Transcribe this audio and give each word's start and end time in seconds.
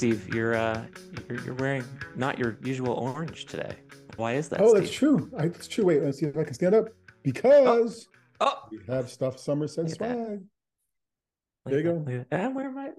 Steve, 0.00 0.34
you're 0.34 0.54
uh, 0.54 0.82
you're, 1.28 1.40
you're 1.42 1.54
wearing 1.54 1.84
not 2.16 2.38
your 2.38 2.56
usual 2.62 2.94
orange 2.94 3.44
today. 3.44 3.76
Why 4.16 4.32
is 4.32 4.48
that? 4.48 4.60
Oh, 4.62 4.68
Steve? 4.70 4.80
that's 4.80 4.94
true. 4.94 5.30
I, 5.36 5.48
that's 5.48 5.68
true. 5.68 5.84
Wait, 5.84 6.02
let's 6.02 6.18
see 6.18 6.26
if 6.26 6.38
I 6.38 6.44
can 6.44 6.54
stand 6.54 6.74
up 6.74 6.88
because 7.22 8.08
Oh, 8.40 8.54
we 8.70 8.78
have 8.88 9.10
stuff 9.10 9.38
Somers 9.38 9.74
Says 9.74 9.92
swag. 9.92 10.40
There 11.66 11.78
you 11.78 11.82
go. 11.82 11.92
look 12.06 12.08
at 12.14 12.30
that. 12.30 12.40
I'm 12.44 12.54
wearing 12.54 12.74
my 12.74 12.90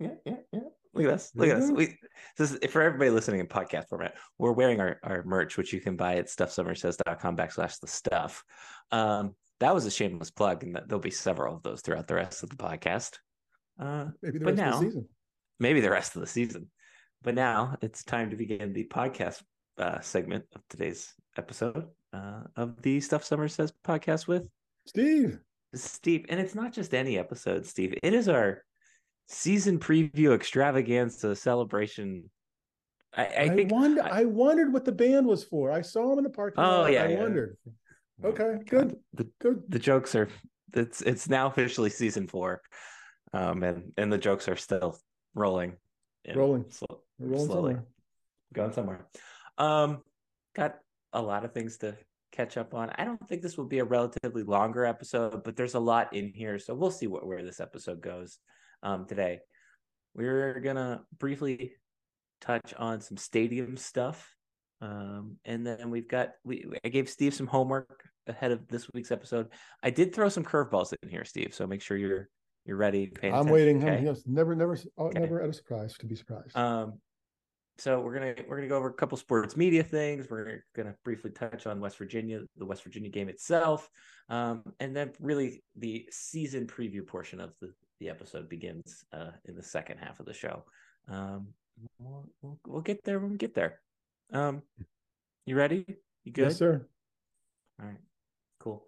yeah, 0.00 0.08
yeah, 0.24 0.36
yeah. 0.50 0.60
Look 0.94 1.04
at 1.06 1.12
us. 1.12 1.30
Look 1.34 1.48
at 1.48 1.56
us. 1.58 1.70
We 1.70 1.96
this 2.36 2.52
is 2.52 2.70
for 2.72 2.82
everybody 2.82 3.10
listening 3.10 3.40
in 3.40 3.46
podcast 3.46 3.88
format. 3.88 4.14
We're 4.38 4.52
wearing 4.52 4.80
our, 4.80 4.98
our 5.02 5.22
merch, 5.24 5.56
which 5.56 5.72
you 5.72 5.80
can 5.80 5.96
buy 5.96 6.16
at 6.16 6.26
stuffsomerssays.com 6.26 7.36
backslash 7.36 7.78
the 7.80 7.86
stuff. 7.86 8.42
Um, 8.90 9.34
that 9.60 9.74
was 9.74 9.84
a 9.86 9.90
shameless 9.90 10.30
plug, 10.30 10.62
and 10.64 10.74
there'll 10.86 11.00
be 11.00 11.10
several 11.10 11.54
of 11.56 11.62
those 11.62 11.80
throughout 11.82 12.06
the 12.06 12.14
rest 12.14 12.42
of 12.42 12.48
the 12.50 12.56
podcast. 12.56 13.18
Uh, 13.78 14.06
Maybe 14.22 14.38
the 14.38 14.44
But 14.44 14.54
rest 14.54 14.62
now- 14.62 14.74
of 14.74 14.80
the 14.80 14.86
season. 14.86 15.08
maybe 15.60 15.80
the 15.80 15.90
rest 15.90 16.14
of 16.16 16.20
the 16.20 16.26
season. 16.28 16.70
But 17.22 17.34
now 17.34 17.76
it's 17.82 18.04
time 18.04 18.30
to 18.30 18.36
begin 18.36 18.72
the 18.72 18.84
podcast 18.84 19.42
uh, 19.76 20.00
segment 20.00 20.44
of 20.54 20.62
today's 20.70 21.12
episode 21.36 21.86
uh, 22.12 22.42
of 22.56 22.80
the 22.82 23.00
Stuff 23.00 23.24
Somers 23.24 23.54
Says 23.54 23.72
podcast 23.84 24.26
with 24.28 24.48
Steve. 24.86 25.38
Steve. 25.74 26.26
And 26.28 26.38
it's 26.40 26.54
not 26.54 26.72
just 26.72 26.94
any 26.94 27.18
episode, 27.18 27.66
Steve. 27.66 27.94
It 28.02 28.14
is 28.14 28.28
our 28.28 28.64
season 29.28 29.78
preview 29.78 30.34
extravaganza 30.34 31.36
celebration. 31.36 32.30
I, 33.16 33.24
I, 33.24 33.40
I, 33.42 33.48
think. 33.50 33.72
wonder, 33.72 34.02
I- 34.02 34.20
I, 34.20 34.24
wondered 34.24 34.72
what 34.72 34.84
the 34.84 34.92
band 34.92 35.26
was 35.26 35.44
for. 35.44 35.70
I 35.72 35.80
saw 35.82 36.12
him 36.12 36.18
in 36.18 36.24
the 36.24 36.30
parking 36.30 36.62
Oh, 36.62 36.82
lot. 36.82 36.92
yeah, 36.92 37.04
I 37.04 37.08
yeah. 37.08 37.20
wondered. 37.22 37.56
Okay, 38.24 38.56
good. 38.68 38.96
The, 39.14 39.28
Good. 39.40 39.62
the 39.68 39.78
jokes 39.78 40.14
are. 40.14 40.28
It's 40.74 41.00
it's 41.02 41.28
now 41.28 41.46
officially 41.46 41.88
season 41.88 42.26
four, 42.26 42.60
um, 43.32 43.62
and 43.62 43.92
and 43.96 44.12
the 44.12 44.18
jokes 44.18 44.48
are 44.48 44.56
still 44.56 44.98
rolling, 45.34 45.76
Rolling. 46.34 46.64
We're 47.18 47.28
rolling 47.28 47.46
slowly. 47.46 47.72
somewhere. 47.74 47.84
going 48.52 48.72
somewhere. 48.72 49.06
Um, 49.56 50.02
got 50.54 50.76
a 51.12 51.22
lot 51.22 51.44
of 51.46 51.52
things 51.54 51.78
to 51.78 51.96
catch 52.32 52.56
up 52.58 52.74
on. 52.74 52.90
I 52.98 53.04
don't 53.04 53.26
think 53.28 53.40
this 53.40 53.56
will 53.56 53.64
be 53.66 53.78
a 53.78 53.84
relatively 53.84 54.42
longer 54.42 54.84
episode, 54.84 55.42
but 55.44 55.56
there's 55.56 55.74
a 55.74 55.80
lot 55.80 56.12
in 56.14 56.32
here, 56.34 56.58
so 56.58 56.74
we'll 56.74 56.90
see 56.90 57.06
what 57.06 57.26
where 57.26 57.42
this 57.44 57.60
episode 57.60 58.02
goes. 58.02 58.38
Um, 58.82 59.06
today 59.06 59.40
we're 60.14 60.60
gonna 60.60 61.02
briefly 61.18 61.72
touch 62.40 62.74
on 62.76 63.00
some 63.00 63.16
stadium 63.16 63.76
stuff. 63.76 64.34
Um, 64.80 65.36
and 65.44 65.66
then 65.66 65.90
we've 65.90 66.08
got 66.08 66.30
we 66.44 66.64
I 66.84 66.88
gave 66.88 67.08
Steve 67.08 67.34
some 67.34 67.46
homework 67.46 68.04
ahead 68.26 68.52
of 68.52 68.68
this 68.68 68.88
week's 68.92 69.10
episode. 69.10 69.48
I 69.82 69.90
did 69.90 70.14
throw 70.14 70.28
some 70.28 70.44
curveballs 70.44 70.92
in 71.02 71.08
here, 71.08 71.24
Steve. 71.24 71.52
So 71.54 71.66
make 71.66 71.82
sure 71.82 71.96
you're 71.96 72.28
you're 72.64 72.76
ready. 72.76 73.12
I'm 73.22 73.48
waiting. 73.48 73.82
okay? 73.82 73.98
I'm, 73.98 74.04
yes, 74.04 74.22
never, 74.26 74.54
never, 74.54 74.76
oh, 74.98 75.06
Okay. 75.06 75.20
never 75.20 75.40
at 75.40 75.48
a 75.48 75.52
surprise 75.52 75.94
to 75.98 76.06
be 76.06 76.14
surprised. 76.14 76.54
Um, 76.56 77.00
so 77.78 78.00
we're 78.00 78.14
gonna 78.14 78.34
we're 78.48 78.56
gonna 78.56 78.68
go 78.68 78.76
over 78.76 78.88
a 78.88 78.92
couple 78.92 79.16
sports 79.16 79.56
media 79.56 79.82
things. 79.82 80.26
We're 80.28 80.64
gonna 80.76 80.94
briefly 81.04 81.30
touch 81.30 81.66
on 81.66 81.80
West 81.80 81.96
Virginia, 81.96 82.40
the 82.56 82.66
West 82.66 82.82
Virginia 82.82 83.08
game 83.08 83.28
itself, 83.28 83.88
um, 84.28 84.64
and 84.80 84.94
then 84.94 85.12
really 85.20 85.62
the 85.76 86.08
season 86.10 86.66
preview 86.66 87.06
portion 87.06 87.40
of 87.40 87.52
the 87.60 87.72
the 88.00 88.08
episode 88.08 88.48
begins 88.48 89.04
uh, 89.12 89.30
in 89.44 89.56
the 89.56 89.62
second 89.62 89.98
half 89.98 90.20
of 90.20 90.26
the 90.26 90.34
show. 90.34 90.64
Um, 91.08 91.48
we'll, 91.98 92.28
we'll, 92.42 92.58
we'll 92.66 92.82
get 92.82 93.04
there 93.04 93.18
when 93.18 93.30
we 93.30 93.36
get 93.36 93.54
there. 93.54 93.80
Um, 94.32 94.62
you 95.46 95.56
ready? 95.56 95.84
You 96.24 96.32
good? 96.32 96.48
yes, 96.48 96.56
sir. 96.56 96.86
All 97.80 97.86
right, 97.86 97.98
cool. 98.60 98.84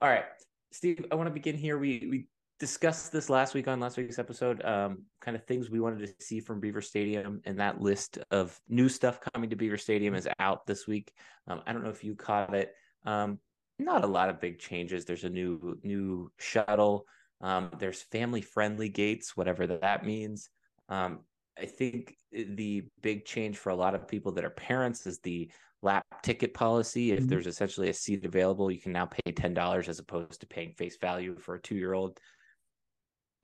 All 0.00 0.08
right, 0.08 0.24
Steve, 0.72 1.04
I 1.10 1.14
want 1.14 1.28
to 1.28 1.32
begin 1.32 1.56
here. 1.56 1.78
We 1.78 2.06
we 2.10 2.26
discussed 2.60 3.12
this 3.12 3.30
last 3.30 3.54
week 3.54 3.68
on 3.68 3.80
last 3.80 3.96
week's 3.96 4.18
episode. 4.18 4.64
Um, 4.64 5.04
kind 5.20 5.36
of 5.36 5.44
things 5.44 5.70
we 5.70 5.80
wanted 5.80 6.06
to 6.06 6.24
see 6.24 6.40
from 6.40 6.60
Beaver 6.60 6.82
Stadium, 6.82 7.40
and 7.44 7.58
that 7.58 7.80
list 7.80 8.18
of 8.30 8.58
new 8.68 8.88
stuff 8.88 9.20
coming 9.32 9.50
to 9.50 9.56
Beaver 9.56 9.78
Stadium 9.78 10.14
is 10.14 10.28
out 10.38 10.66
this 10.66 10.86
week. 10.86 11.12
Um, 11.48 11.62
I 11.66 11.72
don't 11.72 11.84
know 11.84 11.90
if 11.90 12.04
you 12.04 12.14
caught 12.14 12.54
it. 12.54 12.72
Um, 13.06 13.38
not 13.78 14.04
a 14.04 14.06
lot 14.06 14.28
of 14.28 14.40
big 14.40 14.58
changes. 14.58 15.04
There's 15.04 15.24
a 15.24 15.30
new 15.30 15.78
new 15.82 16.30
shuttle. 16.38 17.06
Um, 17.40 17.70
there's 17.78 18.02
family 18.02 18.40
friendly 18.40 18.88
gates, 18.88 19.36
whatever 19.36 19.66
that 19.66 20.04
means. 20.04 20.48
Um, 20.88 21.26
I 21.58 21.66
think 21.66 22.16
the 22.32 22.88
big 23.00 23.24
change 23.24 23.58
for 23.58 23.70
a 23.70 23.76
lot 23.76 23.94
of 23.94 24.08
people 24.08 24.32
that 24.32 24.44
are 24.44 24.50
parents 24.50 25.06
is 25.06 25.20
the 25.20 25.50
lap 25.82 26.04
ticket 26.22 26.54
policy. 26.54 27.12
If 27.12 27.26
Mhm. 27.26 27.28
there's 27.28 27.46
essentially 27.46 27.88
a 27.90 27.94
seat 27.94 28.24
available, 28.24 28.70
you 28.70 28.80
can 28.80 28.92
now 28.92 29.06
pay 29.06 29.32
ten 29.32 29.54
dollars 29.54 29.88
as 29.88 29.98
opposed 29.98 30.40
to 30.40 30.46
paying 30.46 30.74
face 30.74 30.96
value 30.96 31.38
for 31.38 31.54
a 31.56 31.62
two 31.62 31.76
year 31.76 31.92
old. 31.94 32.18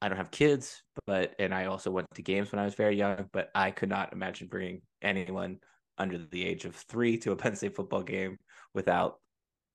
I 0.01 0.09
don't 0.09 0.17
have 0.19 0.31
kids, 0.31 0.83
but 1.07 1.35
and 1.39 1.55
I 1.55 1.67
also 1.67 1.91
went 1.91 2.07
to 2.15 2.23
games 2.23 2.53
when 2.53 2.59
I 2.59 2.65
was 2.65 2.75
very 2.75 2.97
young, 2.97 3.29
but 3.33 3.51
I 3.55 3.71
could 3.71 3.89
not 3.91 4.13
imagine 4.13 4.49
bringing 4.49 4.83
anyone 5.03 5.61
under 5.99 6.17
the 6.19 6.45
age 6.45 6.65
of 6.65 6.75
three 6.75 7.19
to 7.19 7.33
a 7.33 7.37
Penn 7.37 7.55
State 7.57 7.77
football 7.77 8.03
game 8.03 8.39
without 8.73 9.21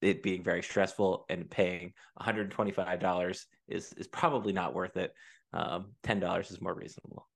it 0.05 0.23
being 0.23 0.43
very 0.43 0.61
stressful 0.61 1.25
and 1.29 1.49
paying 1.49 1.93
$125 2.21 3.45
is 3.67 3.93
is 3.93 4.07
probably 4.07 4.53
not 4.53 4.73
worth 4.73 4.97
it. 4.97 5.13
Um, 5.53 5.93
$10 6.03 6.51
is 6.51 6.61
more 6.61 6.73
reasonable. 6.73 7.27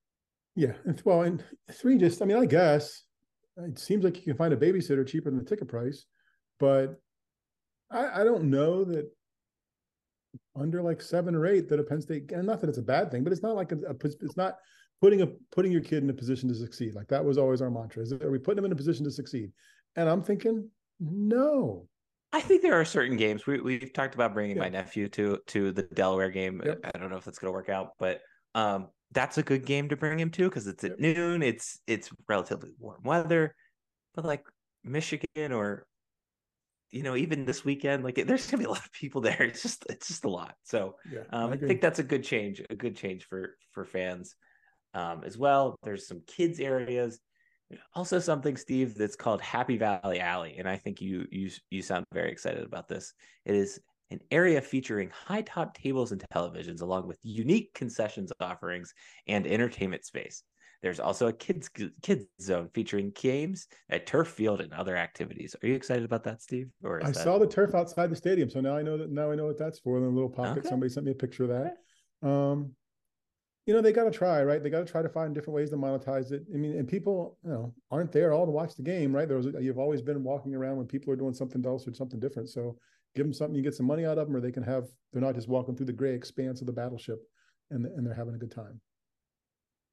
Yeah. 0.56 0.74
Well, 1.06 1.22
and 1.22 1.44
three 1.72 1.98
just, 1.98 2.22
I 2.22 2.26
mean, 2.26 2.38
I 2.38 2.46
guess 2.46 3.04
it 3.58 3.80
seems 3.80 4.04
like 4.04 4.18
you 4.18 4.24
can 4.24 4.36
find 4.36 4.54
a 4.54 4.58
babysitter 4.58 5.08
cheaper 5.08 5.30
than 5.30 5.40
the 5.40 5.46
ticket 5.46 5.68
price, 5.68 6.06
but 6.60 7.00
I, 7.92 8.22
I 8.22 8.24
don't 8.24 8.46
know 8.46 8.84
that 8.86 9.10
under 10.56 10.82
like 10.82 11.02
seven 11.02 11.36
or 11.36 11.46
eight 11.46 11.70
that 11.70 11.80
a 11.80 11.84
Penn 11.84 12.02
State, 12.02 12.32
and 12.32 12.46
not 12.46 12.62
that 12.62 12.70
it's 12.70 12.78
a 12.78 12.84
bad 12.84 13.12
thing, 13.12 13.24
but 13.24 13.34
it's 13.34 13.44
not 13.44 13.56
like 13.56 13.72
a, 13.72 13.78
a 13.88 13.96
it's 14.04 14.38
not 14.38 14.58
putting 15.02 15.22
a 15.22 15.28
putting 15.52 15.72
your 15.72 15.82
kid 15.82 16.04
in 16.04 16.10
a 16.10 16.14
position 16.14 16.50
to 16.50 16.56
succeed. 16.56 16.96
Like 16.96 17.08
that 17.08 17.24
was 17.24 17.38
always 17.38 17.62
our 17.62 17.72
mantra: 17.72 18.04
is 18.04 18.14
are 18.14 18.32
we 18.32 18.40
putting 18.40 18.58
them 18.58 18.66
in 18.66 18.72
a 18.72 18.76
position 18.76 19.06
to 19.06 19.12
succeed? 19.12 19.52
And 19.96 20.10
I'm 20.10 20.22
thinking, 20.22 20.70
no. 21.00 21.88
I 22.32 22.42
think 22.42 22.62
there 22.62 22.80
are 22.80 22.86
certain 22.86 23.18
games 23.18 23.46
we 23.48 23.60
we've 23.60 23.92
talked 23.94 24.14
about 24.16 24.34
bringing 24.34 24.58
my 24.58 24.70
nephew 24.70 25.08
to 25.10 25.40
to 25.48 25.72
the 25.72 25.84
Delaware 25.84 26.30
game. 26.30 26.62
Yep. 26.64 26.80
I 26.84 26.98
don't 26.98 27.10
know 27.10 27.18
if 27.18 27.26
that's 27.26 27.40
going 27.40 27.50
to 27.50 27.54
work 27.56 27.70
out, 27.70 27.94
but 27.98 28.22
um, 28.56 28.90
that's 29.12 29.38
a 29.38 29.44
good 29.44 29.66
game 29.66 29.90
to 29.90 29.96
bring 29.98 30.20
him 30.20 30.30
to 30.32 30.44
because 30.50 30.68
it's 30.68 30.84
at 30.84 30.92
Yep. 30.92 31.00
noon. 31.00 31.44
It's 31.44 31.80
it's 31.88 32.10
relatively 32.28 32.72
warm 32.78 33.02
weather, 33.04 33.56
but 34.14 34.26
like 34.26 34.46
Michigan 34.84 35.52
or 35.52 35.88
you 36.92 37.04
know 37.04 37.16
even 37.16 37.46
this 37.46 37.64
weekend, 37.64 38.04
like 38.04 38.16
there's 38.16 38.46
going 38.50 38.52
to 38.52 38.58
be 38.58 38.66
a 38.66 38.70
lot 38.70 38.86
of 38.86 38.92
people 38.92 39.22
there. 39.22 39.42
It's 39.44 39.62
just 39.62 39.86
it's 39.90 40.08
just 40.08 40.26
a 40.26 40.30
lot. 40.30 40.56
So 40.64 40.96
Yeah, 41.06 41.22
um, 41.32 41.52
I, 41.52 41.54
agree. 41.56 41.68
think 41.68 41.82
that's 41.82 42.00
a 42.00 42.04
good 42.04 42.24
change, 42.24 42.62
a 42.70 42.76
good 42.76 42.96
change 42.96 43.26
for 43.26 43.58
for 43.72 43.86
fans 43.86 44.36
um, 44.94 45.24
as 45.24 45.38
well. 45.38 45.76
There's 45.84 46.08
some 46.08 46.22
kids 46.28 46.60
areas, 46.60 47.20
also 47.94 48.20
something 48.20 48.58
Steve 48.58 48.96
that's 48.96 49.16
called 49.16 49.42
Happy 49.42 49.78
Valley 49.78 50.20
Alley, 50.20 50.56
and 50.58 50.68
I 50.68 50.78
think 50.78 51.02
you 51.02 51.26
you 51.32 51.50
you 51.70 51.82
sound 51.82 52.06
very 52.14 52.32
excited 52.32 52.64
about 52.64 52.88
this. 52.88 53.14
It 53.46 53.56
is 53.56 53.80
an 54.12 54.20
area 54.32 54.60
featuring 54.62 55.12
high 55.12 55.42
top 55.42 55.76
tables 55.76 56.12
and 56.12 56.24
televisions, 56.34 56.82
along 56.82 57.08
with 57.08 57.20
unique 57.22 57.74
concessions 57.74 58.32
offerings 58.40 58.94
and 59.28 59.46
entertainment 59.46 60.04
space. 60.04 60.44
There's 60.82 61.00
also 61.00 61.28
a 61.28 61.34
kids 61.34 61.70
kids 62.02 62.26
zone 62.42 62.70
featuring 62.74 63.12
games, 63.12 63.68
a 63.90 64.00
turf 64.00 64.30
field, 64.30 64.62
and 64.62 64.74
other 64.74 64.96
activities. 64.96 65.56
Are 65.62 65.68
you 65.68 65.76
excited 65.76 66.06
about 66.06 66.24
that, 66.24 66.42
Steve? 66.42 66.70
Or 66.84 67.04
I 67.04 67.08
that... 67.08 67.16
saw 67.16 67.38
the 67.38 67.48
turf 67.48 67.76
outside 67.76 68.10
the 68.10 68.16
stadium, 68.16 68.50
so 68.50 68.62
now 68.62 68.78
I 68.78 68.82
know 68.82 68.98
that 68.98 69.12
now 69.12 69.32
I 69.32 69.36
know 69.36 69.46
what 69.46 69.58
that's 69.58 69.80
for. 69.80 69.98
In 69.98 70.04
a 70.04 70.10
little 70.10 70.30
pocket, 70.30 70.60
Okay. 70.60 70.70
somebody 70.70 70.90
sent 70.90 71.06
me 71.06 71.12
a 71.12 71.16
picture 71.16 71.44
of 71.44 71.50
that. 71.50 72.28
Um, 72.28 72.72
you 73.70 73.76
know, 73.76 73.82
they 73.82 73.94
got 73.94 74.06
to 74.06 74.12
try, 74.12 74.42
right? 74.42 74.64
They 74.64 74.72
got 74.72 74.80
to 74.80 74.92
try 74.92 75.04
to 75.04 75.10
find 75.10 75.36
different 75.36 75.54
ways 75.54 75.70
to 75.70 75.78
monetize 75.78 76.32
it. 76.32 76.42
I 76.52 76.58
mean, 76.58 76.76
and 76.76 76.88
people, 76.88 77.38
you 77.46 77.52
know, 77.52 77.72
aren't 77.92 78.12
there 78.12 78.34
all 78.34 78.48
to 78.48 78.52
watch 78.52 78.74
the 78.74 78.82
game, 78.82 79.16
right? 79.16 79.28
There 79.28 79.38
was 79.38 79.46
you've 79.60 79.78
always 79.78 80.02
been 80.02 80.24
walking 80.24 80.56
around 80.56 80.78
when 80.78 80.88
people 80.88 81.14
are 81.14 81.16
doing 81.16 81.36
something 81.36 81.64
else 81.64 81.88
or 81.88 81.94
something 81.94 82.20
different. 82.20 82.50
So 82.50 82.80
give 83.16 83.28
them 83.28 83.32
something, 83.32 83.56
you 83.56 83.62
get 83.62 83.76
some 83.76 83.86
money 83.86 84.08
out 84.08 84.18
of 84.18 84.26
them, 84.26 84.36
or 84.36 84.42
they 84.42 84.52
can 84.52 84.64
have. 84.64 84.86
They're 85.14 85.22
not 85.22 85.36
just 85.36 85.48
walking 85.48 85.76
through 85.76 85.86
the 85.86 85.94
gray 85.94 86.16
expanse 86.16 86.62
of 86.62 86.66
the 86.66 86.74
battleship, 86.74 87.20
and 87.70 87.86
and 87.86 88.08
they're 88.08 88.16
having 88.16 88.34
a 88.34 88.40
good 88.40 88.50
time. 88.50 88.82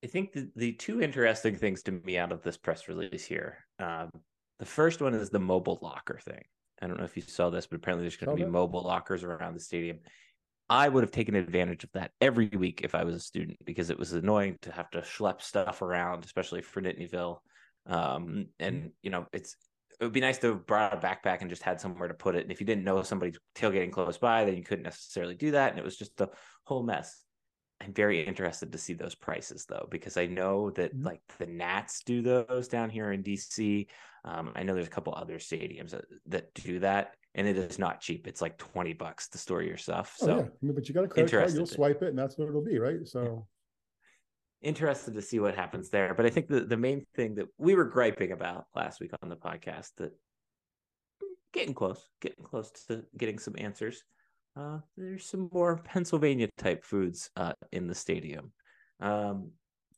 I 0.02 0.06
think 0.06 0.32
the, 0.32 0.48
the 0.56 0.72
two 0.72 1.02
interesting 1.02 1.54
things 1.56 1.82
to 1.82 1.92
me 1.92 2.16
out 2.16 2.32
of 2.32 2.42
this 2.42 2.56
press 2.56 2.88
release 2.88 3.26
here. 3.26 3.58
Um, 3.78 4.08
the 4.58 4.64
first 4.64 5.02
one 5.02 5.12
is 5.12 5.28
the 5.28 5.38
mobile 5.38 5.78
locker 5.82 6.18
thing. 6.24 6.44
I 6.80 6.86
don't 6.86 6.96
know 6.96 7.04
if 7.04 7.14
you 7.14 7.22
saw 7.22 7.50
this, 7.50 7.66
but 7.66 7.76
apparently 7.76 8.04
there's 8.04 8.16
going 8.16 8.34
to 8.38 8.42
be 8.42 8.50
mobile 8.50 8.82
lockers 8.82 9.22
around 9.22 9.52
the 9.52 9.60
stadium. 9.60 9.98
I 10.68 10.88
would 10.88 11.04
have 11.04 11.12
taken 11.12 11.36
advantage 11.36 11.84
of 11.84 11.92
that 11.92 12.10
every 12.20 12.48
week 12.48 12.80
if 12.82 12.94
I 12.94 13.04
was 13.04 13.14
a 13.14 13.20
student 13.20 13.58
because 13.64 13.90
it 13.90 13.98
was 13.98 14.12
annoying 14.12 14.58
to 14.62 14.72
have 14.72 14.90
to 14.90 15.00
schlep 15.00 15.40
stuff 15.40 15.80
around, 15.82 16.24
especially 16.24 16.62
for 16.62 16.82
Nittanyville. 16.82 17.38
Um, 17.86 18.46
and 18.58 18.90
you 19.02 19.10
know, 19.10 19.26
it's 19.32 19.56
it 20.00 20.04
would 20.04 20.12
be 20.12 20.20
nice 20.20 20.38
to 20.38 20.48
have 20.48 20.66
brought 20.66 20.92
a 20.92 20.96
backpack 20.96 21.40
and 21.40 21.48
just 21.48 21.62
had 21.62 21.80
somewhere 21.80 22.08
to 22.08 22.14
put 22.14 22.34
it. 22.34 22.42
And 22.42 22.52
if 22.52 22.60
you 22.60 22.66
didn't 22.66 22.84
know 22.84 23.02
somebody 23.02 23.32
tailgating 23.54 23.92
close 23.92 24.18
by, 24.18 24.44
then 24.44 24.56
you 24.56 24.62
couldn't 24.62 24.82
necessarily 24.82 25.34
do 25.34 25.52
that, 25.52 25.70
and 25.70 25.78
it 25.78 25.84
was 25.84 25.96
just 25.96 26.20
a 26.20 26.28
whole 26.64 26.82
mess. 26.82 27.22
I'm 27.80 27.92
very 27.92 28.24
interested 28.26 28.72
to 28.72 28.78
see 28.78 28.94
those 28.94 29.14
prices 29.14 29.66
though, 29.66 29.86
because 29.90 30.16
I 30.16 30.26
know 30.26 30.70
that 30.70 30.94
Mhm. 30.94 31.04
like 31.04 31.20
the 31.38 31.46
Nats 31.46 32.02
do 32.04 32.22
those 32.22 32.68
down 32.68 32.90
here 32.90 33.12
in 33.12 33.22
DC. 33.22 33.86
Um, 34.24 34.52
I 34.56 34.62
know 34.62 34.74
there's 34.74 34.86
a 34.86 34.90
couple 34.90 35.14
other 35.14 35.38
stadiums 35.38 35.90
that, 35.90 36.04
that 36.26 36.54
do 36.54 36.80
that, 36.80 37.14
and 37.34 37.46
it 37.46 37.56
is 37.56 37.78
not 37.78 38.00
cheap. 38.00 38.26
It's 38.26 38.40
like 38.40 38.56
20 38.56 38.94
bucks 38.94 39.28
to 39.30 39.38
store 39.38 39.62
your 39.62 39.76
stuff. 39.76 40.16
Oh 40.22 40.26
So 40.26 40.36
yeah, 40.38 40.42
I 40.42 40.48
mean, 40.62 40.74
but 40.74 40.88
you 40.88 40.94
got 40.94 41.04
a 41.04 41.08
credit 41.08 41.30
card, 41.30 41.52
you'll 41.52 41.66
swipe 41.66 42.02
it, 42.02 42.08
and 42.08 42.18
that's 42.18 42.38
what 42.38 42.48
it'll 42.48 42.64
be, 42.64 42.78
right? 42.78 43.06
So 43.06 43.46
interested 44.62 45.14
to 45.14 45.22
see 45.22 45.38
what 45.38 45.54
happens 45.54 45.90
there. 45.90 46.14
But 46.14 46.26
I 46.26 46.30
think 46.30 46.48
the, 46.48 46.60
the 46.60 46.78
main 46.78 47.04
thing 47.14 47.34
that 47.36 47.46
we 47.58 47.74
were 47.74 47.84
griping 47.84 48.32
about 48.32 48.66
last 48.74 49.00
week 49.00 49.12
on 49.22 49.28
the 49.28 49.36
podcast 49.36 49.90
that 49.98 50.12
getting 51.52 51.74
close, 51.74 52.08
getting 52.20 52.44
close 52.44 52.70
to 52.88 53.04
getting 53.16 53.38
some 53.38 53.54
answers. 53.58 54.02
Uh, 54.56 54.78
there's 54.96 55.26
some 55.26 55.50
more 55.52 55.76
Pennsylvania 55.84 56.48
type 56.56 56.84
foods 56.84 57.30
uh, 57.36 57.52
in 57.72 57.86
the 57.86 57.94
stadium. 57.94 58.52
Um, 59.00 59.50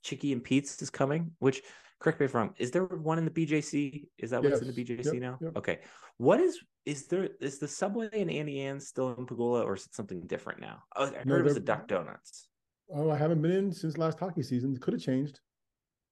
Chicky 0.03 0.33
and 0.33 0.43
Pete's 0.43 0.81
is 0.83 0.91
coming, 0.91 1.33
which 1.39 1.63
correct 2.01 2.21
me 2.21 2.27
if 2.27 2.35
I'm 2.35 2.41
wrong. 2.43 2.55
Is 2.59 2.71
there 2.71 2.85
one 2.85 3.19
in 3.19 3.25
the 3.25 3.31
BJC? 3.31 4.07
Is 4.19 4.31
that 4.31 4.43
what's 4.43 4.61
in 4.61 4.69
the 4.69 4.85
BJC 4.85 5.05
Yep, 5.05 5.15
now? 5.15 5.39
yep. 5.41 5.57
Okay. 5.57 5.79
What 6.17 6.41
is 6.41 6.59
is 6.85 7.07
there 7.07 7.29
is 7.41 7.59
the 7.59 7.69
Subway 7.69 8.09
and 8.13 8.31
Auntie 8.31 8.61
Anne's 8.61 8.89
still 8.89 9.11
in 9.15 9.27
Pegula 9.27 9.65
or 9.65 9.75
is 9.75 9.87
it 9.87 9.95
something 9.95 10.21
different 10.27 10.61
now? 10.61 10.83
Oh, 10.97 11.05
I 11.07 11.11
heard 11.11 11.27
No, 11.27 11.37
it 11.37 11.45
was 11.45 11.57
a 11.57 11.61
Duck 11.61 11.87
Donuts. 11.87 12.49
oh, 12.93 13.11
I 13.11 13.17
haven't 13.17 13.43
been 13.43 13.53
in 13.53 13.73
since 13.73 13.99
last 13.99 14.19
hockey 14.19 14.43
season. 14.43 14.75
It 14.75 14.81
could 14.81 14.95
have 14.95 15.03
changed. 15.03 15.41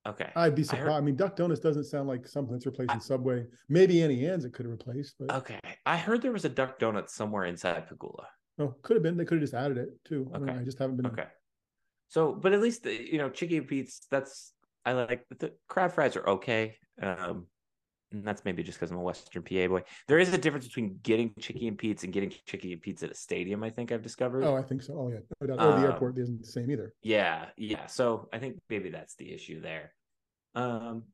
Okay. 0.06 0.30
I'd 0.36 0.54
be 0.54 0.62
I 0.62 0.64
heard- 0.64 0.66
surprised. 0.68 0.96
I, 0.96 1.00
mean, 1.00 1.16
Duck 1.16 1.36
Donuts 1.36 1.60
doesn't 1.60 1.84
sound 1.84 2.08
like 2.08 2.26
something 2.28 2.52
that's 2.52 2.66
replacing 2.66 3.00
Subway. 3.00 3.46
Maybe 3.68 4.02
Auntie 4.02 4.26
Anne's 4.26 4.44
it 4.44 4.52
could 4.52 4.66
have 4.66 4.72
replaced, 4.72 5.16
but 5.18 5.34
Okay. 5.34 5.60
I 5.84 5.96
heard 5.96 6.22
there 6.22 6.32
was 6.32 6.44
a 6.44 6.48
Duck 6.48 6.78
Donut 6.78 7.08
somewhere 7.10 7.44
inside 7.44 7.88
Pegula. 7.88 8.26
Oh, 8.58 8.74
could 8.82 8.96
have 8.96 9.02
been. 9.02 9.16
They 9.16 9.24
could 9.24 9.36
have 9.38 9.42
just 9.42 9.54
added 9.54 9.76
it 9.78 9.88
too. 10.04 10.30
I, 10.32 10.38
don't 10.38 10.46
know, 10.46 10.52
Okay. 10.52 10.62
I 10.62 10.64
just 10.64 10.78
haven't 10.78 10.96
been. 10.96 11.06
Okay. 11.08 11.26
So, 12.08 12.32
but 12.32 12.52
at 12.52 12.60
least 12.60 12.86
you 12.86 13.18
know, 13.18 13.28
Chicky 13.30 13.56
and 13.58 13.66
Pete's. 13.68 14.06
That's 14.10 14.52
I 14.84 14.92
like 14.92 15.26
the 15.38 15.52
crab 15.68 15.92
fries 15.92 16.16
are 16.16 16.26
okay. 16.28 16.76
Um, 17.02 17.46
and 18.16 18.24
that's 18.26 18.44
maybe 18.44 18.62
just 18.62 18.78
because 18.78 18.90
I'm 18.90 18.98
a 18.98 19.02
Western 19.02 19.42
PA 19.42 19.66
boy. 19.68 19.82
There 20.08 20.18
is 20.18 20.32
a 20.32 20.38
difference 20.38 20.66
between 20.66 20.98
getting 21.02 21.32
Chicky 21.38 21.68
and 21.68 21.78
Pete's 21.78 22.04
and 22.04 22.12
getting 22.12 22.32
Chicky 22.46 22.72
and 22.72 22.82
Pete's 22.82 23.02
at 23.02 23.10
a 23.10 23.14
stadium. 23.14 23.62
I 23.62 23.70
think 23.70 23.92
I've 23.92 24.02
discovered. 24.02 24.44
Oh, 24.44 24.56
I 24.56 24.62
think 24.62 24.82
so. 24.82 24.94
Oh 24.98 25.08
yeah, 25.08 25.18
no 25.40 25.46
doubt. 25.46 25.64
Or 25.64 25.72
the 25.72 25.76
Um, 25.78 25.92
airport 25.92 26.18
isn't 26.18 26.40
the 26.40 26.46
same 26.46 26.70
either. 26.70 26.92
Yeah, 27.02 27.46
yeah. 27.56 27.86
So 27.86 28.28
I 28.32 28.38
think 28.38 28.58
maybe 28.68 28.90
that's 28.90 29.14
the 29.16 29.32
issue 29.32 29.60
there. 29.60 29.92
Um, 30.54 31.04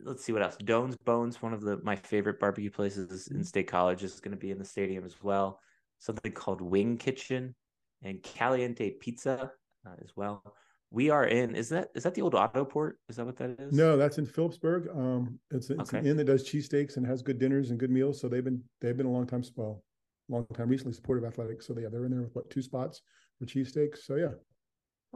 let's 0.00 0.24
see 0.24 0.32
what 0.32 0.42
else. 0.42 0.56
Doan's 0.56 0.96
Bones, 0.96 1.40
one 1.40 1.54
of 1.54 1.60
the 1.62 1.78
my 1.82 1.96
favorite 1.96 2.40
barbecue 2.40 2.70
places 2.70 3.28
in 3.28 3.44
State 3.44 3.68
College, 3.68 4.02
is 4.02 4.20
going 4.20 4.32
to 4.32 4.40
be 4.40 4.50
in 4.50 4.58
the 4.58 4.64
stadium 4.64 5.04
as 5.04 5.22
well. 5.22 5.60
Something 5.98 6.32
called 6.32 6.60
Wing 6.60 6.98
Kitchen 6.98 7.54
and 8.02 8.22
Caliente 8.22 8.90
Pizza 9.00 9.52
uh, 9.86 9.94
as 10.02 10.12
well. 10.16 10.42
We 10.90 11.10
are 11.10 11.26
in. 11.26 11.54
Is 11.56 11.68
that 11.70 11.88
is 11.94 12.04
that 12.04 12.14
the 12.14 12.22
old 12.22 12.34
Autoport? 12.34 12.92
Is 13.08 13.16
that 13.16 13.26
what 13.26 13.36
that 13.36 13.58
is? 13.58 13.72
No, 13.72 13.96
that's 13.96 14.18
in 14.18 14.26
Philipsburg. 14.26 14.88
Um, 14.96 15.38
it's, 15.50 15.68
it's 15.70 15.92
an 15.92 16.06
inn 16.06 16.16
that 16.16 16.24
does 16.24 16.48
cheesesteaks 16.48 16.96
and 16.96 17.06
has 17.06 17.22
good 17.22 17.38
dinners 17.38 17.70
and 17.70 17.78
good 17.78 17.90
meals. 17.90 18.20
So 18.20 18.28
they've 18.28 18.44
been 18.44 18.62
they've 18.80 18.96
been 18.96 19.06
a 19.06 19.10
long 19.10 19.26
time 19.26 19.42
well, 19.56 19.82
long 20.28 20.46
time 20.54 20.68
recently 20.68 20.92
supportive 20.92 21.24
athletics. 21.24 21.66
So 21.66 21.74
yeah, 21.78 21.88
they're 21.90 22.04
in 22.04 22.12
there 22.12 22.22
with 22.22 22.34
what 22.34 22.48
two 22.50 22.62
spots 22.62 23.02
for 23.38 23.46
cheesesteaks. 23.46 24.04
So 24.04 24.14
yeah, 24.14 24.30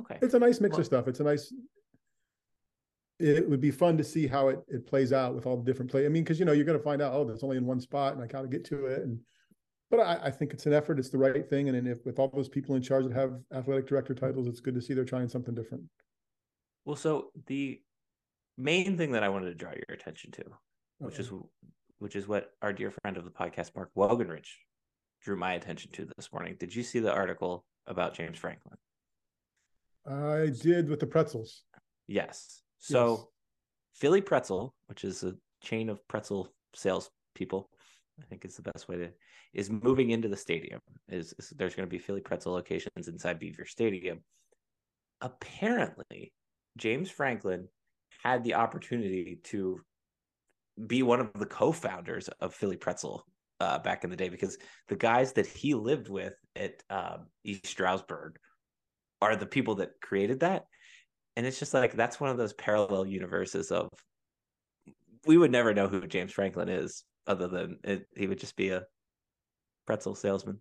Okay. 0.01 0.19
it's 0.21 0.35
a 0.35 0.39
nice 0.41 0.61
mix 0.61 0.73
Well- 0.73 0.81
of 0.81 0.87
stuff. 0.87 1.09
It's 1.09 1.21
a 1.21 1.25
nice. 1.25 1.53
It 3.21 3.49
would 3.49 3.61
be 3.61 3.71
fun 3.71 3.99
to 3.99 4.05
see 4.05 4.27
how 4.27 4.49
it 4.49 4.61
it 4.67 4.87
plays 4.87 5.13
out 5.13 5.35
with 5.35 5.47
all 5.47 5.57
the 5.57 5.65
different 5.65 5.91
play. 5.91 6.05
I 6.05 6.09
mean, 6.09 6.25
because 6.25 6.39
you 6.41 6.47
know 6.47 6.53
you're 6.53 6.65
going 6.65 6.79
to 6.79 6.85
find 6.85 7.01
out 7.01 7.13
oh, 7.15 7.25
that's 7.25 7.45
only 7.45 7.59
in 7.59 7.67
one 7.67 7.81
spot, 7.81 8.15
and 8.15 8.23
I 8.23 8.27
got 8.27 8.43
to 8.43 8.49
get 8.49 8.65
to 8.67 8.87
it. 8.87 9.03
And 9.03 9.21
but 9.91 10.01
I, 10.01 10.21
I 10.25 10.31
think 10.31 10.53
it's 10.53 10.67
an 10.67 10.73
effort. 10.73 10.99
It's 10.99 11.11
the 11.11 11.19
right 11.19 11.49
thing. 11.49 11.69
And 11.69 11.77
then 11.77 11.87
if 11.87 12.05
with 12.05 12.19
all 12.19 12.29
those 12.29 12.49
people 12.49 12.75
in 12.77 12.83
charge 12.83 13.05
that 13.07 13.15
have 13.15 13.35
athletic 13.53 13.87
director 13.87 14.15
titles, 14.15 14.47
it's 14.47 14.61
good 14.61 14.75
to 14.75 14.81
see 14.81 14.95
they're 14.95 15.05
trying 15.05 15.29
something 15.29 15.55
different. 15.55 15.85
Well, 16.85 16.97
so 16.97 17.31
the 17.47 17.81
main 18.57 18.97
thing 18.97 19.13
that 19.13 19.23
I 19.23 19.29
wanted 19.29 19.47
to 19.47 19.55
draw 19.55 19.71
your 19.71 19.97
attention 19.97 20.31
to, 20.33 20.45
which 20.99 21.19
is 21.19 21.31
which 21.99 22.17
is 22.17 22.27
what 22.27 22.53
our 22.63 22.73
dear 22.73 22.91
friend 23.03 23.17
of 23.17 23.25
the 23.25 23.31
podcast, 23.31 23.75
Mark 23.77 23.91
Wogenrich, 23.97 24.49
drew 25.23 25.37
my 25.37 25.55
attention 25.55 25.91
to 25.93 26.09
this 26.17 26.33
morning. 26.33 26.57
Did 26.59 26.75
you 26.75 26.83
see 26.83 26.99
the 27.01 27.13
article 27.13 27.65
about 27.87 28.15
James 28.15 28.39
Franklin? 28.39 28.79
I 30.07 30.51
did 30.63 30.89
with 30.89 31.01
the 31.01 31.07
pretzels. 31.07 31.63
Yes. 32.07 32.63
So 32.79 33.11
Yes. 33.11 33.25
Philly 33.97 34.21
Pretzel, 34.23 34.75
which 34.87 35.05
is 35.05 35.23
a 35.25 35.35
chain 35.63 35.91
of 35.91 36.07
pretzel 36.09 36.55
sales 36.75 37.11
people, 37.35 37.69
I 38.21 38.25
think 38.27 38.45
is 38.45 38.57
the 38.57 38.71
best 38.71 38.89
way 38.89 38.97
to 38.97 39.09
is 39.55 39.71
moving 39.71 40.11
into 40.11 40.29
the 40.29 40.37
stadium. 40.37 40.81
Is, 41.09 41.35
is 41.39 41.53
there's 41.57 41.75
going 41.75 41.89
to 41.89 41.91
be 41.91 41.99
Philly 41.99 42.21
Pretzel 42.21 42.53
locations 42.53 43.09
inside 43.09 43.39
Beaver 43.39 43.67
Stadium. 43.67 44.21
Apparently, 45.21 46.33
James 46.79 47.11
Franklin 47.11 47.69
had 48.23 48.45
the 48.45 48.55
opportunity 48.55 49.41
to 49.45 49.81
be 50.87 51.03
one 51.03 51.21
of 51.21 51.33
the 51.35 51.47
co-founders 51.47 52.29
of 52.41 52.55
Philly 52.55 52.77
Pretzel 52.77 53.25
uh, 53.61 53.79
back 53.79 54.05
in 54.05 54.11
the 54.11 54.17
day 54.17 54.29
because 54.29 54.57
the 54.89 54.97
guys 54.97 55.33
that 55.35 55.47
he 55.47 55.75
lived 55.75 56.09
with 56.09 56.35
at 56.57 56.83
um, 56.89 57.27
East 57.45 57.67
Stroudsburg 57.67 58.39
are 59.21 59.37
the 59.37 59.47
people 59.47 59.75
that 59.77 60.01
created 60.01 60.41
that 60.41 60.65
and 61.37 61.47
it's 61.47 61.59
just 61.59 61.75
like 61.75 61.95
that's 61.95 62.21
one 62.21 62.31
of 62.31 62.37
those 62.37 62.53
parallel 62.53 63.07
universes 63.07 63.71
of 63.71 63.89
we 65.27 65.37
would 65.37 65.53
never 65.53 65.75
know 65.75 65.89
who 65.89 66.07
James 66.07 66.33
Franklin 66.33 66.69
is 66.69 67.05
other 67.31 67.49
than 67.49 67.79
it, 67.85 68.07
he 68.17 68.27
would 68.27 68.41
just 68.41 68.57
be 68.57 68.71
a 68.71 68.85
pretzel 69.87 70.15
salesman. 70.15 70.59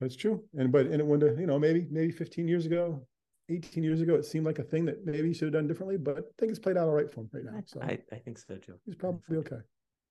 That's 0.00 0.16
true. 0.16 0.44
And 0.56 0.70
but 0.70 0.86
and 0.86 1.00
it 1.00 1.06
went 1.06 1.20
to, 1.22 1.34
you 1.38 1.46
know, 1.46 1.58
maybe 1.58 1.86
maybe 1.90 2.12
15 2.12 2.46
years 2.46 2.66
ago, 2.66 3.06
18 3.48 3.82
years 3.82 4.00
ago, 4.00 4.14
it 4.14 4.24
seemed 4.24 4.44
like 4.44 4.58
a 4.58 4.64
thing 4.64 4.84
that 4.84 5.04
maybe 5.06 5.28
he 5.28 5.34
should 5.34 5.46
have 5.46 5.54
done 5.54 5.66
differently, 5.66 5.96
but 5.96 6.18
I 6.18 6.20
think 6.38 6.50
it's 6.50 6.58
played 6.58 6.76
out 6.76 6.88
all 6.88 6.94
right 6.94 7.10
for 7.10 7.20
him 7.20 7.30
right 7.32 7.44
now. 7.44 7.62
So 7.64 7.80
I, 7.80 7.98
I 8.12 8.16
think 8.16 8.38
so 8.38 8.56
too. 8.56 8.74
he's 8.84 8.94
probably 8.94 9.38
okay. 9.38 9.58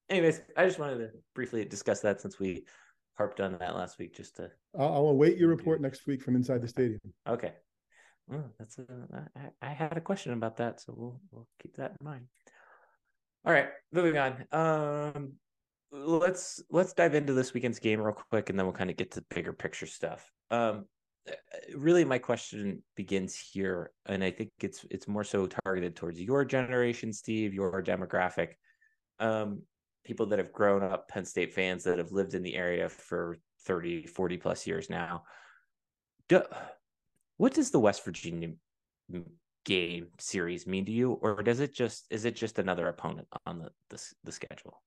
Anyways, 0.09 0.41
I 0.57 0.65
just 0.65 0.79
wanted 0.79 0.97
to 0.97 1.09
briefly 1.35 1.63
discuss 1.65 2.01
that 2.01 2.19
since 2.19 2.39
we 2.39 2.65
harped 3.17 3.39
on 3.39 3.57
that 3.59 3.75
last 3.75 3.99
week. 3.99 4.15
Just 4.15 4.37
to 4.37 4.49
I'll, 4.77 4.93
I'll 4.93 5.07
await 5.07 5.37
your 5.37 5.49
report 5.49 5.81
next 5.81 6.07
week 6.07 6.21
from 6.21 6.35
inside 6.35 6.61
the 6.61 6.67
stadium. 6.67 6.99
okay, 7.27 7.53
well, 8.27 8.45
that's 8.59 8.79
a, 8.79 8.85
I, 9.35 9.69
I 9.69 9.73
had 9.73 9.97
a 9.97 10.01
question 10.01 10.33
about 10.33 10.57
that, 10.57 10.81
so 10.81 10.93
we'll 10.95 11.21
we'll 11.31 11.47
keep 11.61 11.75
that 11.75 11.95
in 11.99 12.05
mind. 12.05 12.25
All 13.45 13.53
right, 13.53 13.69
moving 13.91 14.17
on. 14.17 14.45
Um, 14.51 15.33
let's 15.91 16.61
let's 16.69 16.93
dive 16.93 17.15
into 17.15 17.33
this 17.33 17.53
weekend's 17.53 17.79
game 17.79 18.01
real 18.01 18.13
quick, 18.29 18.49
and 18.49 18.57
then 18.57 18.65
we'll 18.65 18.73
kind 18.73 18.89
of 18.89 18.97
get 18.97 19.11
to 19.11 19.23
bigger 19.29 19.53
picture 19.53 19.85
stuff. 19.85 20.31
Um, 20.49 20.85
uh, 21.29 21.33
really, 21.75 22.05
my 22.05 22.17
question 22.17 22.81
begins 22.95 23.35
here, 23.35 23.91
and 24.05 24.23
I 24.23 24.31
think 24.31 24.51
it's 24.59 24.85
it's 24.89 25.07
more 25.07 25.23
so 25.23 25.47
targeted 25.47 25.95
towards 25.95 26.19
your 26.19 26.45
generation, 26.45 27.13
Steve, 27.13 27.53
your 27.53 27.83
demographic, 27.83 28.53
um, 29.19 29.61
people 30.05 30.25
that 30.27 30.39
have 30.39 30.53
grown 30.53 30.83
up 30.83 31.07
Penn 31.09 31.25
State 31.25 31.53
fans 31.53 31.83
that 31.83 31.97
have 31.97 32.11
lived 32.11 32.33
in 32.33 32.43
the 32.43 32.55
area 32.55 32.89
for 32.89 33.37
30, 33.65 34.07
40 34.07 34.37
plus 34.37 34.65
years 34.65 34.89
now. 34.89 35.23
Do, 36.27 36.41
what 37.37 37.53
does 37.53 37.71
the 37.71 37.79
West 37.79 38.03
Virginia 38.05 38.49
game 39.65 40.07
series 40.19 40.65
mean 40.65 40.85
to 40.85 40.91
you, 40.91 41.13
or 41.13 41.43
does 41.43 41.59
it 41.59 41.73
just 41.73 42.05
is 42.09 42.25
it 42.25 42.35
just 42.35 42.59
another 42.59 42.87
opponent 42.87 43.27
on 43.45 43.59
the 43.59 43.69
the, 43.89 44.13
the 44.23 44.31
schedule? 44.31 44.81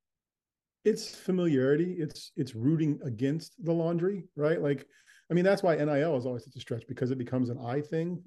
It's 0.85 1.14
familiarity. 1.14 1.97
It's 1.99 2.33
it's 2.37 2.55
rooting 2.55 3.00
against 3.05 3.55
the 3.64 3.73
laundry, 3.73 4.25
right? 4.37 4.61
Like, 4.61 4.87
I 5.31 5.35
mean, 5.35 5.45
that's 5.45 5.62
why 5.62 5.76
NIL 5.76 6.17
is 6.17 6.26
always 6.26 6.45
such 6.45 6.57
a 6.57 6.61
stretch 6.61 6.85
because 6.87 7.11
it 7.11 7.19
becomes 7.19 7.49
an 7.49 7.59
I 7.64 7.81
thing. 7.81 8.23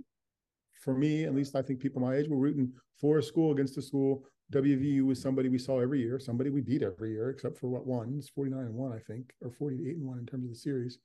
For 0.74 0.94
me, 0.94 1.26
at 1.26 1.36
least 1.36 1.56
I 1.56 1.62
think 1.62 1.80
people 1.80 2.02
my 2.02 2.16
age 2.16 2.28
were 2.28 2.38
rooting 2.38 2.72
for 3.00 3.20
a 3.20 3.24
school 3.24 3.52
against 3.52 3.78
a 3.78 3.82
school. 3.82 4.26
WVU 4.54 5.06
was 5.06 5.22
somebody 5.22 5.50
we 5.50 5.58
saw 5.58 5.80
every 5.80 6.00
year, 6.00 6.20
somebody 6.20 6.50
we 6.50 6.62
beat 6.62 6.82
every 6.82 7.12
year, 7.12 7.30
except 7.30 7.58
for 7.58 7.68
what 7.68 7.86
one? 7.86 8.16
It's 8.18 8.30
49 8.30 8.60
and 8.60 8.74
one, 8.74 8.94
I 8.94 9.00
think, 9.00 9.34
or 9.42 9.52
48 9.52 9.98
and 9.98 10.06
one 10.06 10.20
in 10.20 10.26
terms 10.26 10.46
of 10.46 10.52
the 10.52 10.56
series. 10.56 11.00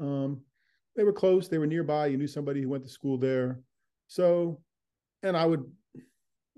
Um, 0.00 0.40
they 0.96 1.04
were 1.04 1.12
close, 1.12 1.46
they 1.48 1.58
were 1.58 1.66
nearby. 1.66 2.06
You 2.06 2.16
knew 2.16 2.26
somebody 2.26 2.62
who 2.62 2.70
went 2.70 2.84
to 2.84 2.90
school 2.90 3.18
there. 3.18 3.60
So, 4.08 4.60
and 5.22 5.36
I 5.36 5.44
would 5.44 5.70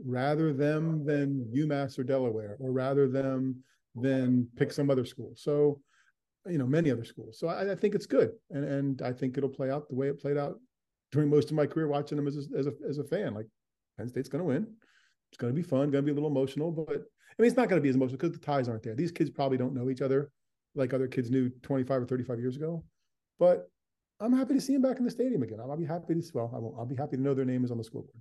rather 0.02 0.52
them 0.52 1.04
than 1.04 1.50
UMass 1.54 1.98
or 1.98 2.04
Delaware, 2.04 2.56
or 2.60 2.70
rather 2.70 3.08
them 3.08 3.64
than 3.94 4.48
pick 4.56 4.72
some 4.72 4.90
other 4.90 5.04
school. 5.04 5.32
So, 5.36 5.80
you 6.46 6.58
know, 6.58 6.66
many 6.66 6.90
other 6.90 7.04
schools. 7.04 7.38
So 7.38 7.48
I, 7.48 7.72
I 7.72 7.74
think 7.74 7.94
it's 7.94 8.06
good, 8.06 8.30
and 8.50 8.64
and 8.64 9.02
I 9.02 9.12
think 9.12 9.36
it'll 9.36 9.50
play 9.50 9.70
out 9.70 9.88
the 9.88 9.94
way 9.94 10.08
it 10.08 10.20
played 10.20 10.36
out 10.36 10.56
during 11.12 11.30
most 11.30 11.50
of 11.50 11.56
my 11.56 11.66
career 11.66 11.88
watching 11.88 12.16
them 12.16 12.26
as 12.26 12.36
a, 12.36 12.58
as 12.58 12.66
a 12.66 12.72
as 12.88 12.98
a 12.98 13.04
fan. 13.04 13.34
Like 13.34 13.46
Penn 13.96 14.08
State's 14.08 14.28
going 14.28 14.42
to 14.42 14.48
win. 14.48 14.66
It's 15.30 15.38
going 15.38 15.52
to 15.52 15.56
be 15.56 15.66
fun. 15.66 15.90
Going 15.90 16.04
to 16.04 16.10
be 16.10 16.12
a 16.12 16.14
little 16.14 16.30
emotional, 16.30 16.70
but 16.70 16.88
I 16.88 17.42
mean, 17.42 17.48
it's 17.48 17.56
not 17.56 17.68
going 17.68 17.80
to 17.80 17.82
be 17.82 17.90
as 17.90 17.96
emotional 17.96 18.18
because 18.18 18.38
the 18.38 18.44
ties 18.44 18.68
aren't 18.68 18.82
there. 18.82 18.94
These 18.94 19.12
kids 19.12 19.30
probably 19.30 19.58
don't 19.58 19.74
know 19.74 19.90
each 19.90 20.00
other 20.00 20.30
like 20.74 20.94
other 20.94 21.08
kids 21.08 21.30
knew 21.30 21.50
25 21.62 22.02
or 22.02 22.06
35 22.06 22.38
years 22.38 22.56
ago. 22.56 22.84
But 23.38 23.70
I'm 24.20 24.32
happy 24.32 24.54
to 24.54 24.60
see 24.60 24.72
them 24.72 24.82
back 24.82 24.98
in 24.98 25.04
the 25.04 25.10
stadium 25.10 25.42
again. 25.42 25.58
I'll 25.60 25.76
be 25.76 25.84
happy 25.84 26.14
to 26.14 26.22
well, 26.34 26.50
I 26.54 26.58
won't, 26.58 26.74
I'll 26.78 26.86
be 26.86 26.96
happy 26.96 27.16
to 27.16 27.22
know 27.22 27.34
their 27.34 27.44
name 27.44 27.64
is 27.64 27.70
on 27.70 27.78
the 27.78 27.84
scoreboard. 27.84 28.16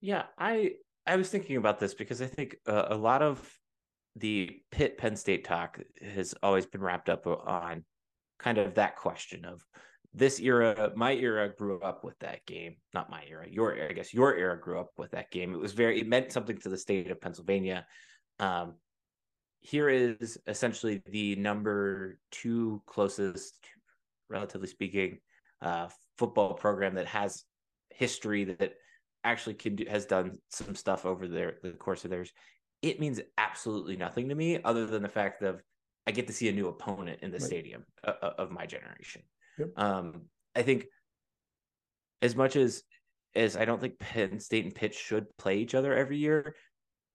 Yeah, 0.00 0.24
I 0.38 0.72
I 1.06 1.16
was 1.16 1.30
thinking 1.30 1.56
about 1.56 1.80
this 1.80 1.94
because 1.94 2.20
I 2.20 2.26
think 2.26 2.56
uh, 2.66 2.86
a 2.88 2.96
lot 2.96 3.22
of 3.22 3.50
the 4.16 4.60
Pitt 4.70 4.98
Penn 4.98 5.16
State 5.16 5.44
talk 5.44 5.80
has 6.02 6.34
always 6.42 6.66
been 6.66 6.80
wrapped 6.80 7.08
up 7.08 7.26
on 7.26 7.84
kind 8.38 8.58
of 8.58 8.74
that 8.74 8.96
question 8.96 9.44
of 9.44 9.64
this 10.14 10.38
era, 10.38 10.92
my 10.94 11.12
era 11.12 11.52
grew 11.52 11.80
up 11.80 12.04
with 12.04 12.16
that 12.20 12.46
game. 12.46 12.76
Not 12.92 13.10
my 13.10 13.24
era, 13.28 13.46
your 13.50 13.76
I 13.82 13.92
guess 13.92 14.14
your 14.14 14.36
era 14.36 14.58
grew 14.58 14.78
up 14.78 14.90
with 14.96 15.10
that 15.10 15.30
game. 15.32 15.52
It 15.52 15.58
was 15.58 15.72
very 15.72 16.00
it 16.00 16.08
meant 16.08 16.32
something 16.32 16.56
to 16.58 16.68
the 16.68 16.78
state 16.78 17.10
of 17.10 17.20
Pennsylvania. 17.20 17.84
Um, 18.38 18.74
here 19.60 19.88
is 19.88 20.38
essentially 20.46 21.02
the 21.06 21.34
number 21.36 22.18
two 22.30 22.82
closest, 22.86 23.58
relatively 24.28 24.68
speaking, 24.68 25.18
uh, 25.62 25.88
football 26.18 26.54
program 26.54 26.94
that 26.94 27.06
has 27.06 27.44
history 27.90 28.44
that 28.44 28.74
actually 29.24 29.54
can 29.54 29.76
do, 29.76 29.86
has 29.88 30.04
done 30.06 30.38
some 30.50 30.74
stuff 30.74 31.06
over 31.06 31.26
their 31.26 31.56
the 31.62 31.70
course 31.70 32.04
of 32.04 32.10
theirs. 32.10 32.32
It 32.84 33.00
means 33.00 33.18
absolutely 33.38 33.96
nothing 33.96 34.28
to 34.28 34.34
me 34.34 34.60
other 34.62 34.84
than 34.84 35.02
the 35.02 35.08
fact 35.08 35.42
of 35.42 35.62
I 36.06 36.10
get 36.10 36.26
to 36.26 36.34
see 36.34 36.50
a 36.50 36.52
new 36.52 36.68
opponent 36.68 37.20
in 37.22 37.30
the 37.30 37.38
right. 37.38 37.46
stadium 37.46 37.84
uh, 38.06 38.12
uh, 38.22 38.32
of 38.36 38.50
my 38.50 38.66
generation. 38.66 39.22
Yep. 39.58 39.68
Um, 39.76 40.22
I 40.54 40.62
think 40.62 40.86
as 42.20 42.36
much 42.36 42.56
as 42.56 42.82
as 43.34 43.56
I 43.56 43.64
don't 43.64 43.80
think 43.80 43.98
Penn 43.98 44.38
State 44.38 44.64
and 44.64 44.74
Pitt 44.74 44.94
should 44.94 45.26
play 45.38 45.58
each 45.58 45.74
other 45.74 45.94
every 45.94 46.18
year, 46.18 46.54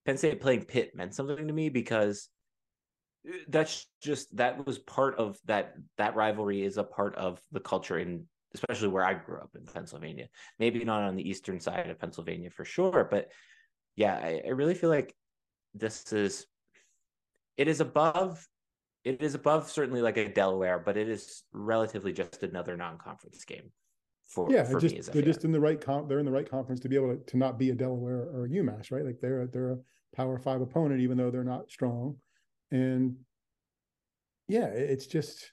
Penn 0.05 0.17
State 0.17 0.41
playing 0.41 0.65
Pitt 0.65 0.95
meant 0.95 1.13
something 1.13 1.47
to 1.47 1.53
me 1.53 1.69
because 1.69 2.29
uh, 3.27 3.37
that's 3.47 3.85
just 4.01 4.35
that 4.37 4.65
was 4.65 4.79
part 4.79 5.17
of 5.19 5.37
that 5.45 5.75
that 5.99 6.15
rivalry 6.15 6.63
is 6.63 6.77
a 6.77 6.83
part 6.83 7.15
of 7.15 7.39
the 7.51 7.59
culture 7.59 7.99
in 7.99 8.25
especially 8.55 8.87
where 8.87 9.05
I 9.05 9.13
grew 9.13 9.37
up 9.37 9.51
in 9.55 9.65
Pennsylvania. 9.65 10.27
Maybe 10.57 10.83
not 10.83 11.03
on 11.03 11.15
the 11.15 11.29
eastern 11.29 11.59
side 11.59 11.91
of 11.91 11.99
Pennsylvania 11.99 12.49
for 12.49 12.65
sure, 12.65 13.07
but 13.09 13.31
yeah, 13.95 14.15
I, 14.15 14.41
I 14.45 14.49
really 14.49 14.73
feel 14.73 14.89
like 14.89 15.13
this 15.73 16.11
is 16.13 16.45
it 17.57 17.67
is 17.67 17.79
above 17.81 18.47
it 19.03 19.21
is 19.21 19.33
above 19.33 19.69
certainly 19.69 20.01
like 20.01 20.17
a 20.17 20.27
Delaware, 20.27 20.79
but 20.79 20.97
it 20.97 21.07
is 21.07 21.43
relatively 21.53 22.11
just 22.11 22.43
another 22.43 22.75
non-conference 22.75 23.45
game. 23.45 23.71
For, 24.27 24.51
yeah, 24.51 24.63
for 24.63 24.79
just, 24.79 24.95
they're 24.95 25.23
fan. 25.23 25.23
just 25.23 25.45
in 25.45 25.51
the 25.51 25.59
right 25.59 25.79
comp. 25.79 26.07
They're 26.07 26.19
in 26.19 26.25
the 26.25 26.31
right 26.31 26.49
conference 26.49 26.79
to 26.81 26.89
be 26.89 26.95
able 26.95 27.15
to, 27.15 27.23
to 27.25 27.37
not 27.37 27.57
be 27.57 27.71
a 27.71 27.75
Delaware 27.75 28.29
or 28.31 28.45
a 28.45 28.49
UMass, 28.49 28.91
right? 28.91 29.03
Like 29.03 29.19
they're 29.21 29.47
they're 29.47 29.71
a 29.71 29.77
Power 30.15 30.37
Five 30.37 30.61
opponent, 30.61 31.01
even 31.01 31.17
though 31.17 31.31
they're 31.31 31.43
not 31.43 31.71
strong. 31.71 32.17
And 32.71 33.15
yeah, 34.47 34.65
it's 34.65 35.07
just. 35.07 35.51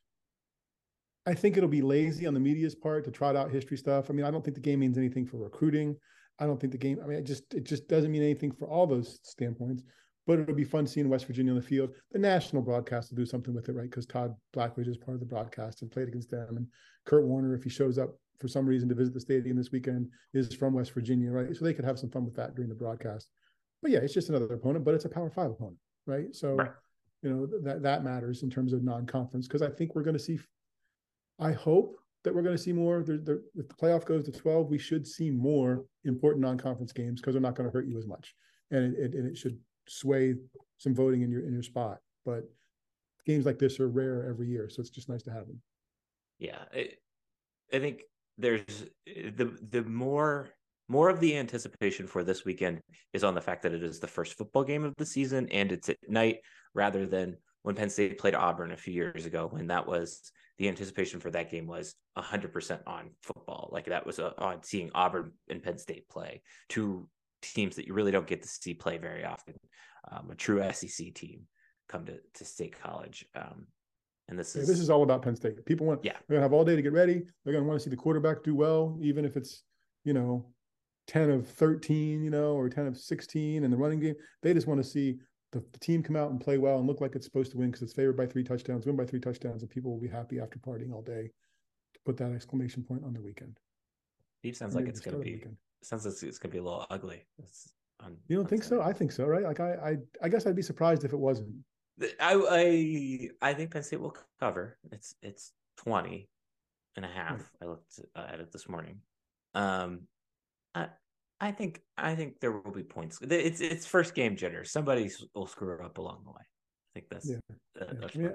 I 1.28 1.34
think 1.34 1.56
it'll 1.56 1.68
be 1.68 1.82
lazy 1.82 2.26
on 2.26 2.34
the 2.34 2.40
media's 2.40 2.74
part 2.74 3.04
to 3.04 3.10
trot 3.10 3.34
out 3.34 3.50
history 3.50 3.76
stuff. 3.76 4.10
I 4.10 4.12
mean, 4.12 4.24
I 4.24 4.30
don't 4.30 4.44
think 4.44 4.54
the 4.54 4.60
game 4.60 4.78
means 4.78 4.96
anything 4.96 5.26
for 5.26 5.38
recruiting. 5.38 5.96
I 6.38 6.46
don't 6.46 6.60
think 6.60 6.72
the 6.72 6.78
game. 6.78 6.98
I 7.02 7.06
mean, 7.06 7.18
it 7.18 7.24
just 7.24 7.54
it 7.54 7.64
just 7.64 7.88
doesn't 7.88 8.12
mean 8.12 8.22
anything 8.22 8.52
for 8.52 8.68
all 8.68 8.86
those 8.86 9.20
standpoints 9.22 9.82
but 10.26 10.40
it'll 10.40 10.54
be 10.54 10.64
fun 10.64 10.86
seeing 10.86 11.08
West 11.08 11.26
Virginia 11.26 11.52
on 11.52 11.58
the 11.58 11.64
field. 11.64 11.90
The 12.12 12.18
national 12.18 12.62
broadcast 12.62 13.10
will 13.10 13.16
do 13.16 13.26
something 13.26 13.54
with 13.54 13.68
it, 13.68 13.72
right? 13.72 13.88
Because 13.88 14.06
Todd 14.06 14.34
Blackledge 14.54 14.88
is 14.88 14.96
part 14.96 15.14
of 15.14 15.20
the 15.20 15.26
broadcast 15.26 15.82
and 15.82 15.90
played 15.90 16.08
against 16.08 16.30
them. 16.30 16.56
And 16.56 16.66
Kurt 17.04 17.24
Warner, 17.24 17.54
if 17.54 17.62
he 17.62 17.70
shows 17.70 17.96
up 17.96 18.10
for 18.40 18.48
some 18.48 18.66
reason 18.66 18.88
to 18.88 18.94
visit 18.94 19.14
the 19.14 19.20
stadium 19.20 19.56
this 19.56 19.70
weekend, 19.70 20.08
is 20.34 20.52
from 20.54 20.74
West 20.74 20.92
Virginia, 20.92 21.30
right? 21.30 21.54
So 21.56 21.64
they 21.64 21.74
could 21.74 21.84
have 21.84 21.98
some 21.98 22.10
fun 22.10 22.24
with 22.24 22.34
that 22.36 22.54
during 22.56 22.68
the 22.68 22.74
broadcast. 22.74 23.30
But 23.82 23.92
yeah, 23.92 24.00
it's 24.00 24.14
just 24.14 24.28
another 24.28 24.52
opponent, 24.52 24.84
but 24.84 24.94
it's 24.94 25.04
a 25.04 25.08
Power 25.08 25.30
Five 25.30 25.50
opponent, 25.50 25.78
right? 26.06 26.34
So, 26.34 26.54
right. 26.54 26.70
you 27.22 27.30
know, 27.30 27.46
that 27.62 27.82
that 27.82 28.02
matters 28.02 28.42
in 28.42 28.50
terms 28.50 28.72
of 28.72 28.82
non-conference 28.82 29.46
because 29.46 29.62
I 29.62 29.70
think 29.70 29.94
we're 29.94 30.02
going 30.02 30.18
to 30.18 30.22
see. 30.22 30.38
I 31.38 31.52
hope 31.52 31.96
that 32.24 32.34
we're 32.34 32.42
going 32.42 32.56
to 32.56 32.62
see 32.62 32.72
more. 32.72 33.04
There, 33.04 33.18
there, 33.18 33.40
if 33.54 33.68
the 33.68 33.74
playoff 33.74 34.06
goes 34.06 34.24
to 34.24 34.32
12, 34.32 34.70
we 34.70 34.78
should 34.78 35.06
see 35.06 35.30
more 35.30 35.84
important 36.04 36.42
non-conference 36.42 36.92
games 36.92 37.20
because 37.20 37.34
they're 37.34 37.42
not 37.42 37.54
going 37.54 37.68
to 37.68 37.72
hurt 37.72 37.86
you 37.86 37.98
as 37.98 38.06
much, 38.06 38.34
and 38.72 38.96
it, 38.96 38.98
it, 38.98 39.14
and 39.14 39.28
it 39.28 39.36
should 39.36 39.58
sway 39.88 40.34
some 40.78 40.94
voting 40.94 41.22
in 41.22 41.30
your 41.30 41.46
in 41.46 41.52
your 41.52 41.62
spot. 41.62 41.98
But 42.24 42.44
games 43.26 43.46
like 43.46 43.58
this 43.58 43.80
are 43.80 43.88
rare 43.88 44.28
every 44.28 44.48
year, 44.48 44.68
so 44.68 44.80
it's 44.80 44.90
just 44.90 45.08
nice 45.08 45.22
to 45.24 45.30
have 45.30 45.46
them. 45.46 45.60
Yeah, 46.38 46.58
I, 46.72 46.90
I 47.72 47.78
think 47.78 48.02
there's 48.38 48.86
the 49.06 49.56
the 49.70 49.82
more 49.82 50.50
more 50.88 51.08
of 51.08 51.20
the 51.20 51.36
anticipation 51.36 52.06
for 52.06 52.22
this 52.22 52.44
weekend 52.44 52.80
is 53.12 53.24
on 53.24 53.34
the 53.34 53.40
fact 53.40 53.62
that 53.62 53.72
it 53.72 53.82
is 53.82 53.98
the 53.98 54.06
first 54.06 54.34
football 54.34 54.62
game 54.62 54.84
of 54.84 54.94
the 54.96 55.06
season 55.06 55.48
and 55.50 55.72
it's 55.72 55.88
at 55.88 55.96
night 56.08 56.38
rather 56.74 57.06
than 57.06 57.36
when 57.62 57.74
Penn 57.74 57.90
State 57.90 58.18
played 58.18 58.36
Auburn 58.36 58.70
a 58.70 58.76
few 58.76 58.92
years 58.92 59.26
ago 59.26 59.48
when 59.50 59.66
that 59.66 59.86
was 59.86 60.30
the 60.58 60.68
anticipation 60.68 61.18
for 61.18 61.30
that 61.30 61.50
game 61.50 61.66
was 61.66 61.94
100% 62.16 62.80
on 62.86 63.10
football 63.22 63.68
like 63.72 63.86
that 63.86 64.06
was 64.06 64.18
a, 64.20 64.26
uh, 64.26 64.44
on 64.44 64.62
seeing 64.62 64.90
Auburn 64.94 65.32
and 65.48 65.62
Penn 65.62 65.78
State 65.78 66.08
play 66.08 66.42
two 66.68 67.08
teams 67.52 67.76
that 67.76 67.86
you 67.86 67.94
really 67.94 68.12
don't 68.12 68.26
get 68.26 68.42
to 68.42 68.48
see 68.48 68.74
play 68.74 68.98
very 68.98 69.24
often. 69.24 69.54
Um, 70.10 70.30
a 70.30 70.34
true 70.34 70.62
SEC 70.72 71.14
team 71.14 71.42
come 71.88 72.04
to, 72.06 72.18
to 72.34 72.44
State 72.44 72.78
College. 72.80 73.26
Um, 73.34 73.66
and 74.28 74.38
this 74.38 74.56
is 74.56 74.66
this 74.66 74.80
is 74.80 74.90
all 74.90 75.02
about 75.02 75.22
Penn 75.22 75.36
State. 75.36 75.64
People 75.66 75.86
want 75.86 76.04
yeah, 76.04 76.12
they're 76.26 76.36
gonna 76.36 76.42
have 76.42 76.52
all 76.52 76.64
day 76.64 76.74
to 76.74 76.82
get 76.82 76.92
ready. 76.92 77.22
They're 77.44 77.52
gonna 77.52 77.64
want 77.64 77.78
to 77.78 77.84
see 77.84 77.90
the 77.90 77.96
quarterback 77.96 78.42
do 78.42 78.54
well, 78.54 78.98
even 79.00 79.24
if 79.24 79.36
it's 79.36 79.62
you 80.04 80.12
know 80.12 80.46
10 81.06 81.30
of 81.30 81.48
13, 81.48 82.22
you 82.22 82.30
know, 82.30 82.54
or 82.54 82.68
10 82.68 82.86
of 82.86 82.98
16 82.98 83.64
in 83.64 83.70
the 83.70 83.76
running 83.76 84.00
game. 84.00 84.14
They 84.42 84.52
just 84.52 84.66
want 84.66 84.82
to 84.82 84.88
see 84.88 85.18
the, 85.52 85.62
the 85.72 85.78
team 85.78 86.02
come 86.02 86.16
out 86.16 86.30
and 86.30 86.40
play 86.40 86.58
well 86.58 86.78
and 86.78 86.86
look 86.86 87.00
like 87.00 87.14
it's 87.14 87.26
supposed 87.26 87.52
to 87.52 87.58
win 87.58 87.70
because 87.70 87.82
it's 87.82 87.92
favored 87.92 88.16
by 88.16 88.26
three 88.26 88.42
touchdowns, 88.42 88.86
win 88.86 88.96
by 88.96 89.04
three 89.04 89.20
touchdowns, 89.20 89.62
and 89.62 89.70
people 89.70 89.92
will 89.92 90.00
be 90.00 90.08
happy 90.08 90.40
after 90.40 90.58
partying 90.58 90.92
all 90.92 91.02
day 91.02 91.30
to 91.94 92.00
put 92.04 92.16
that 92.16 92.32
exclamation 92.32 92.82
point 92.82 93.04
on 93.04 93.12
the 93.12 93.20
weekend. 93.20 93.58
Steve 94.40 94.56
sounds 94.56 94.74
like 94.74 94.88
it's 94.88 95.00
going 95.00 95.16
to 95.16 95.22
be 95.22 95.44
sounds 95.82 96.04
like 96.04 96.14
it's 96.22 96.38
gonna 96.38 96.52
be 96.52 96.58
a 96.58 96.62
little 96.62 96.86
ugly. 96.90 97.26
On, 98.00 98.16
you 98.28 98.36
don't 98.36 98.48
think 98.48 98.62
so? 98.62 98.82
I 98.82 98.92
think 98.92 99.12
so, 99.12 99.24
right? 99.24 99.44
Like 99.44 99.60
I, 99.60 99.72
I, 99.72 99.96
I 100.22 100.28
guess 100.28 100.46
I'd 100.46 100.56
be 100.56 100.62
surprised 100.62 101.04
if 101.04 101.12
it 101.12 101.18
wasn't. 101.18 101.48
I, 102.20 102.34
I, 102.50 103.28
I 103.50 103.54
think 103.54 103.70
Penn 103.70 103.82
State 103.82 104.00
will 104.00 104.16
cover. 104.38 104.78
It's 104.92 105.14
it's 105.22 105.52
20 105.78 106.28
and 106.96 107.04
a 107.04 107.08
half. 107.08 107.38
Right. 107.38 107.62
I 107.62 107.64
looked 107.66 108.00
at 108.14 108.40
it 108.40 108.52
this 108.52 108.68
morning. 108.68 109.00
Um, 109.54 110.02
I, 110.74 110.88
I 111.40 111.52
think 111.52 111.80
I 111.96 112.14
think 112.14 112.40
there 112.40 112.52
will 112.52 112.72
be 112.72 112.82
points. 112.82 113.18
It's 113.22 113.60
it's 113.60 113.86
first 113.86 114.14
game 114.14 114.36
jitter. 114.36 114.66
Somebody 114.66 115.10
will 115.34 115.46
screw 115.46 115.82
up 115.84 115.98
along 115.98 116.22
the 116.24 116.30
way. 116.30 116.40
I 116.40 116.90
think 116.94 117.06
that's 117.10 117.28
yeah. 117.28 117.36
That, 117.74 117.88
yeah. 117.88 118.00
that's 118.00 118.16
yeah. 118.16 118.28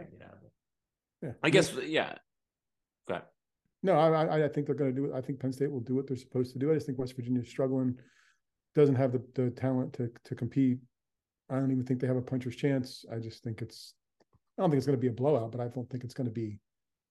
yeah. 1.23 1.31
I 1.43 1.49
guess 1.49 1.73
yeah. 1.85 2.15
Go 3.07 3.15
ahead. 3.15 3.23
No, 3.83 3.93
I, 3.93 4.45
I 4.45 4.47
think 4.47 4.67
they're 4.67 4.75
going 4.75 4.93
to 4.93 5.01
do 5.01 5.05
it. 5.07 5.15
I 5.15 5.21
think 5.21 5.39
Penn 5.39 5.51
State 5.51 5.71
will 5.71 5.79
do 5.79 5.95
what 5.95 6.07
they're 6.07 6.17
supposed 6.17 6.53
to 6.53 6.59
do. 6.59 6.71
I 6.71 6.75
just 6.75 6.85
think 6.85 6.99
West 6.99 7.15
Virginia 7.15 7.41
is 7.41 7.49
struggling, 7.49 7.97
doesn't 8.75 8.95
have 8.95 9.11
the, 9.11 9.23
the 9.33 9.49
talent 9.49 9.93
to 9.93 10.11
to 10.25 10.35
compete. 10.35 10.79
I 11.49 11.55
don't 11.55 11.71
even 11.71 11.83
think 11.83 11.99
they 11.99 12.07
have 12.07 12.17
a 12.17 12.21
puncher's 12.21 12.55
chance. 12.55 13.03
I 13.11 13.17
just 13.19 13.43
think 13.43 13.61
it's. 13.61 13.93
I 14.57 14.61
don't 14.61 14.69
think 14.69 14.77
it's 14.77 14.85
going 14.85 14.97
to 14.97 15.01
be 15.01 15.07
a 15.07 15.11
blowout, 15.11 15.51
but 15.51 15.61
I 15.61 15.67
don't 15.67 15.89
think 15.89 16.03
it's 16.03 16.13
going 16.13 16.27
to 16.27 16.33
be, 16.33 16.59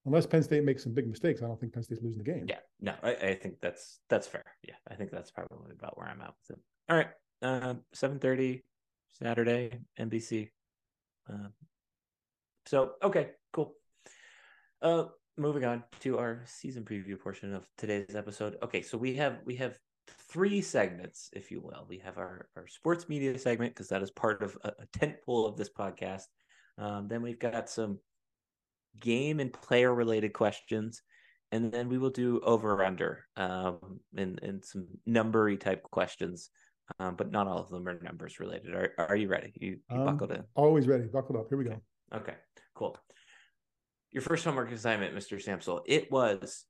unless 0.05 0.25
Penn 0.25 0.43
State 0.43 0.63
makes 0.63 0.83
some 0.83 0.93
big 0.93 1.07
mistakes. 1.07 1.41
I 1.41 1.47
don't 1.47 1.59
think 1.59 1.73
Penn 1.73 1.83
State's 1.83 2.01
losing 2.01 2.23
the 2.23 2.31
game. 2.31 2.45
Yeah, 2.47 2.59
no, 2.79 2.93
I, 3.03 3.15
I 3.15 3.35
think 3.35 3.55
that's 3.61 3.99
that's 4.09 4.27
fair. 4.27 4.45
Yeah, 4.67 4.75
I 4.89 4.95
think 4.95 5.11
that's 5.11 5.31
probably 5.31 5.73
about 5.77 5.97
where 5.97 6.07
I'm 6.07 6.21
at 6.21 6.33
with 6.49 6.57
it. 6.57 6.63
All 6.89 6.97
right, 6.97 7.09
uh, 7.41 7.75
seven 7.93 8.19
thirty 8.19 8.63
Saturday, 9.11 9.79
NBC. 9.99 10.49
Uh, 11.29 11.49
so 12.65 12.93
okay, 13.03 13.31
cool. 13.51 13.73
Uh, 14.81 15.05
moving 15.37 15.65
on 15.65 15.83
to 16.01 16.17
our 16.17 16.41
season 16.45 16.83
preview 16.83 17.19
portion 17.19 17.53
of 17.53 17.65
today's 17.77 18.15
episode. 18.15 18.57
Okay, 18.63 18.81
so 18.81 18.97
we 18.97 19.15
have 19.15 19.39
we 19.45 19.55
have 19.55 19.77
three 20.29 20.61
segments, 20.61 21.29
if 21.33 21.51
you 21.51 21.61
will. 21.61 21.85
We 21.87 21.99
have 21.99 22.17
our, 22.17 22.49
our 22.55 22.67
sports 22.67 23.07
media 23.09 23.37
segment 23.37 23.73
because 23.73 23.89
that 23.89 24.03
is 24.03 24.11
part 24.11 24.43
of 24.43 24.57
a, 24.63 24.69
a 24.69 24.85
tent 24.93 25.15
pole 25.25 25.45
of 25.45 25.57
this 25.57 25.69
podcast. 25.69 26.23
Um, 26.77 27.07
then 27.07 27.21
we've 27.21 27.39
got 27.39 27.69
some 27.69 27.99
game 28.99 29.39
and 29.39 29.53
player 29.53 29.93
related 29.93 30.33
questions, 30.33 31.01
and 31.51 31.71
then 31.71 31.89
we 31.89 31.97
will 31.97 32.09
do 32.09 32.41
over 32.43 32.83
under 32.83 33.25
um, 33.37 33.99
and 34.15 34.39
and 34.41 34.63
some 34.63 34.87
numbery 35.07 35.59
type 35.59 35.83
questions. 35.83 36.49
Um, 36.99 37.15
but 37.15 37.31
not 37.31 37.47
all 37.47 37.59
of 37.59 37.69
them 37.69 37.87
are 37.87 37.97
numbers 38.01 38.39
related. 38.39 38.73
Are 38.73 38.93
Are 38.97 39.15
you 39.15 39.29
ready? 39.29 39.53
You, 39.55 39.77
you 39.89 40.05
buckled 40.05 40.31
in? 40.31 40.43
Always 40.55 40.87
ready. 40.87 41.05
Buckled 41.05 41.39
up. 41.39 41.45
Here 41.47 41.57
we 41.57 41.63
go. 41.63 41.81
Okay. 42.13 42.33
Cool 42.75 42.97
your 44.11 44.21
first 44.21 44.45
homework 44.45 44.71
assignment, 44.71 45.15
Mr. 45.15 45.41
Samsel, 45.43 45.81
it 45.85 46.11
was 46.11 46.65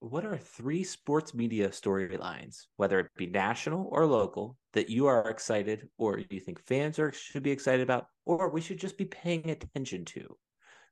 what 0.00 0.26
are 0.26 0.36
three 0.36 0.84
sports 0.84 1.34
media 1.34 1.68
storylines, 1.68 2.64
whether 2.76 3.00
it 3.00 3.10
be 3.16 3.26
national 3.26 3.88
or 3.90 4.06
local, 4.06 4.56
that 4.72 4.90
you 4.90 5.06
are 5.06 5.28
excited 5.30 5.88
or 5.96 6.18
you 6.18 6.40
think 6.40 6.60
fans 6.60 6.98
are 6.98 7.12
should 7.12 7.42
be 7.42 7.50
excited 7.50 7.82
about, 7.82 8.06
or 8.24 8.50
we 8.50 8.60
should 8.60 8.78
just 8.78 8.98
be 8.98 9.06
paying 9.06 9.50
attention 9.50 10.04
to 10.04 10.36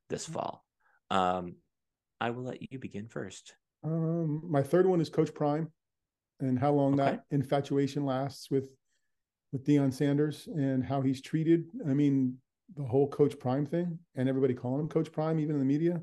this 0.09 0.25
mm-hmm. 0.25 0.35
fall? 0.35 0.64
Um, 1.11 1.57
I 2.21 2.31
will 2.31 2.45
let 2.45 2.73
you 2.73 2.78
begin 2.78 3.09
first. 3.09 3.54
Um, 3.83 4.43
my 4.49 4.62
third 4.62 4.87
one 4.87 5.00
is 5.00 5.11
Coach 5.11 5.35
Prime, 5.35 5.71
and 6.40 6.59
how 6.59 6.73
long 6.73 6.99
okay. 6.99 7.12
that 7.12 7.25
infatuation 7.31 8.04
lasts 8.04 8.50
with 8.50 8.75
with 9.52 9.66
Deion 9.66 9.93
Sanders 9.93 10.49
and 10.49 10.83
how 10.83 11.00
he's 11.00 11.21
treated. 11.21 11.66
I 11.88 11.95
mean, 11.95 12.38
the 12.76 12.85
whole 12.85 13.09
Coach 13.09 13.38
Prime 13.38 13.66
thing 13.66 13.99
and 14.14 14.28
everybody 14.28 14.54
calling 14.54 14.80
him 14.80 14.88
Coach 14.88 15.12
Prime, 15.12 15.38
even 15.38 15.54
in 15.54 15.61
the 15.61 15.66
media. 15.66 16.02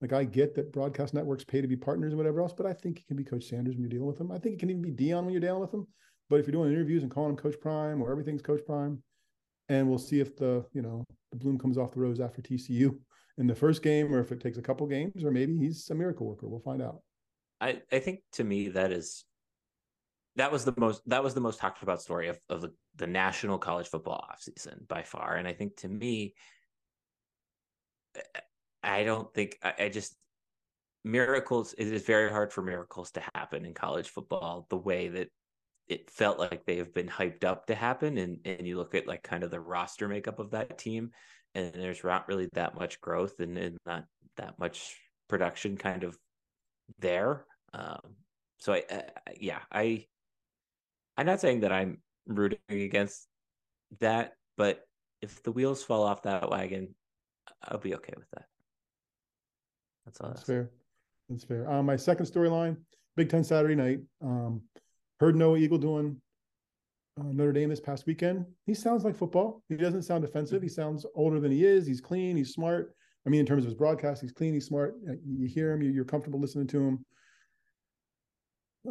Like 0.00 0.12
I 0.12 0.24
get 0.24 0.54
that 0.54 0.72
broadcast 0.72 1.12
networks 1.12 1.44
pay 1.44 1.60
to 1.60 1.66
be 1.66 1.76
partners 1.76 2.12
and 2.12 2.18
whatever 2.18 2.40
else, 2.40 2.52
but 2.56 2.66
I 2.66 2.72
think 2.72 3.00
it 3.00 3.06
can 3.06 3.16
be 3.16 3.24
Coach 3.24 3.44
Sanders 3.44 3.74
when 3.74 3.82
you're 3.82 3.90
dealing 3.90 4.06
with 4.06 4.20
him. 4.20 4.30
I 4.30 4.38
think 4.38 4.54
it 4.54 4.60
can 4.60 4.70
even 4.70 4.82
be 4.82 4.92
Deion 4.92 5.24
when 5.24 5.32
you're 5.32 5.40
dealing 5.40 5.60
with 5.60 5.74
him. 5.74 5.86
But 6.30 6.38
if 6.38 6.46
you're 6.46 6.52
doing 6.52 6.72
interviews 6.72 7.02
and 7.02 7.10
calling 7.10 7.30
him 7.30 7.36
Coach 7.36 7.58
Prime 7.60 8.00
or 8.00 8.10
everything's 8.12 8.42
Coach 8.42 8.60
Prime, 8.64 9.02
and 9.68 9.88
we'll 9.88 9.98
see 9.98 10.20
if 10.20 10.36
the 10.36 10.64
you 10.72 10.82
know 10.82 11.04
the 11.30 11.36
bloom 11.36 11.58
comes 11.58 11.78
off 11.78 11.92
the 11.92 12.00
rose 12.00 12.20
after 12.20 12.40
TCU 12.40 12.96
in 13.38 13.46
the 13.46 13.54
first 13.54 13.82
game 13.82 14.12
or 14.12 14.20
if 14.20 14.32
it 14.32 14.40
takes 14.40 14.58
a 14.58 14.62
couple 14.62 14.86
games 14.86 15.24
or 15.24 15.30
maybe 15.30 15.56
he's 15.56 15.88
a 15.90 15.94
miracle 15.94 16.26
worker. 16.26 16.48
We'll 16.48 16.60
find 16.60 16.82
out. 16.82 17.00
I, 17.60 17.82
I 17.90 17.98
think 17.98 18.20
to 18.32 18.44
me 18.44 18.68
that 18.68 18.92
is 18.92 19.24
that 20.36 20.52
was 20.52 20.64
the 20.64 20.74
most 20.76 21.02
that 21.06 21.22
was 21.24 21.34
the 21.34 21.40
most 21.40 21.58
talked 21.58 21.82
about 21.82 22.00
story 22.02 22.28
of, 22.28 22.38
of 22.48 22.60
the, 22.60 22.72
the 22.96 23.06
national 23.06 23.58
college 23.58 23.88
football 23.88 24.24
offseason 24.30 24.86
by 24.86 25.02
far. 25.02 25.34
And 25.34 25.48
I 25.48 25.52
think 25.52 25.76
to 25.78 25.88
me, 25.88 26.34
I 28.82 29.04
don't 29.04 29.32
think 29.34 29.58
I, 29.62 29.74
I 29.80 29.88
just 29.88 30.16
miracles 31.04 31.74
it 31.78 31.86
is 31.86 32.02
very 32.02 32.30
hard 32.30 32.52
for 32.52 32.62
miracles 32.62 33.10
to 33.12 33.22
happen 33.34 33.64
in 33.64 33.72
college 33.72 34.08
football 34.08 34.66
the 34.68 34.76
way 34.76 35.08
that 35.08 35.28
it 35.86 36.10
felt 36.10 36.38
like 36.38 36.66
they 36.66 36.76
have 36.76 36.92
been 36.92 37.08
hyped 37.08 37.44
up 37.44 37.66
to 37.66 37.74
happen 37.74 38.18
and 38.18 38.38
and 38.44 38.66
you 38.66 38.76
look 38.76 38.94
at 38.94 39.06
like 39.06 39.22
kind 39.22 39.42
of 39.42 39.50
the 39.50 39.60
roster 39.60 40.08
makeup 40.08 40.38
of 40.38 40.50
that 40.50 40.76
team 40.76 41.10
and 41.54 41.72
there's 41.74 42.04
not 42.04 42.28
really 42.28 42.48
that 42.52 42.74
much 42.74 43.00
growth 43.00 43.40
and, 43.40 43.56
and 43.56 43.78
not 43.86 44.04
that 44.36 44.58
much 44.58 44.96
production 45.28 45.76
kind 45.76 46.04
of 46.04 46.16
there 46.98 47.44
um 47.72 48.00
so 48.58 48.72
I, 48.72 48.82
I 48.90 49.02
yeah 49.40 49.60
i 49.70 50.04
i'm 51.18 51.26
not 51.26 51.40
saying 51.40 51.60
that 51.60 51.72
i'm 51.72 51.98
rooting 52.26 52.58
against 52.70 53.26
that 54.00 54.32
but 54.56 54.86
if 55.20 55.42
the 55.42 55.52
wheels 55.52 55.82
fall 55.82 56.02
off 56.04 56.22
that 56.22 56.48
wagon 56.48 56.94
i'll 57.64 57.78
be 57.78 57.94
okay 57.94 58.14
with 58.16 58.30
that 58.32 58.44
that's 60.06 60.20
all 60.20 60.28
that's 60.28 60.42
fair 60.42 60.70
that's 61.28 61.44
fair 61.44 61.70
um 61.70 61.84
my 61.84 61.96
second 61.96 62.24
storyline 62.24 62.76
big 63.16 63.28
ten 63.28 63.44
saturday 63.44 63.74
night 63.74 63.98
um 64.22 64.62
heard 65.20 65.36
noah 65.36 65.58
eagle 65.58 65.78
doing 65.78 66.20
uh, 67.18 67.32
Notre 67.32 67.52
Dame 67.52 67.68
this 67.68 67.80
past 67.80 68.06
weekend. 68.06 68.46
He 68.64 68.74
sounds 68.74 69.04
like 69.04 69.16
football. 69.16 69.62
He 69.68 69.76
doesn't 69.76 70.02
sound 70.02 70.22
defensive. 70.22 70.62
He 70.62 70.68
sounds 70.68 71.04
older 71.16 71.40
than 71.40 71.50
he 71.50 71.64
is. 71.64 71.86
He's 71.86 72.00
clean. 72.00 72.36
He's 72.36 72.52
smart. 72.52 72.94
I 73.26 73.30
mean, 73.30 73.40
in 73.40 73.46
terms 73.46 73.64
of 73.64 73.70
his 73.70 73.74
broadcast, 73.74 74.22
he's 74.22 74.32
clean. 74.32 74.54
He's 74.54 74.66
smart. 74.66 74.94
Uh, 75.08 75.14
you 75.26 75.48
hear 75.48 75.72
him. 75.72 75.82
You're 75.82 76.04
comfortable 76.04 76.40
listening 76.40 76.68
to 76.68 76.80
him. 76.80 77.04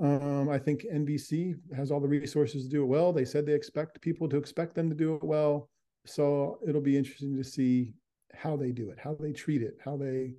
Um, 0.01 0.50
I 0.50 0.60
think 0.60 0.86
NBC 0.91 1.56
has 1.75 1.91
all 1.91 2.00
the 2.00 2.08
resources 2.08 2.63
to 2.63 2.70
do 2.70 2.84
it 2.84 2.88
well. 2.88 3.13
They 3.13 3.25
said 3.25 3.46
they 3.46 3.53
expect 3.53 4.01
people 4.01 4.27
to 4.29 4.38
expect 4.38 4.75
them 4.75 4.89
to 4.89 4.96
do 4.96 5.15
it 5.15 5.24
well. 5.24 5.70
So 6.06 6.60
it'll 6.67 6.82
be 6.82 6.98
interesting 6.98 7.36
to 7.36 7.44
see 7.44 7.94
how 8.34 8.56
they 8.56 8.72
do 8.72 8.89
it, 8.89 9.00
how 9.00 9.15
they 9.15 9.32
treat 9.32 9.62
it, 9.62 9.77
how 9.84 9.98
they 9.98 10.36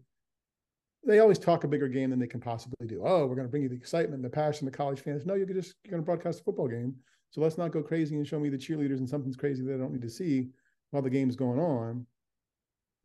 they 1.06 1.20
always 1.20 1.38
talk 1.38 1.64
a 1.64 1.68
bigger 1.68 1.88
game 1.88 2.10
than 2.10 2.18
they 2.18 2.26
can 2.26 2.40
possibly 2.40 2.86
do. 2.86 3.02
Oh, 3.04 3.26
we're 3.26 3.36
going 3.36 3.46
to 3.46 3.50
bring 3.50 3.62
you 3.62 3.68
the 3.68 3.76
excitement, 3.76 4.22
the 4.22 4.28
passion, 4.28 4.66
the 4.66 4.70
college 4.70 5.00
fans. 5.00 5.24
No, 5.24 5.34
you 5.34 5.44
are 5.44 5.54
just 5.54 5.74
you're 5.84 5.92
going 5.92 6.02
to 6.02 6.06
broadcast 6.06 6.40
a 6.40 6.44
football 6.44 6.68
game. 6.68 6.94
So 7.30 7.40
let's 7.40 7.58
not 7.58 7.72
go 7.72 7.82
crazy 7.82 8.16
and 8.16 8.26
show 8.26 8.40
me 8.40 8.48
the 8.48 8.58
cheerleaders 8.58 8.98
and 8.98 9.08
something's 9.08 9.36
crazy 9.36 9.62
that 9.64 9.74
I 9.74 9.78
don't 9.78 9.92
need 9.92 10.02
to 10.02 10.10
see 10.10 10.48
while 10.90 11.02
the 11.02 11.10
game's 11.10 11.36
going 11.36 11.60
on. 11.60 12.06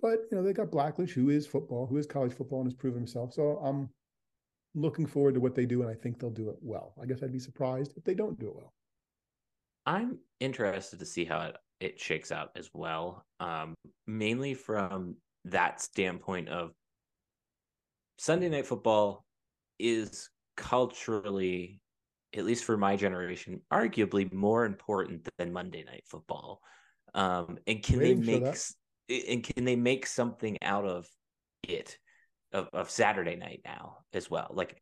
But 0.02 0.20
you 0.32 0.38
know, 0.38 0.44
they 0.44 0.54
got 0.54 0.72
Blackledge, 0.72 1.12
who 1.12 1.30
is 1.30 1.46
football, 1.48 1.88
who 1.88 1.98
is 1.98 2.06
college 2.06 2.34
football 2.34 2.60
and 2.60 2.68
has 2.68 2.74
proven 2.74 3.00
himself. 3.00 3.34
So 3.34 3.58
I'm 3.64 3.90
looking 4.76 5.06
forward 5.06 5.36
to 5.36 5.40
what 5.40 5.56
they 5.56 5.66
do, 5.66 5.82
and 5.82 5.90
I 5.90 5.96
think 5.96 6.20
they'll 6.20 6.30
do 6.30 6.50
it 6.50 6.58
well. 6.62 6.94
I 7.02 7.06
guess 7.06 7.24
I'd 7.24 7.32
be 7.32 7.40
surprised 7.40 7.94
if 7.96 8.04
they 8.04 8.14
don't 8.14 8.40
do 8.40 8.48
it 8.48 8.56
well. 8.56 8.74
I'm 9.86 10.20
interested 10.40 11.00
to 11.00 11.06
see 11.06 11.26
how 11.26 11.42
it, 11.42 11.58
it 11.80 12.00
shakes 12.00 12.32
out 12.32 12.52
as 12.56 12.70
well. 12.74 13.26
Um, 13.40 13.76
mainly 14.08 14.54
from 14.54 15.16
that 15.46 15.82
standpoint 15.82 16.50
of 16.50 16.72
Sunday 18.18 18.50
night 18.50 18.66
football 18.66 19.26
is 19.80 20.30
culturally 20.56 21.82
at 22.36 22.46
least 22.46 22.64
for 22.64 22.78
my 22.78 22.96
generation, 22.96 23.62
arguably 23.72 24.32
more 24.34 24.66
important 24.66 25.28
than 25.38 25.54
Monday 25.54 25.84
Night 25.84 26.04
Football. 26.08 26.62
Um, 27.14 27.60
and 27.68 27.84
can 27.84 28.00
they 28.00 28.16
make 28.16 28.56
and 29.10 29.44
can 29.44 29.66
they 29.66 29.76
make 29.76 30.08
something 30.08 30.58
out 30.64 30.86
of 30.86 31.06
it 31.68 31.98
of, 32.54 32.70
of 32.74 32.90
Saturday 32.90 33.36
night 33.36 33.62
now 33.66 33.98
as 34.14 34.30
well? 34.30 34.52
Like, 34.54 34.82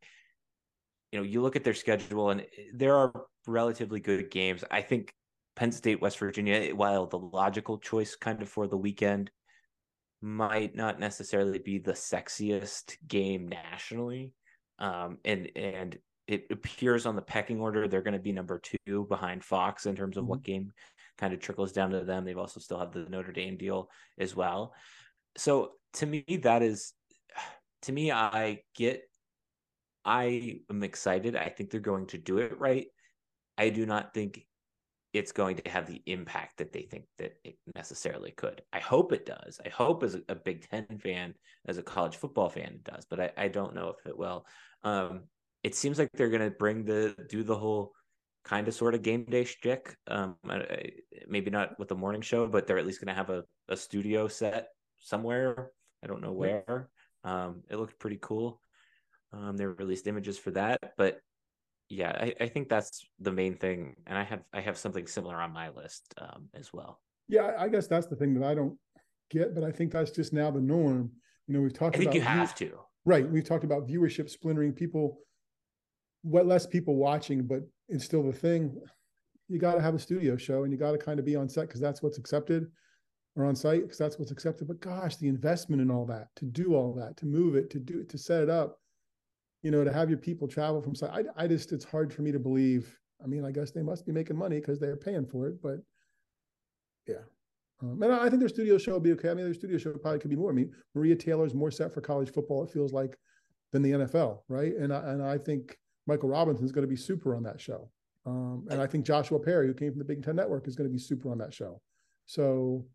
you 1.11 1.19
know, 1.19 1.25
you 1.25 1.41
look 1.41 1.55
at 1.55 1.63
their 1.63 1.73
schedule 1.73 2.29
and 2.29 2.45
there 2.73 2.95
are 2.95 3.25
relatively 3.47 3.99
good 3.99 4.29
games. 4.29 4.63
I 4.69 4.81
think 4.81 5.13
Penn 5.55 5.71
State, 5.71 6.01
West 6.01 6.19
Virginia, 6.19 6.73
while 6.75 7.07
the 7.07 7.19
logical 7.19 7.77
choice 7.77 8.15
kind 8.15 8.41
of 8.41 8.49
for 8.49 8.67
the 8.67 8.77
weekend, 8.77 9.31
might 10.21 10.75
not 10.75 10.99
necessarily 10.99 11.59
be 11.59 11.79
the 11.79 11.93
sexiest 11.93 12.95
game 13.07 13.49
nationally. 13.49 14.33
Um, 14.79 15.17
and 15.25 15.49
and 15.55 15.97
it 16.27 16.45
appears 16.51 17.05
on 17.05 17.15
the 17.15 17.21
pecking 17.21 17.59
order 17.59 17.87
they're 17.87 18.01
going 18.01 18.13
to 18.13 18.19
be 18.19 18.31
number 18.31 18.61
two 18.63 19.05
behind 19.09 19.43
Fox 19.43 19.85
in 19.85 19.95
terms 19.95 20.17
of 20.17 20.23
mm-hmm. 20.23 20.29
what 20.29 20.43
game 20.43 20.71
kind 21.17 21.33
of 21.33 21.39
trickles 21.39 21.71
down 21.71 21.91
to 21.91 22.03
them. 22.03 22.23
They've 22.23 22.37
also 22.37 22.59
still 22.59 22.79
have 22.79 22.91
the 22.91 23.05
Notre 23.09 23.33
Dame 23.33 23.57
deal 23.57 23.89
as 24.17 24.35
well. 24.35 24.73
So 25.37 25.71
to 25.93 26.05
me, 26.05 26.23
that 26.43 26.63
is 26.63 26.93
to 27.83 27.91
me, 27.91 28.11
I 28.11 28.61
get 28.75 29.03
I 30.03 30.59
am 30.69 30.83
excited. 30.83 31.35
I 31.35 31.49
think 31.49 31.69
they're 31.69 31.79
going 31.79 32.07
to 32.07 32.17
do 32.17 32.39
it 32.39 32.59
right. 32.59 32.87
I 33.57 33.69
do 33.69 33.85
not 33.85 34.13
think 34.13 34.45
it's 35.13 35.31
going 35.31 35.57
to 35.57 35.69
have 35.69 35.87
the 35.87 36.01
impact 36.05 36.57
that 36.57 36.71
they 36.71 36.83
think 36.83 37.03
that 37.17 37.33
it 37.43 37.57
necessarily 37.75 38.31
could. 38.31 38.61
I 38.71 38.79
hope 38.79 39.11
it 39.11 39.25
does. 39.25 39.59
I 39.65 39.69
hope 39.69 40.03
as 40.03 40.17
a, 40.29 40.35
Big 40.35 40.67
Ten 40.69 40.87
fan, 40.99 41.33
as 41.67 41.77
a 41.77 41.83
college 41.83 42.15
football 42.15 42.49
fan, 42.49 42.75
it 42.75 42.83
does, 42.83 43.05
but 43.09 43.19
I, 43.19 43.31
I 43.37 43.47
don't 43.49 43.75
know 43.75 43.89
if 43.89 44.05
it 44.05 44.17
will. 44.17 44.45
Um, 44.83 45.23
it 45.63 45.75
seems 45.75 45.99
like 45.99 46.09
they're 46.13 46.29
going 46.29 46.41
to 46.41 46.49
bring 46.49 46.85
the 46.85 47.15
do 47.29 47.43
the 47.43 47.57
whole 47.57 47.91
kind 48.43 48.67
of 48.67 48.73
sort 48.73 48.95
of 48.95 49.03
game 49.03 49.25
day 49.25 49.43
shtick. 49.43 49.95
Um, 50.07 50.37
maybe 51.27 51.51
not 51.51 51.77
with 51.77 51.89
the 51.89 51.95
morning 51.95 52.21
show, 52.21 52.47
but 52.47 52.65
they're 52.65 52.79
at 52.79 52.87
least 52.87 53.01
going 53.01 53.13
to 53.13 53.19
have 53.19 53.29
a, 53.29 53.43
a 53.67 53.77
studio 53.77 54.27
set 54.27 54.69
somewhere. 54.97 55.71
I 56.03 56.07
don't 56.07 56.21
know 56.21 56.31
where. 56.31 56.89
Um, 57.23 57.63
it 57.69 57.77
looked 57.77 57.99
pretty 57.99 58.19
cool. 58.21 58.61
Um, 59.33 59.55
they 59.57 59.65
released 59.65 60.07
images 60.07 60.37
for 60.37 60.51
that, 60.51 60.79
but 60.97 61.19
yeah, 61.89 62.11
I, 62.11 62.33
I 62.41 62.47
think 62.47 62.69
that's 62.69 63.05
the 63.19 63.31
main 63.31 63.55
thing. 63.55 63.95
And 64.07 64.17
I 64.17 64.23
have 64.23 64.41
I 64.53 64.61
have 64.61 64.77
something 64.77 65.07
similar 65.07 65.35
on 65.35 65.53
my 65.53 65.69
list 65.69 66.13
um, 66.17 66.49
as 66.53 66.73
well. 66.73 66.99
Yeah, 67.27 67.51
I 67.57 67.67
guess 67.69 67.87
that's 67.87 68.07
the 68.07 68.15
thing 68.15 68.33
that 68.35 68.45
I 68.45 68.55
don't 68.55 68.77
get, 69.29 69.55
but 69.55 69.63
I 69.63 69.71
think 69.71 69.91
that's 69.91 70.11
just 70.11 70.33
now 70.33 70.51
the 70.51 70.59
norm. 70.61 71.11
You 71.47 71.53
know, 71.53 71.61
we've 71.61 71.73
talked. 71.73 71.95
I 71.95 71.99
think 71.99 72.11
about 72.11 72.15
you 72.15 72.21
have 72.21 72.57
view- 72.57 72.69
to. 72.69 72.77
Right, 73.03 73.27
we've 73.27 73.43
talked 73.43 73.63
about 73.63 73.87
viewership 73.87 74.29
splintering. 74.29 74.73
People 74.73 75.19
what 76.23 76.45
less 76.45 76.65
people 76.65 76.95
watching, 76.95 77.47
but 77.47 77.61
it's 77.89 78.05
still 78.05 78.23
the 78.23 78.33
thing. 78.33 78.79
You 79.47 79.59
got 79.59 79.73
to 79.75 79.81
have 79.81 79.95
a 79.95 79.99
studio 79.99 80.37
show 80.37 80.63
and 80.63 80.71
you 80.71 80.77
got 80.77 80.91
to 80.91 80.97
kind 80.97 81.19
of 81.19 81.25
be 81.25 81.35
on 81.35 81.49
set 81.49 81.67
because 81.67 81.81
that's 81.81 82.01
what's 82.01 82.17
accepted 82.17 82.67
or 83.35 83.45
on 83.45 83.55
site 83.55 83.83
because 83.83 83.97
that's 83.97 84.19
what's 84.19 84.31
accepted. 84.31 84.67
But 84.67 84.81
gosh, 84.81 85.15
the 85.17 85.27
investment 85.27 85.81
in 85.81 85.89
all 85.89 86.05
that, 86.07 86.27
to 86.37 86.45
do 86.45 86.75
all 86.75 86.93
that, 86.95 87.17
to 87.17 87.25
move 87.25 87.55
it, 87.55 87.69
to 87.71 87.79
do 87.79 87.99
it, 87.99 88.09
to 88.09 88.17
set 88.17 88.43
it 88.43 88.49
up, 88.49 88.79
you 89.63 89.71
know, 89.71 89.83
to 89.83 89.93
have 89.93 90.09
your 90.09 90.17
people 90.17 90.47
travel 90.47 90.81
from 90.81 90.95
site. 90.95 91.25
I, 91.37 91.43
I 91.43 91.47
just, 91.47 91.71
it's 91.71 91.85
hard 91.85 92.13
for 92.13 92.23
me 92.23 92.31
to 92.31 92.39
believe. 92.39 92.97
I 93.23 93.27
mean, 93.27 93.45
I 93.45 93.51
guess 93.51 93.71
they 93.71 93.83
must 93.83 94.05
be 94.05 94.11
making 94.11 94.37
money 94.37 94.59
because 94.59 94.79
they're 94.79 94.97
paying 94.97 95.25
for 95.25 95.47
it, 95.47 95.61
but 95.61 95.77
yeah. 97.07 97.23
Um, 97.81 98.01
and 98.03 98.13
I 98.13 98.29
think 98.29 98.39
their 98.39 98.49
studio 98.49 98.77
show 98.77 98.93
will 98.93 98.99
be 98.99 99.13
okay. 99.13 99.29
I 99.29 99.33
mean, 99.33 99.45
their 99.45 99.53
studio 99.53 99.77
show 99.77 99.91
probably 99.93 100.19
could 100.19 100.29
be 100.29 100.35
more. 100.35 100.51
I 100.51 100.53
mean, 100.53 100.71
Maria 100.93 101.15
Taylor's 101.15 101.53
more 101.53 101.71
set 101.71 101.93
for 101.93 102.01
college 102.01 102.31
football, 102.31 102.63
it 102.63 102.71
feels 102.71 102.93
like, 102.93 103.17
than 103.71 103.81
the 103.81 103.91
NFL, 103.91 104.39
right? 104.49 104.75
And 104.75 104.93
I, 104.93 104.99
and 105.11 105.23
I 105.23 105.37
think 105.37 105.77
Michael 106.05 106.29
Robinson 106.29 106.65
is 106.65 106.71
going 106.71 106.83
to 106.83 106.89
be 106.89 106.95
super 106.95 107.35
on 107.35 107.43
that 107.43 107.59
show. 107.59 107.89
Um, 108.25 108.67
and 108.69 108.81
I 108.81 108.85
think 108.85 109.05
Joshua 109.05 109.39
Perry, 109.39 109.67
who 109.67 109.73
came 109.73 109.91
from 109.91 109.99
the 109.99 110.05
Big 110.05 110.23
Ten 110.23 110.35
Network, 110.35 110.67
is 110.67 110.75
going 110.75 110.89
to 110.89 110.93
be 110.93 110.99
super 110.99 111.31
on 111.31 111.37
that 111.39 111.53
show. 111.53 111.81
So 112.25 112.85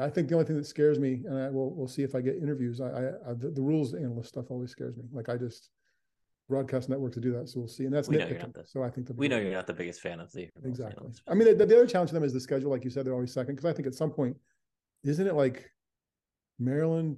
I 0.00 0.10
think 0.10 0.28
the 0.28 0.34
only 0.34 0.46
thing 0.46 0.56
that 0.56 0.66
scares 0.66 0.98
me, 0.98 1.22
and 1.26 1.38
I 1.38 1.48
will 1.50 1.74
we'll 1.74 1.88
see 1.88 2.02
if 2.02 2.14
I 2.14 2.20
get 2.20 2.36
interviews. 2.36 2.80
I, 2.80 2.88
I, 2.88 3.30
I 3.30 3.34
the, 3.34 3.50
the, 3.50 3.62
rules 3.62 3.94
analyst 3.94 4.28
stuff 4.28 4.50
always 4.50 4.70
scares 4.70 4.96
me. 4.96 5.04
Like 5.12 5.28
I 5.30 5.36
just 5.36 5.70
broadcast 6.48 6.88
network 6.88 7.12
to 7.14 7.20
do 7.20 7.32
that, 7.32 7.48
so 7.48 7.60
we'll 7.60 7.68
see. 7.68 7.84
And 7.84 7.92
that's 7.92 8.08
we 8.08 8.16
nitpicking. 8.16 8.54
The, 8.54 8.64
so 8.66 8.82
I 8.82 8.90
think 8.90 9.08
we 9.16 9.28
know 9.28 9.38
you're 9.38 9.52
not 9.52 9.66
the 9.66 9.72
biggest 9.72 10.00
fan 10.00 10.20
of 10.20 10.30
the 10.32 10.50
exactly. 10.62 11.06
I 11.26 11.34
mean, 11.34 11.56
the, 11.56 11.64
the, 11.64 11.76
other 11.76 11.86
challenge 11.86 12.10
for 12.10 12.14
them 12.14 12.24
is 12.24 12.34
the 12.34 12.40
schedule. 12.40 12.70
Like 12.70 12.84
you 12.84 12.90
said, 12.90 13.06
they're 13.06 13.14
always 13.14 13.32
second 13.32 13.54
because 13.56 13.70
I 13.70 13.72
think 13.72 13.86
at 13.86 13.94
some 13.94 14.10
point, 14.10 14.36
isn't 15.04 15.26
it 15.26 15.34
like 15.34 15.70
Maryland 16.58 17.16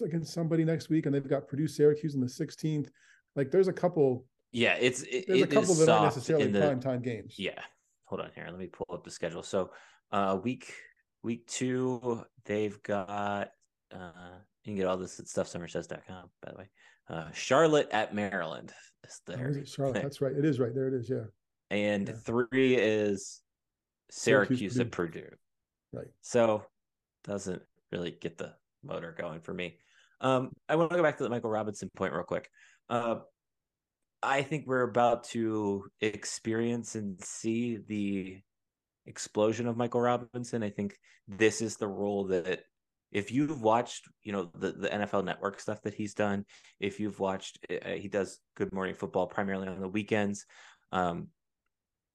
against 0.00 0.32
somebody 0.32 0.64
next 0.64 0.88
week, 0.88 1.06
and 1.06 1.14
they've 1.14 1.28
got 1.28 1.48
Purdue, 1.48 1.68
Syracuse 1.68 2.14
on 2.14 2.20
the 2.20 2.26
16th. 2.26 2.88
Like 3.36 3.50
there's 3.50 3.68
a 3.68 3.72
couple. 3.72 4.24
Yeah, 4.52 4.76
it's 4.80 5.02
it, 5.02 5.26
there's 5.26 5.42
a 5.42 5.46
couple 5.46 5.74
that 5.74 5.88
aren't 5.88 6.04
necessarily 6.04 6.50
prime 6.50 6.80
time 6.80 7.02
games. 7.02 7.34
Yeah, 7.38 7.60
hold 8.04 8.20
on 8.20 8.30
here. 8.34 8.46
Let 8.48 8.58
me 8.58 8.66
pull 8.66 8.86
up 8.92 9.04
the 9.04 9.10
schedule. 9.10 9.42
So, 9.42 9.70
uh, 10.12 10.38
week 10.42 10.74
week 11.22 11.46
two, 11.46 12.24
they've 12.44 12.82
got. 12.82 13.50
Uh, 13.92 14.38
you 14.64 14.70
can 14.70 14.74
get 14.76 14.86
all 14.86 14.96
this 14.96 15.18
at 15.18 15.26
stuffsomerssays.com, 15.26 16.30
by 16.42 16.52
the 16.52 16.58
way. 16.58 16.70
Uh, 17.08 17.30
Charlotte 17.32 17.88
at 17.92 18.14
Maryland 18.14 18.72
is 19.06 19.20
there. 19.26 19.54
Oh, 19.58 19.64
Charlotte, 19.64 19.94
that's 20.02 20.20
right. 20.20 20.32
It 20.32 20.44
is 20.44 20.58
right. 20.58 20.74
There 20.74 20.88
it 20.88 20.94
is. 20.94 21.10
Yeah. 21.10 21.24
And 21.70 22.08
yeah. 22.08 22.14
three 22.14 22.76
is 22.76 23.40
Syracuse, 24.10 24.58
Syracuse 24.58 24.80
at 24.80 24.90
Purdue. 24.90 25.20
Purdue. 25.20 25.36
Right. 25.92 26.08
So 26.20 26.64
doesn't 27.24 27.62
really 27.90 28.12
get 28.12 28.38
the 28.38 28.54
motor 28.82 29.14
going 29.16 29.40
for 29.40 29.52
me. 29.52 29.78
Um, 30.20 30.52
I 30.68 30.76
want 30.76 30.90
to 30.90 30.96
go 30.96 31.02
back 31.02 31.18
to 31.18 31.24
the 31.24 31.30
Michael 31.30 31.50
Robinson 31.50 31.90
point 31.94 32.12
real 32.12 32.22
quick. 32.22 32.48
Uh, 32.88 33.16
I 34.22 34.42
think 34.42 34.66
we're 34.66 34.82
about 34.82 35.24
to 35.30 35.84
experience 36.00 36.94
and 36.94 37.20
see 37.22 37.78
the 37.88 38.40
explosion 39.06 39.66
of 39.66 39.76
Michael 39.76 40.00
Robinson. 40.00 40.62
I 40.62 40.70
think 40.70 40.96
this 41.28 41.60
is 41.60 41.76
the 41.76 41.88
role 41.88 42.24
that 42.26 42.62
if 43.10 43.30
you've 43.30 43.62
watched, 43.62 44.08
you 44.22 44.32
know, 44.32 44.50
the 44.58 44.72
the 44.72 44.88
NFL 44.88 45.24
Network 45.24 45.60
stuff 45.60 45.82
that 45.82 45.94
he's 45.94 46.14
done, 46.14 46.44
if 46.80 46.98
you've 46.98 47.20
watched, 47.20 47.58
uh, 47.70 47.90
he 47.90 48.08
does 48.08 48.38
Good 48.56 48.72
Morning 48.72 48.94
Football 48.94 49.26
primarily 49.26 49.68
on 49.68 49.80
the 49.80 49.88
weekends. 49.88 50.46
Um, 50.92 51.28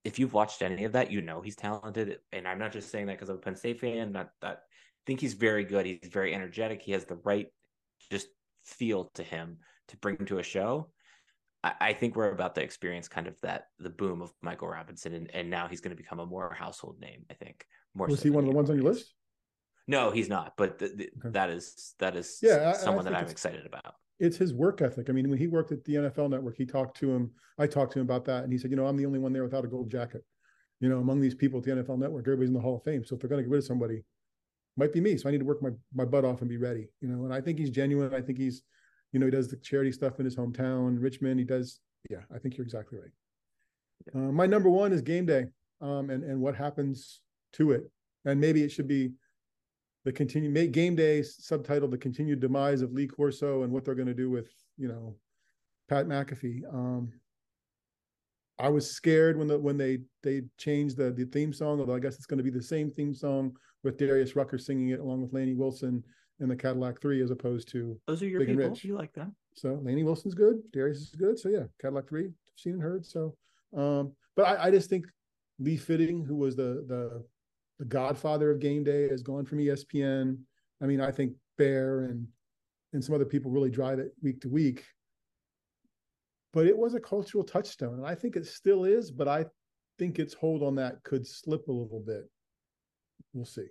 if 0.03 0.19
you've 0.19 0.33
watched 0.33 0.61
any 0.61 0.85
of 0.85 0.93
that, 0.93 1.11
you 1.11 1.21
know 1.21 1.41
he's 1.41 1.55
talented. 1.55 2.19
And 2.31 2.47
I'm 2.47 2.59
not 2.59 2.71
just 2.71 2.89
saying 2.89 3.07
that 3.07 3.13
because 3.13 3.29
I'm 3.29 3.35
a 3.35 3.39
Penn 3.39 3.55
State 3.55 3.79
fan. 3.79 4.11
Not 4.11 4.29
that 4.41 4.57
I 4.57 5.03
think 5.05 5.19
he's 5.19 5.33
very 5.33 5.63
good. 5.63 5.85
He's 5.85 6.09
very 6.11 6.33
energetic. 6.33 6.81
He 6.81 6.93
has 6.93 7.05
the 7.05 7.19
right 7.23 7.47
just 8.09 8.27
feel 8.63 9.11
to 9.15 9.23
him 9.23 9.57
to 9.89 9.97
bring 9.97 10.17
to 10.17 10.39
a 10.39 10.43
show. 10.43 10.89
I, 11.67 11.89
I 11.89 11.93
think 11.93 12.15
we're 12.15 12.31
about 12.31 12.55
to 12.55 12.61
experience 12.61 13.07
kind 13.07 13.27
of 13.27 13.35
that 13.41 13.67
the 13.79 13.89
boom 13.89 14.21
of 14.21 14.31
Michael 14.41 14.67
Robinson, 14.67 15.13
and, 15.13 15.29
and 15.33 15.49
now 15.49 15.67
he's 15.67 15.81
going 15.81 15.95
to 15.95 16.01
become 16.01 16.19
a 16.19 16.25
more 16.25 16.53
household 16.53 16.99
name. 16.99 17.25
I 17.29 17.33
think 17.33 17.65
more. 17.95 18.07
Was 18.07 18.19
so 18.19 18.23
he 18.23 18.29
one 18.29 18.43
of 18.43 18.49
the 18.49 18.55
ones 18.55 18.69
on 18.69 18.77
your 18.77 18.85
list? 18.85 19.13
No, 19.87 20.11
he's 20.11 20.29
not. 20.29 20.53
But 20.57 20.79
the, 20.79 20.87
the, 20.87 21.09
okay. 21.19 21.29
that 21.31 21.49
is 21.49 21.95
that 21.99 22.15
is 22.15 22.39
yeah, 22.41 22.73
someone 22.73 23.05
I, 23.07 23.09
I 23.09 23.13
that 23.13 23.23
I'm 23.23 23.29
excited 23.29 23.65
about. 23.65 23.95
It's 24.19 24.37
his 24.37 24.53
work 24.53 24.81
ethic. 24.81 25.09
I 25.09 25.13
mean, 25.13 25.29
when 25.29 25.37
he 25.37 25.47
worked 25.47 25.71
at 25.71 25.83
the 25.85 25.95
NFL 25.95 26.29
Network, 26.29 26.57
he 26.57 26.65
talked 26.65 26.97
to 26.97 27.11
him. 27.11 27.31
I 27.59 27.67
talked 27.67 27.93
to 27.93 27.99
him 27.99 28.05
about 28.05 28.25
that, 28.25 28.43
and 28.43 28.51
he 28.51 28.57
said, 28.57 28.71
"You 28.71 28.77
know, 28.77 28.87
I'm 28.87 28.97
the 28.97 29.05
only 29.05 29.19
one 29.19 29.33
there 29.33 29.43
without 29.43 29.65
a 29.65 29.67
gold 29.67 29.91
jacket. 29.91 30.23
You 30.79 30.89
know, 30.89 30.99
among 30.99 31.19
these 31.19 31.35
people 31.35 31.59
at 31.59 31.65
the 31.65 31.71
NFL 31.71 31.97
Network, 31.97 32.27
everybody's 32.27 32.49
in 32.49 32.53
the 32.53 32.61
Hall 32.61 32.77
of 32.77 32.83
Fame. 32.83 33.03
So 33.03 33.15
if 33.15 33.21
they're 33.21 33.29
going 33.29 33.39
to 33.39 33.43
get 33.43 33.51
rid 33.51 33.59
of 33.59 33.65
somebody, 33.65 34.03
might 34.75 34.93
be 34.93 35.01
me. 35.01 35.17
So 35.17 35.27
I 35.27 35.31
need 35.31 35.39
to 35.39 35.45
work 35.45 35.61
my 35.61 35.71
my 35.93 36.05
butt 36.05 36.25
off 36.25 36.41
and 36.41 36.49
be 36.49 36.57
ready. 36.57 36.87
You 37.01 37.07
know, 37.07 37.25
and 37.25 37.33
I 37.33 37.41
think 37.41 37.57
he's 37.57 37.69
genuine. 37.69 38.13
I 38.13 38.21
think 38.21 38.37
he's, 38.37 38.61
you 39.11 39.19
know, 39.19 39.25
he 39.25 39.31
does 39.31 39.47
the 39.47 39.57
charity 39.57 39.91
stuff 39.91 40.19
in 40.19 40.25
his 40.25 40.35
hometown, 40.35 40.97
Richmond. 40.99 41.39
He 41.39 41.45
does. 41.45 41.79
Yeah, 42.09 42.21
I 42.33 42.39
think 42.39 42.57
you're 42.57 42.65
exactly 42.65 42.99
right. 42.99 43.11
Yeah. 44.13 44.21
Uh, 44.21 44.31
my 44.31 44.45
number 44.45 44.69
one 44.69 44.91
is 44.91 45.01
game 45.01 45.25
day, 45.25 45.45
um, 45.81 46.09
and 46.09 46.23
and 46.23 46.39
what 46.39 46.55
happens 46.55 47.21
to 47.53 47.71
it, 47.71 47.89
and 48.25 48.39
maybe 48.39 48.63
it 48.63 48.69
should 48.71 48.87
be 48.87 49.11
the 50.05 50.11
continue 50.11 50.49
make 50.49 50.71
game 50.71 50.95
day 50.95 51.21
subtitle 51.21 51.89
the 51.89 51.97
continued 51.97 52.39
demise 52.39 52.81
of 52.81 52.93
Lee 52.93 53.07
Corso 53.07 53.63
and 53.63 53.73
what 53.73 53.83
they're 53.83 53.95
going 53.95 54.07
to 54.07 54.13
do 54.13 54.29
with 54.29 54.49
you 54.77 54.87
know 54.87 55.15
Pat 55.89 56.07
McAfee. 56.07 56.61
Um, 56.73 57.11
I 58.59 58.69
was 58.69 58.89
scared 58.89 59.37
when 59.37 59.47
the 59.47 59.57
when 59.57 59.77
they 59.77 59.99
they 60.23 60.43
changed 60.57 60.97
the 60.97 61.11
the 61.11 61.25
theme 61.25 61.53
song, 61.53 61.79
although 61.79 61.95
I 61.95 61.99
guess 61.99 62.15
it's 62.15 62.25
going 62.25 62.39
to 62.39 62.43
be 62.43 62.49
the 62.49 62.61
same 62.61 62.89
theme 62.89 63.13
song 63.13 63.55
with 63.83 63.97
Darius 63.97 64.35
Rucker 64.35 64.57
singing 64.57 64.89
it 64.89 64.99
along 64.99 65.21
with 65.21 65.33
Lainey 65.33 65.53
Wilson 65.53 66.03
in 66.39 66.49
the 66.49 66.55
Cadillac 66.55 67.01
Three, 67.01 67.21
as 67.21 67.31
opposed 67.31 67.69
to 67.69 67.99
those 68.07 68.21
are 68.21 68.27
your 68.27 68.39
Big 68.39 68.57
people. 68.57 68.77
You 68.81 68.95
like 68.95 69.13
them? 69.13 69.35
So 69.53 69.79
Lainey 69.83 70.03
Wilson's 70.03 70.35
good, 70.35 70.57
Darius 70.71 70.99
is 70.99 71.15
good. 71.15 71.39
So 71.39 71.49
yeah, 71.49 71.63
Cadillac 71.81 72.07
Three, 72.07 72.29
seen 72.55 72.73
and 72.73 72.81
heard. 72.81 73.05
So, 73.05 73.35
um, 73.75 74.13
but 74.35 74.43
I, 74.43 74.65
I 74.65 74.71
just 74.71 74.89
think 74.89 75.05
Lee 75.59 75.77
Fitting, 75.77 76.23
who 76.23 76.35
was 76.35 76.55
the 76.55 76.85
the 76.87 77.23
the 77.79 77.85
godfather 77.85 78.51
of 78.51 78.59
game 78.59 78.83
day 78.83 79.07
has 79.09 79.21
gone 79.21 79.45
from 79.45 79.59
espn 79.59 80.37
i 80.81 80.85
mean 80.85 81.01
i 81.01 81.11
think 81.11 81.33
bear 81.57 82.01
and 82.03 82.27
and 82.93 83.03
some 83.03 83.13
other 83.13 83.25
people 83.25 83.51
really 83.51 83.69
drive 83.69 83.99
it 83.99 84.11
week 84.21 84.41
to 84.41 84.49
week 84.49 84.83
but 86.53 86.65
it 86.65 86.77
was 86.77 86.95
a 86.95 86.99
cultural 86.99 87.43
touchstone 87.43 87.95
and 87.95 88.05
i 88.05 88.15
think 88.15 88.35
it 88.35 88.45
still 88.45 88.83
is 88.83 89.11
but 89.11 89.27
i 89.27 89.45
think 89.99 90.19
its 90.19 90.33
hold 90.33 90.63
on 90.63 90.75
that 90.75 91.01
could 91.03 91.25
slip 91.25 91.67
a 91.67 91.71
little 91.71 92.03
bit 92.05 92.29
we'll 93.33 93.45
see 93.45 93.67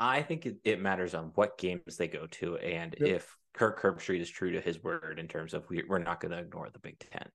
i 0.00 0.22
think 0.22 0.46
it, 0.46 0.56
it 0.64 0.80
matters 0.80 1.14
on 1.14 1.32
what 1.34 1.58
games 1.58 1.96
they 1.96 2.08
go 2.08 2.26
to 2.26 2.56
and 2.56 2.94
yep. 2.98 3.08
if 3.08 3.36
kirk 3.54 3.80
herbstreit 3.80 4.20
is 4.20 4.30
true 4.30 4.52
to 4.52 4.60
his 4.60 4.82
word 4.82 5.18
in 5.18 5.28
terms 5.28 5.54
of 5.54 5.68
we, 5.70 5.82
we're 5.88 5.98
not 5.98 6.20
going 6.20 6.32
to 6.32 6.38
ignore 6.38 6.68
the 6.70 6.78
big 6.78 6.98
ten 6.98 7.28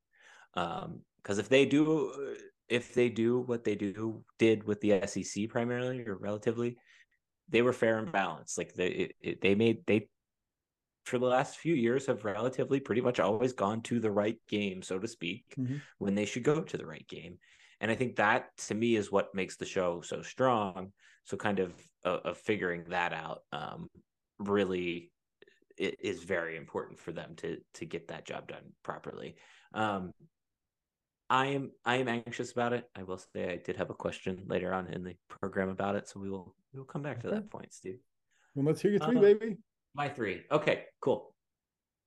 because 0.54 1.38
um, 1.38 1.40
if 1.40 1.50
they 1.50 1.66
do 1.66 2.36
if 2.70 2.94
they 2.94 3.10
do 3.10 3.40
what 3.40 3.64
they 3.64 3.76
do 3.76 4.24
did 4.38 4.64
with 4.64 4.80
the 4.82 5.02
SEC 5.06 5.50
primarily 5.50 6.06
or 6.06 6.16
relatively, 6.16 6.78
they 7.50 7.62
were 7.62 7.74
fair 7.74 7.98
and 7.98 8.12
balanced. 8.12 8.58
Like 8.58 8.74
they 8.74 8.88
it, 8.88 9.16
it, 9.22 9.42
they 9.42 9.56
made 9.56 9.86
they 9.86 10.08
for 11.06 11.18
the 11.18 11.26
last 11.26 11.58
few 11.58 11.74
years 11.74 12.06
have 12.06 12.24
relatively 12.24 12.80
pretty 12.80 13.02
much 13.02 13.20
always 13.20 13.54
gone 13.54 13.82
to 13.82 14.00
the 14.00 14.12
right 14.12 14.38
game, 14.48 14.82
so 14.84 15.00
to 15.00 15.08
speak, 15.08 15.46
mm-hmm. 15.58 15.78
when 15.98 16.14
they 16.14 16.26
should 16.26 16.44
go 16.44 16.62
to 16.62 16.78
the 16.78 16.86
right 16.86 17.08
game. 17.08 17.40
And 17.82 17.90
I 17.90 17.96
think 17.96 18.18
that 18.18 18.50
to 18.68 18.76
me 18.76 18.96
is 18.96 19.12
what 19.12 19.34
makes 19.34 19.56
the 19.56 19.66
show 19.66 20.02
so 20.02 20.22
strong. 20.22 20.92
So 21.30 21.38
kind 21.38 21.60
of 21.60 21.74
uh, 22.04 22.22
of 22.26 22.40
figuring 22.40 22.86
that 22.90 23.14
out 23.14 23.42
um, 23.52 23.88
really 24.40 25.12
is 25.78 26.24
very 26.24 26.58
important 26.58 26.98
for 26.98 27.12
them 27.12 27.36
to 27.38 27.58
to 27.76 27.86
get 27.86 28.08
that 28.08 28.26
job 28.26 28.48
done 28.48 28.74
properly. 28.84 29.36
Um, 29.76 30.12
I 31.30 31.46
am 31.48 31.70
I 31.86 31.98
am 31.98 32.08
anxious 32.08 32.52
about 32.52 32.74
it. 32.74 32.90
I 32.96 33.04
will 33.04 33.20
say 33.20 33.52
I 33.52 33.58
did 33.58 33.78
have 33.78 33.92
a 33.92 33.94
question 33.94 34.42
later 34.48 34.74
on 34.74 34.88
in 34.88 35.04
the 35.04 35.14
program 35.28 35.70
about 35.70 35.96
it, 35.96 36.08
so 36.08 36.20
we 36.20 36.32
will 36.32 36.56
we 36.74 36.80
will 36.80 36.88
come 36.88 37.04
back 37.04 37.22
to 37.22 37.30
that 37.30 37.52
point, 37.52 37.76
Steve. 37.76 38.00
Well, 38.56 38.66
let's 38.66 38.82
hear 38.82 38.90
your 38.90 39.02
three, 39.02 39.18
uh, 39.18 39.22
baby. 39.22 39.58
My 39.94 40.10
three. 40.10 40.42
Okay, 40.52 40.86
cool. 41.00 41.36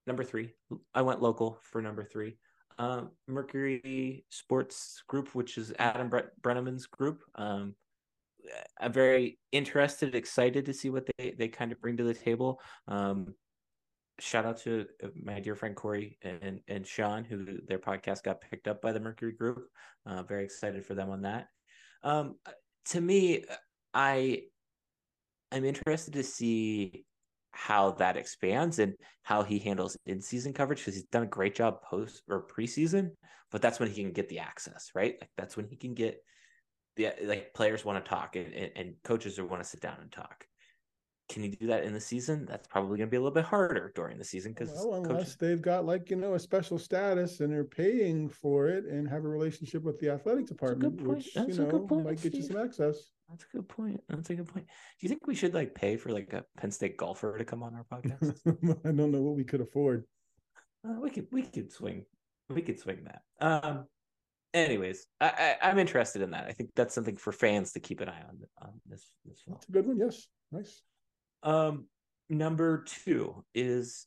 Number 0.09 0.25
three. 0.25 0.51
I 0.95 1.03
went 1.03 1.23
local 1.23 1.61
for 1.63 1.81
number 1.81 2.03
three. 2.03 2.39
Um, 2.77 3.11
Mercury 3.29 4.25
Sports 4.31 5.05
Group, 5.07 5.33
which 5.37 5.59
is 5.59 5.73
Adam 5.79 6.09
Bre- 6.09 6.33
Breneman's 6.43 6.87
group. 6.87 7.23
Um, 7.37 7.77
I'm 8.81 8.92
very 8.92 9.38
interested, 9.52 10.14
excited 10.14 10.66
to 10.66 10.74
see 10.74 10.90
what 10.90 11.09
they 11.18 11.35
they 11.38 11.48
kind 11.48 11.72
of 11.72 11.81
bring 11.81 11.96
to 11.98 12.05
the 12.05 12.14
table. 12.14 12.61
Um, 12.88 13.35
shout 14.18 14.44
out 14.44 14.59
to 14.59 14.87
uh, 15.02 15.09
my 15.20 15.40
dear 15.40 15.55
friend 15.55 15.74
Corey 15.74 16.18
and 16.22 16.61
and 16.68 16.87
Sean, 16.87 17.24
who 17.24 17.59
their 17.66 17.78
podcast 17.78 18.22
got 18.22 18.40
picked 18.40 18.68
up 18.68 18.81
by 18.81 18.92
the 18.92 19.00
Mercury 19.00 19.33
Group. 19.33 19.66
Uh, 20.07 20.22
very 20.22 20.44
excited 20.44 20.85
for 20.85 20.94
them 20.94 21.11
on 21.11 21.22
that. 21.22 21.48
Um, 22.02 22.37
to 22.87 23.00
me, 23.00 23.44
I 23.94 24.42
I'm 25.50 25.64
interested 25.64 26.14
to 26.14 26.22
see 26.22 27.05
how 27.52 27.92
that 27.92 28.16
expands 28.16 28.78
and 28.78 28.94
how 29.22 29.42
he 29.42 29.59
handles 29.59 29.96
in-season 30.07 30.55
coverage 30.55 30.78
because 30.78 30.94
he's 30.94 31.05
done 31.05 31.24
a 31.24 31.26
great 31.26 31.55
job 31.55 31.83
post 31.83 32.22
or 32.28 32.46
preseason, 32.48 33.11
but 33.50 33.61
that's 33.61 33.78
when 33.78 33.90
he 33.90 34.02
can 34.02 34.12
get 34.12 34.28
the 34.28 34.38
access, 34.38 34.90
right? 34.94 35.16
Like 35.20 35.31
that's 35.37 35.57
when 35.57 35.66
he 35.66 35.76
can 35.76 35.92
get 35.94 36.18
the 36.96 37.12
like 37.22 37.55
players 37.55 37.85
want 37.85 38.02
to 38.02 38.09
talk 38.09 38.37
and, 38.37 38.52
and 38.55 38.94
coaches 39.05 39.40
want 39.40 39.62
to 39.62 39.68
sit 39.68 39.81
down 39.81 39.96
and 40.00 40.12
talk 40.12 40.46
can 41.33 41.42
you 41.42 41.50
do 41.50 41.66
that 41.68 41.85
in 41.85 41.94
the 41.94 42.00
season? 42.00 42.44
That's 42.44 42.66
probably 42.68 42.98
going 42.98 43.09
to 43.09 43.11
be 43.11 43.16
a 43.16 43.20
little 43.20 43.35
bit 43.35 43.44
harder 43.44 43.90
during 43.94 44.18
the 44.18 44.24
season 44.24 44.52
because 44.52 44.70
well, 44.70 44.94
unless 44.94 45.12
coaches... 45.12 45.37
they've 45.37 45.62
got 45.62 45.87
like 45.87 46.11
you 46.11 46.16
know 46.16 46.35
a 46.35 46.38
special 46.38 46.78
status 46.78 47.40
and 47.40 47.50
they're 47.50 47.64
paying 47.64 48.28
for 48.28 48.68
it 48.68 48.85
and 48.85 49.09
have 49.09 49.24
a 49.24 49.28
relationship 49.28 49.83
with 49.83 49.98
the 49.98 50.11
athletic 50.11 50.46
department, 50.46 51.00
which 51.00 51.33
That's 51.33 51.57
you 51.57 51.64
know 51.64 52.02
might 52.05 52.20
get 52.20 52.35
you 52.35 52.42
some 52.42 52.59
access. 52.59 52.96
That's 53.31 53.44
a 53.44 53.57
good 53.57 53.68
point. 53.68 54.02
That's 54.09 54.28
a 54.28 54.35
good 54.35 54.48
point. 54.48 54.66
Do 54.66 55.07
you 55.07 55.09
think 55.09 55.26
we 55.26 55.35
should 55.35 55.55
like 55.55 55.74
pay 55.74 55.96
for 55.96 56.11
like 56.11 56.33
a 56.35 56.44
Penn 56.59 56.70
State 56.70 56.98
golfer 56.98 57.38
to 57.38 57.44
come 57.44 57.62
on 57.62 57.74
our 57.74 57.87
podcast? 57.90 58.40
I 58.85 58.92
don't 58.92 59.11
know 59.11 59.22
what 59.22 59.37
we 59.37 59.44
could 59.44 59.62
afford. 59.62 60.05
Uh, 60.87 61.00
we 61.00 61.09
could 61.09 61.28
we 61.33 61.42
could 61.42 61.72
swing 61.72 62.05
we 62.50 62.61
could 62.61 62.78
swing 62.78 63.05
that. 63.05 63.22
Um. 63.40 63.87
Anyways, 64.55 65.07
I, 65.21 65.57
I 65.62 65.71
am 65.71 65.79
interested 65.79 66.21
in 66.21 66.33
that. 66.33 66.45
I 66.47 66.53
think 66.53 66.71
that's 66.77 66.95
something 66.95 67.17
for 67.17 67.33
fans 67.33 67.73
to 67.73 67.81
keep 67.81 68.01
an 68.01 68.09
eye 68.09 68.23
on 68.29 68.38
on 68.61 68.73
this 68.87 69.11
this 69.25 69.41
film. 69.41 69.57
That's 69.57 69.69
a 69.69 69.73
good 69.73 69.87
one. 69.87 69.99
Yes, 69.99 70.27
nice. 70.51 70.83
Um, 71.43 71.87
number 72.29 72.85
two 72.85 73.45
is 73.55 74.07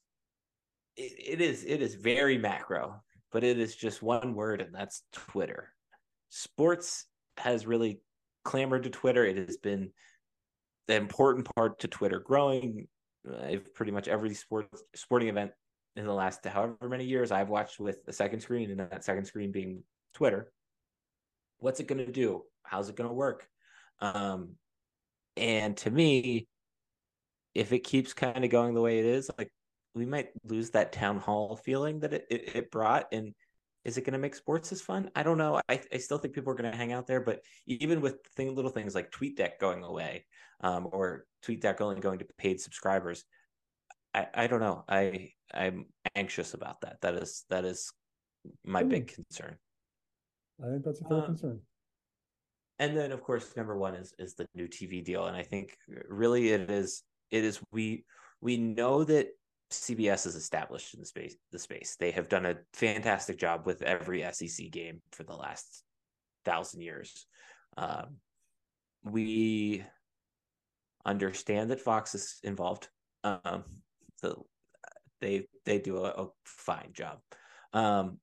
it, 0.95 1.39
it 1.39 1.41
is 1.41 1.63
it 1.63 1.81
is 1.81 1.95
very 1.95 2.37
macro, 2.37 3.01
but 3.31 3.43
it 3.43 3.57
is 3.57 3.75
just 3.75 4.03
one 4.03 4.35
word, 4.35 4.61
and 4.61 4.73
that's 4.73 5.01
Twitter. 5.11 5.71
Sports 6.29 7.05
has 7.37 7.65
really 7.65 8.01
clamored 8.43 8.83
to 8.83 8.89
Twitter. 8.89 9.25
It 9.25 9.37
has 9.37 9.57
been 9.57 9.91
the 10.87 10.95
important 10.95 11.47
part 11.55 11.79
to 11.79 11.87
Twitter 11.87 12.19
growing. 12.19 12.87
Uh, 13.27 13.55
pretty 13.73 13.91
much 13.91 14.07
every 14.07 14.35
sports 14.35 14.83
sporting 14.93 15.29
event 15.29 15.49
in 15.95 16.05
the 16.05 16.13
last 16.13 16.45
however 16.45 16.87
many 16.87 17.05
years 17.05 17.31
I've 17.31 17.49
watched 17.49 17.79
with 17.79 17.97
a 18.07 18.13
second 18.13 18.41
screen, 18.41 18.69
and 18.69 18.79
that 18.79 19.03
second 19.03 19.25
screen 19.25 19.51
being 19.51 19.81
Twitter. 20.15 20.51
What's 21.59 21.79
it 21.79 21.87
going 21.87 22.03
to 22.05 22.11
do? 22.11 22.43
How's 22.63 22.89
it 22.89 22.95
going 22.95 23.09
to 23.09 23.13
work? 23.13 23.47
Um, 23.99 24.55
and 25.37 25.77
to 25.77 25.91
me, 25.91 26.47
if 27.53 27.71
it 27.71 27.83
keeps 27.83 28.13
kind 28.13 28.43
of 28.43 28.49
going 28.49 28.73
the 28.73 28.81
way 28.81 28.99
it 28.99 29.05
is, 29.05 29.29
like 29.37 29.51
we 29.93 30.05
might 30.05 30.29
lose 30.43 30.71
that 30.71 30.91
town 30.91 31.19
hall 31.19 31.55
feeling 31.55 31.99
that 31.99 32.13
it, 32.13 32.25
it, 32.29 32.55
it 32.55 32.71
brought. 32.71 33.05
And 33.11 33.33
is 33.83 33.97
it 33.97 34.01
going 34.01 34.13
to 34.13 34.19
make 34.19 34.35
sports 34.35 34.71
as 34.71 34.81
fun? 34.81 35.11
I 35.15 35.23
don't 35.23 35.37
know. 35.37 35.61
I, 35.69 35.79
I 35.93 35.97
still 35.97 36.17
think 36.17 36.33
people 36.33 36.51
are 36.51 36.55
going 36.55 36.71
to 36.71 36.77
hang 36.77 36.91
out 36.91 37.07
there, 37.07 37.21
but 37.21 37.41
even 37.67 38.01
with 38.01 38.17
thing, 38.35 38.53
little 38.55 38.71
things 38.71 38.95
like 38.95 39.11
TweetDeck 39.11 39.59
going 39.59 39.83
away 39.83 40.25
um, 40.61 40.89
or 40.91 41.25
TweetDeck 41.45 41.79
only 41.81 42.01
going 42.01 42.19
to 42.19 42.25
paid 42.37 42.59
subscribers, 42.59 43.23
I, 44.13 44.27
I 44.33 44.47
don't 44.47 44.61
know. 44.61 44.83
I 44.87 45.31
I'm 45.53 45.85
anxious 46.15 46.53
about 46.53 46.81
that. 46.81 46.97
That 47.01 47.15
is 47.15 47.43
that 47.49 47.65
is 47.65 47.91
my 48.63 48.83
Ooh. 48.83 48.87
big 48.87 49.07
concern. 49.07 49.57
I 50.63 50.69
think 50.69 50.83
that's 50.83 51.01
a 51.01 51.05
fair 51.05 51.17
uh, 51.19 51.25
concern. 51.25 51.59
And 52.79 52.95
then, 52.95 53.11
of 53.11 53.21
course, 53.21 53.55
number 53.55 53.77
one 53.77 53.95
is 53.95 54.13
is 54.19 54.35
the 54.35 54.47
new 54.53 54.67
TV 54.67 55.03
deal, 55.03 55.25
and 55.25 55.35
I 55.35 55.43
think 55.43 55.77
really 56.09 56.49
it 56.49 56.69
is 56.69 57.03
it 57.31 57.43
is 57.43 57.59
we 57.71 58.05
we 58.41 58.57
know 58.57 59.03
that 59.03 59.27
CBS 59.71 60.27
is 60.27 60.35
established 60.35 60.93
in 60.93 60.99
the 60.99 61.05
space 61.05 61.35
the 61.51 61.59
space. 61.59 61.95
They 61.99 62.11
have 62.11 62.29
done 62.29 62.45
a 62.45 62.57
fantastic 62.73 63.37
job 63.37 63.65
with 63.65 63.81
every 63.81 64.25
SEC 64.31 64.69
game 64.71 65.01
for 65.11 65.23
the 65.23 65.35
last 65.35 65.83
thousand 66.43 66.81
years. 66.81 67.25
Um, 67.77 68.17
we 69.03 69.83
understand 71.05 71.69
that 71.71 71.79
Fox 71.79 72.15
is 72.15 72.39
involved 72.43 72.87
Um, 73.23 73.63
so 74.17 74.45
they 75.21 75.47
they 75.65 75.79
do 75.79 75.97
a, 75.97 76.09
a 76.09 76.27
fine 76.45 76.91
job. 76.93 77.19
Um, 77.73 78.19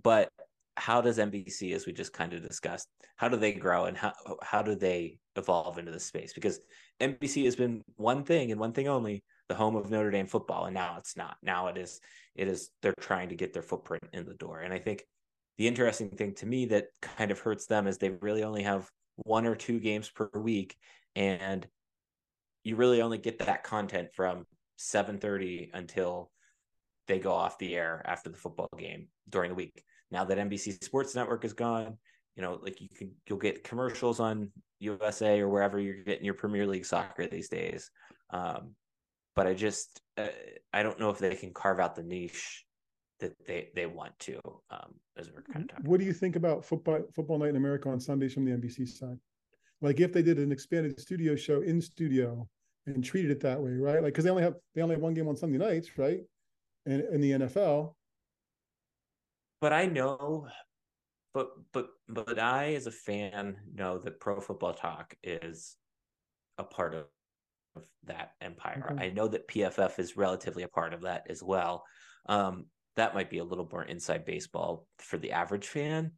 but 0.00 0.30
how 0.76 1.00
does 1.00 1.18
NBC, 1.18 1.74
as 1.74 1.86
we 1.86 1.92
just 1.92 2.12
kind 2.12 2.32
of 2.32 2.46
discussed, 2.46 2.88
how 3.16 3.28
do 3.28 3.36
they 3.36 3.52
grow 3.52 3.84
and 3.84 3.96
how 3.96 4.12
how 4.42 4.62
do 4.62 4.74
they 4.74 5.18
evolve 5.36 5.78
into 5.78 5.92
the 5.92 6.00
space? 6.00 6.32
Because 6.32 6.60
NBC 7.00 7.44
has 7.44 7.56
been 7.56 7.82
one 7.96 8.24
thing 8.24 8.50
and 8.50 8.60
one 8.60 8.72
thing 8.72 8.88
only, 8.88 9.22
the 9.48 9.54
home 9.54 9.76
of 9.76 9.90
Notre 9.90 10.10
Dame 10.10 10.26
football, 10.26 10.64
and 10.66 10.74
now 10.74 10.96
it's 10.98 11.16
not. 11.16 11.36
Now 11.42 11.68
it 11.68 11.76
is 11.76 12.00
it 12.34 12.48
is 12.48 12.70
they're 12.80 12.94
trying 13.00 13.28
to 13.28 13.36
get 13.36 13.52
their 13.52 13.62
footprint 13.62 14.04
in 14.12 14.24
the 14.24 14.34
door. 14.34 14.60
And 14.60 14.72
I 14.72 14.78
think 14.78 15.04
the 15.58 15.68
interesting 15.68 16.10
thing 16.10 16.34
to 16.36 16.46
me 16.46 16.66
that 16.66 16.86
kind 17.02 17.30
of 17.30 17.38
hurts 17.38 17.66
them 17.66 17.86
is 17.86 17.98
they 17.98 18.10
really 18.10 18.42
only 18.42 18.62
have 18.62 18.88
one 19.16 19.46
or 19.46 19.54
two 19.54 19.78
games 19.78 20.08
per 20.10 20.30
week, 20.34 20.76
and 21.14 21.66
you 22.64 22.76
really 22.76 23.02
only 23.02 23.18
get 23.18 23.40
that 23.40 23.62
content 23.62 24.08
from 24.14 24.46
7:30 24.78 25.70
until 25.74 26.30
they 27.08 27.18
go 27.18 27.32
off 27.32 27.58
the 27.58 27.74
air 27.74 28.00
after 28.06 28.30
the 28.30 28.38
football 28.38 28.70
game 28.78 29.08
during 29.28 29.50
the 29.50 29.54
week 29.54 29.84
now 30.12 30.24
that 30.24 30.38
NBC 30.38 30.84
Sports 30.84 31.14
Network 31.14 31.44
is 31.44 31.54
gone, 31.54 31.96
you 32.36 32.42
know, 32.42 32.60
like 32.62 32.80
you 32.80 32.88
can 32.96 33.10
you'll 33.26 33.38
get 33.38 33.64
commercials 33.64 34.20
on 34.20 34.50
USA 34.78 35.40
or 35.40 35.48
wherever 35.48 35.80
you're 35.80 36.02
getting 36.04 36.24
your 36.24 36.34
Premier 36.34 36.66
League 36.66 36.86
soccer 36.86 37.26
these 37.26 37.48
days. 37.48 37.90
Um, 38.30 38.74
but 39.34 39.46
I 39.46 39.54
just 39.54 40.00
uh, 40.18 40.28
I 40.72 40.82
don't 40.82 41.00
know 41.00 41.10
if 41.10 41.18
they 41.18 41.34
can 41.34 41.52
carve 41.52 41.80
out 41.80 41.96
the 41.96 42.02
niche 42.02 42.64
that 43.20 43.32
they 43.46 43.70
they 43.74 43.86
want 43.86 44.18
to. 44.20 44.38
Um, 44.70 44.94
as 45.16 45.30
we're 45.30 45.42
kind 45.42 45.64
of 45.64 45.70
talking. 45.70 45.90
What 45.90 46.00
do 46.00 46.06
you 46.06 46.12
think 46.12 46.36
about 46.36 46.64
football 46.64 47.00
football 47.14 47.38
night 47.38 47.50
in 47.50 47.56
America 47.56 47.88
on 47.88 48.00
Sundays 48.00 48.34
from 48.34 48.44
the 48.44 48.52
NBC 48.52 48.88
side? 48.88 49.18
Like 49.80 50.00
if 50.00 50.12
they 50.12 50.22
did 50.22 50.38
an 50.38 50.52
expanded 50.52 51.00
studio 51.00 51.34
show 51.34 51.62
in 51.62 51.80
studio 51.80 52.46
and 52.86 53.02
treated 53.02 53.30
it 53.30 53.40
that 53.40 53.60
way, 53.60 53.72
right? 53.72 54.02
Like 54.02 54.12
because 54.12 54.24
they 54.24 54.30
only 54.30 54.42
have 54.42 54.54
they 54.74 54.82
only 54.82 54.94
have 54.94 55.02
one 55.02 55.14
game 55.14 55.28
on 55.28 55.36
Sunday 55.36 55.58
nights, 55.58 55.90
right? 55.96 56.20
And 56.86 57.02
in 57.12 57.20
the 57.20 57.30
NFL, 57.32 57.94
but 59.62 59.72
I 59.72 59.86
know, 59.86 60.48
but 61.32 61.52
but 61.72 61.86
but 62.08 62.38
I 62.38 62.74
as 62.74 62.88
a 62.88 62.90
fan 62.90 63.56
know 63.72 63.98
that 63.98 64.18
Pro 64.18 64.40
Football 64.40 64.74
Talk 64.74 65.14
is 65.22 65.76
a 66.58 66.64
part 66.64 66.94
of, 66.94 67.06
of 67.76 67.84
that 68.04 68.32
empire. 68.40 68.84
Okay. 68.90 69.06
I 69.06 69.10
know 69.10 69.28
that 69.28 69.46
PFF 69.46 70.00
is 70.00 70.16
relatively 70.16 70.64
a 70.64 70.68
part 70.68 70.92
of 70.92 71.02
that 71.02 71.26
as 71.30 71.44
well. 71.44 71.84
Um, 72.26 72.66
that 72.96 73.14
might 73.14 73.30
be 73.30 73.38
a 73.38 73.44
little 73.44 73.68
more 73.70 73.84
inside 73.84 74.24
baseball 74.24 74.88
for 74.98 75.16
the 75.16 75.30
average 75.30 75.68
fan, 75.68 76.10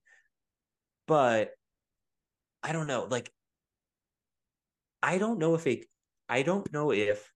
but 1.07 1.51
I 2.63 2.73
don't 2.73 2.87
know. 2.87 3.07
Like, 3.11 3.31
I 5.03 5.19
don't 5.19 5.39
know 5.39 5.55
if 5.55 5.67
it. 5.67 5.85
I 6.31 6.43
don't 6.43 6.73
know 6.73 6.93
if 6.93 7.31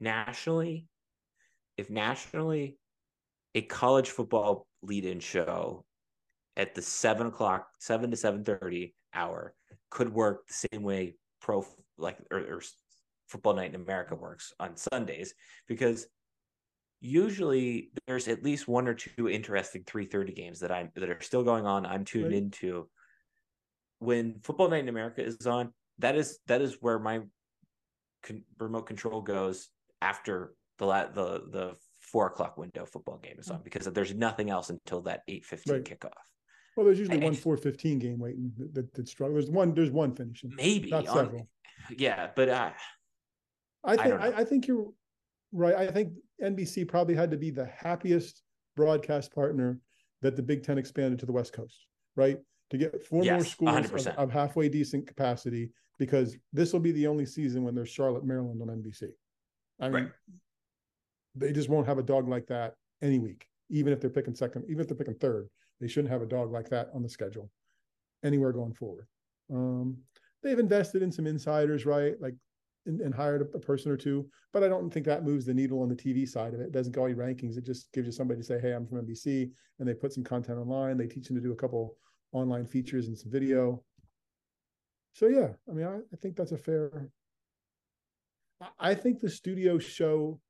nationally, 0.00 0.84
if 1.78 1.88
nationally, 1.88 2.76
a 3.54 3.62
college 3.62 4.10
football 4.10 4.66
lead-in 4.86 5.20
show 5.20 5.84
at 6.56 6.74
the 6.74 6.82
seven 6.82 7.26
o'clock, 7.26 7.68
seven 7.78 8.10
to 8.10 8.16
seven 8.16 8.44
thirty 8.44 8.94
hour 9.14 9.54
could 9.90 10.12
work 10.12 10.46
the 10.46 10.68
same 10.72 10.82
way 10.82 11.16
pro 11.40 11.64
like 11.98 12.18
or, 12.30 12.38
or 12.38 12.62
football 13.28 13.54
night 13.54 13.74
in 13.74 13.80
America 13.80 14.14
works 14.14 14.52
on 14.60 14.76
Sundays 14.76 15.34
because 15.66 16.06
usually 17.00 17.90
there's 18.06 18.28
at 18.28 18.42
least 18.42 18.68
one 18.68 18.88
or 18.88 18.94
two 18.94 19.28
interesting 19.28 19.82
3:30 19.84 20.34
games 20.34 20.60
that 20.60 20.72
I'm 20.72 20.90
that 20.94 21.08
are 21.08 21.20
still 21.20 21.42
going 21.42 21.66
on 21.66 21.84
I'm 21.86 22.04
tuned 22.04 22.26
right. 22.26 22.34
into 22.34 22.88
when 23.98 24.40
football 24.42 24.68
night 24.68 24.82
in 24.82 24.88
America 24.88 25.24
is 25.24 25.46
on 25.46 25.72
that 25.98 26.16
is 26.16 26.38
that 26.46 26.60
is 26.60 26.78
where 26.80 26.98
my 26.98 27.20
con- 28.22 28.44
remote 28.58 28.86
control 28.86 29.20
goes 29.20 29.68
after 30.00 30.54
the 30.78 30.86
la- 30.86 31.10
the 31.10 31.44
the 31.50 31.74
four 32.16 32.28
o'clock 32.28 32.56
window 32.56 32.86
football 32.86 33.18
game 33.18 33.36
is 33.38 33.50
on 33.50 33.60
because 33.62 33.84
there's 33.84 34.14
nothing 34.14 34.48
else 34.48 34.70
until 34.70 35.02
that 35.02 35.20
eight 35.28 35.44
fifteen 35.44 35.74
right. 35.74 35.84
kickoff. 35.84 36.12
Well, 36.74 36.86
there's 36.86 36.98
usually 36.98 37.18
one 37.18 37.34
four 37.34 37.58
fifteen 37.58 37.98
game 37.98 38.18
waiting 38.18 38.52
that, 38.56 38.72
that, 38.72 38.94
that 38.94 39.06
struggle. 39.06 39.34
There's 39.34 39.50
one. 39.50 39.74
There's 39.74 39.90
one 39.90 40.14
finishing. 40.14 40.50
Maybe 40.56 40.88
not 40.88 41.06
on, 41.08 41.14
several. 41.14 41.48
Yeah, 41.94 42.30
but 42.34 42.48
uh, 42.48 42.70
I 43.84 43.96
think 43.98 44.14
I, 44.14 44.28
I, 44.28 44.44
think 44.44 44.66
you're 44.66 44.86
right. 45.52 45.74
I 45.74 45.88
think 45.88 46.14
NBC 46.42 46.88
probably 46.88 47.14
had 47.14 47.30
to 47.32 47.36
be 47.36 47.50
the 47.50 47.66
happiest 47.66 48.42
broadcast 48.76 49.34
partner 49.34 49.78
that 50.22 50.36
the 50.36 50.42
Big 50.42 50.62
Ten 50.62 50.78
expanded 50.78 51.18
to 51.18 51.26
the 51.26 51.32
West 51.32 51.52
Coast, 51.52 51.86
right? 52.14 52.38
To 52.70 52.78
get 52.78 53.04
four 53.04 53.24
yes, 53.24 53.58
more 53.58 53.82
schools 53.84 54.06
of, 54.06 54.16
of, 54.16 54.32
halfway 54.32 54.70
decent 54.70 55.06
capacity, 55.06 55.70
because 55.98 56.34
this 56.54 56.72
will 56.72 56.80
be 56.80 56.92
the 56.92 57.06
only 57.06 57.26
season 57.26 57.62
when 57.62 57.74
there's 57.74 57.90
Charlotte, 57.90 58.24
Maryland 58.24 58.62
on 58.62 58.68
NBC. 58.68 59.10
I 59.80 59.88
mean, 59.90 60.04
right. 60.04 60.12
They 61.36 61.52
just 61.52 61.68
won't 61.68 61.86
have 61.86 61.98
a 61.98 62.02
dog 62.02 62.28
like 62.28 62.46
that 62.46 62.74
any 63.02 63.18
week, 63.18 63.46
even 63.70 63.92
if 63.92 64.00
they're 64.00 64.10
picking 64.10 64.34
second, 64.34 64.64
even 64.68 64.80
if 64.80 64.88
they're 64.88 64.96
picking 64.96 65.14
third. 65.14 65.48
They 65.80 65.88
shouldn't 65.88 66.12
have 66.12 66.22
a 66.22 66.26
dog 66.26 66.52
like 66.52 66.70
that 66.70 66.88
on 66.94 67.02
the 67.02 67.08
schedule 67.08 67.50
anywhere 68.24 68.52
going 68.52 68.72
forward. 68.72 69.06
Um, 69.52 69.98
they've 70.42 70.58
invested 70.58 71.02
in 71.02 71.12
some 71.12 71.26
insiders, 71.26 71.84
right? 71.84 72.14
Like, 72.20 72.34
and, 72.86 73.00
and 73.00 73.14
hired 73.14 73.42
a, 73.42 73.56
a, 73.56 73.60
person 73.60 73.90
or 73.90 73.96
two, 73.96 74.28
but 74.52 74.62
I 74.62 74.68
don't 74.68 74.90
think 74.90 75.06
that 75.06 75.24
moves 75.24 75.44
the 75.44 75.52
needle 75.52 75.82
on 75.82 75.88
the 75.88 75.96
TV 75.96 76.26
side 76.26 76.54
of 76.54 76.60
it. 76.60 76.66
It 76.66 76.72
doesn't 76.72 76.92
go 76.92 77.04
any 77.04 77.14
rankings. 77.14 77.56
It 77.56 77.66
just 77.66 77.92
gives 77.92 78.06
you 78.06 78.12
somebody 78.12 78.40
to 78.40 78.46
say, 78.46 78.60
"Hey, 78.60 78.72
I'm 78.72 78.86
from 78.86 79.04
NBC," 79.04 79.50
and 79.78 79.88
they 79.88 79.94
put 79.94 80.12
some 80.12 80.22
content 80.22 80.58
online. 80.58 80.96
They 80.96 81.08
teach 81.08 81.26
them 81.26 81.36
to 81.36 81.42
do 81.42 81.52
a 81.52 81.56
couple 81.56 81.96
online 82.32 82.64
features 82.64 83.08
and 83.08 83.18
some 83.18 83.30
video. 83.30 83.82
So 85.14 85.26
yeah, 85.26 85.48
I 85.68 85.72
mean, 85.72 85.86
I, 85.86 85.96
I 85.96 86.16
think 86.22 86.36
that's 86.36 86.52
a 86.52 86.58
fair. 86.58 87.10
I 88.78 88.94
think 88.94 89.20
the 89.20 89.28
studio 89.28 89.78
show 89.78 90.40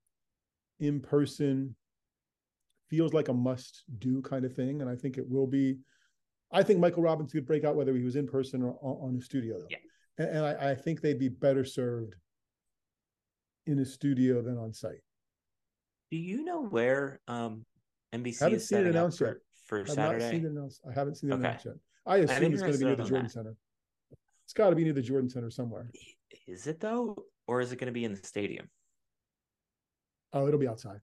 in 0.80 1.00
person 1.00 1.74
feels 2.88 3.12
like 3.12 3.28
a 3.28 3.32
must 3.32 3.84
do 3.98 4.22
kind 4.22 4.44
of 4.44 4.54
thing. 4.54 4.80
And 4.80 4.90
I 4.90 4.96
think 4.96 5.18
it 5.18 5.28
will 5.28 5.46
be. 5.46 5.78
I 6.52 6.62
think 6.62 6.78
Michael 6.78 7.02
Robinson 7.02 7.40
could 7.40 7.46
break 7.46 7.64
out 7.64 7.74
whether 7.74 7.94
he 7.94 8.04
was 8.04 8.16
in 8.16 8.26
person 8.26 8.62
or 8.62 8.78
on, 8.80 9.16
a 9.16 9.20
studio. 9.20 9.58
Though. 9.58 9.66
Yeah. 9.68 9.78
And, 10.18 10.28
and 10.28 10.46
I, 10.46 10.70
I, 10.70 10.74
think 10.76 11.00
they'd 11.00 11.18
be 11.18 11.28
better 11.28 11.64
served 11.64 12.14
in 13.66 13.80
a 13.80 13.84
studio 13.84 14.40
than 14.42 14.56
on 14.56 14.72
site. 14.72 15.02
Do 16.12 16.16
you 16.16 16.44
know 16.44 16.62
where 16.62 17.20
um, 17.26 17.66
NBC 18.14 18.38
haven't 18.38 18.56
is 18.56 18.68
seen 18.68 18.78
it 18.78 18.86
announced 18.86 19.18
for, 19.18 19.26
yet. 19.26 19.36
for 19.66 19.86
Saturday? 19.86 20.24
Not 20.24 20.30
seen 20.30 20.44
it 20.44 20.50
announced. 20.52 20.80
I 20.88 20.94
haven't 20.94 21.16
seen 21.16 21.30
it 21.30 21.34
okay. 21.34 21.40
announced 21.40 21.64
yet. 21.64 21.74
I 22.06 22.18
assume 22.18 22.52
it's 22.52 22.62
going 22.62 22.72
to 22.74 22.78
be 22.78 22.84
near 22.84 22.96
the 22.96 23.02
Jordan 23.02 23.24
that. 23.24 23.32
Center. 23.32 23.56
It's 24.44 24.52
got 24.52 24.70
to 24.70 24.76
be 24.76 24.84
near 24.84 24.92
the 24.92 25.02
Jordan 25.02 25.28
Center 25.28 25.50
somewhere. 25.50 25.90
Is 26.46 26.68
it 26.68 26.78
though, 26.78 27.24
or 27.48 27.60
is 27.60 27.72
it 27.72 27.80
going 27.80 27.86
to 27.86 27.92
be 27.92 28.04
in 28.04 28.12
the 28.12 28.22
stadium? 28.22 28.70
Oh, 30.36 30.46
it'll 30.46 30.60
be 30.60 30.68
outside. 30.68 31.00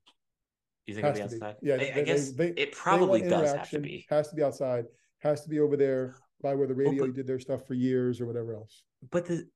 You 0.86 0.96
think 0.96 1.06
it'll 1.06 1.18
be 1.18 1.24
outside? 1.24 1.56
Be. 1.62 1.68
Yeah, 1.70 1.76
I, 1.76 1.78
they, 1.78 1.94
I 1.94 2.02
guess 2.04 2.32
they, 2.32 2.48
it 2.50 2.72
probably 2.74 3.22
does 3.22 3.54
have 3.54 3.70
to 3.72 3.80
be. 3.80 4.06
Has 4.10 4.30
to 4.30 4.36
be 4.36 4.44
outside. 4.44 4.86
Has 5.20 5.42
to 5.44 5.50
be 5.50 5.60
over 5.60 5.78
there 5.78 6.16
by 6.42 6.54
where 6.54 6.68
the 6.68 6.76
radio 6.76 7.06
but, 7.06 7.16
did 7.16 7.28
their 7.28 7.40
stuff 7.40 7.66
for 7.66 7.74
years 7.74 8.20
or 8.20 8.26
whatever 8.26 8.54
else. 8.54 8.84
But 9.12 9.26
the 9.26 9.48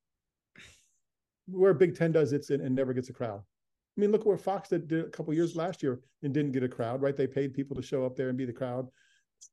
where 1.48 1.74
Big 1.74 1.96
Ten 1.96 2.12
does 2.12 2.34
it 2.34 2.50
and, 2.50 2.62
and 2.62 2.76
never 2.76 2.94
gets 2.94 3.10
a 3.10 3.14
crowd. 3.14 3.40
I 3.40 4.02
mean, 4.02 4.12
look 4.12 4.26
where 4.26 4.38
Fox 4.38 4.70
did, 4.70 4.88
did 4.88 5.06
a 5.06 5.10
couple 5.10 5.34
years 5.34 5.56
last 5.56 5.82
year 5.82 6.02
and 6.22 6.34
didn't 6.34 6.52
get 6.52 6.64
a 6.64 6.68
crowd, 6.68 7.02
right? 7.02 7.16
They 7.16 7.26
paid 7.28 7.54
people 7.54 7.76
to 7.76 7.82
show 7.82 8.06
up 8.06 8.16
there 8.16 8.30
and 8.30 8.38
be 8.38 8.46
the 8.46 8.54
crowd. 8.54 8.88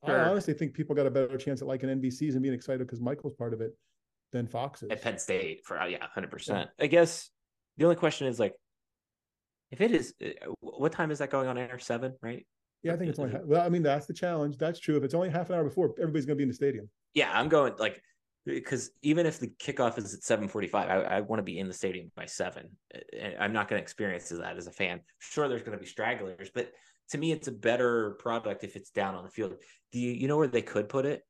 Sure. 0.04 0.20
I 0.20 0.28
honestly 0.28 0.54
think 0.54 0.74
people 0.74 0.94
got 0.94 1.06
a 1.06 1.10
better 1.10 1.38
chance 1.38 1.62
at 1.62 1.68
like 1.68 1.82
an 1.82 2.00
NBC's 2.00 2.34
and 2.34 2.42
being 2.42 2.54
excited 2.54 2.80
because 2.80 3.00
Michael's 3.00 3.34
part 3.34 3.54
of 3.54 3.60
it 3.60 3.76
than 4.32 4.46
Fox. 4.46 4.82
At 4.90 5.02
Penn 5.02 5.18
State 5.18 5.64
for 5.64 5.80
uh, 5.80 5.87
yeah, 5.87 5.98
hundred 6.12 6.26
yeah. 6.26 6.30
percent. 6.30 6.70
I 6.78 6.87
guess 6.87 7.30
the 7.78 7.84
only 7.84 7.96
question 7.96 8.26
is 8.26 8.38
like, 8.38 8.54
if 9.74 9.80
it 9.80 9.90
is, 9.90 10.14
uh, 10.24 10.52
what 10.60 10.92
time 10.92 11.10
is 11.10 11.18
that 11.18 11.30
going 11.30 11.48
on 11.48 11.58
air? 11.58 11.78
Seven, 11.80 12.14
right? 12.22 12.46
Yeah, 12.84 12.92
I 12.92 12.96
think 12.96 13.10
it's 13.10 13.18
only. 13.18 13.34
Well, 13.44 13.60
I 13.60 13.68
mean, 13.68 13.82
that's 13.82 14.06
the 14.06 14.14
challenge. 14.14 14.56
That's 14.56 14.78
true. 14.78 14.96
If 14.96 15.02
it's 15.02 15.14
only 15.14 15.30
half 15.30 15.50
an 15.50 15.56
hour 15.56 15.64
before, 15.64 15.92
everybody's 15.98 16.26
going 16.26 16.37
to 16.37 16.38
be 16.38 16.44
in 16.44 16.48
the 16.48 16.54
stadium. 16.54 16.88
Yeah, 17.12 17.30
I'm 17.32 17.48
going 17.48 17.72
like 17.78 18.00
because 18.46 18.90
even 19.02 19.26
if 19.26 19.40
the 19.40 19.48
kickoff 19.48 19.98
is 19.98 20.14
at 20.14 20.20
7:45, 20.20 20.74
I, 20.74 21.02
I 21.02 21.20
want 21.22 21.40
to 21.40 21.42
be 21.42 21.58
in 21.58 21.66
the 21.66 21.74
stadium 21.74 22.12
by 22.14 22.26
seven. 22.26 22.68
I'm 23.40 23.52
not 23.52 23.68
going 23.68 23.80
to 23.80 23.82
experience 23.82 24.28
that 24.28 24.56
as 24.56 24.68
a 24.68 24.70
fan. 24.70 25.00
Sure, 25.18 25.48
there's 25.48 25.62
going 25.62 25.76
to 25.76 25.82
be 25.82 25.88
stragglers, 25.88 26.50
but 26.54 26.70
to 27.10 27.18
me, 27.18 27.32
it's 27.32 27.48
a 27.48 27.52
better 27.52 28.12
product 28.20 28.62
if 28.62 28.76
it's 28.76 28.90
down 28.90 29.16
on 29.16 29.24
the 29.24 29.30
field. 29.30 29.54
Do 29.90 29.98
you 29.98 30.12
you 30.12 30.28
know 30.28 30.37
where 30.37 30.46
they 30.46 30.62
could 30.62 30.88
put 30.88 31.04
it? 31.04 31.22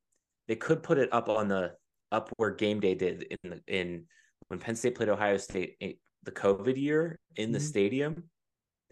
They 0.48 0.56
could 0.56 0.82
put 0.82 0.98
it 0.98 1.10
up 1.12 1.30
on 1.30 1.48
the 1.48 1.72
up 2.12 2.30
where 2.36 2.50
game 2.50 2.80
day 2.80 2.94
did 2.94 3.22
in 3.30 3.50
the 3.50 3.60
in 3.68 4.04
when 4.48 4.60
Penn 4.60 4.76
State 4.76 4.96
played 4.96 5.08
Ohio 5.08 5.38
State 5.38 5.76
eh, 5.80 5.92
the 6.24 6.32
COVID 6.32 6.76
year 6.76 7.18
in 7.36 7.52
the 7.52 7.58
mm-hmm. 7.58 7.66
stadium 7.66 8.24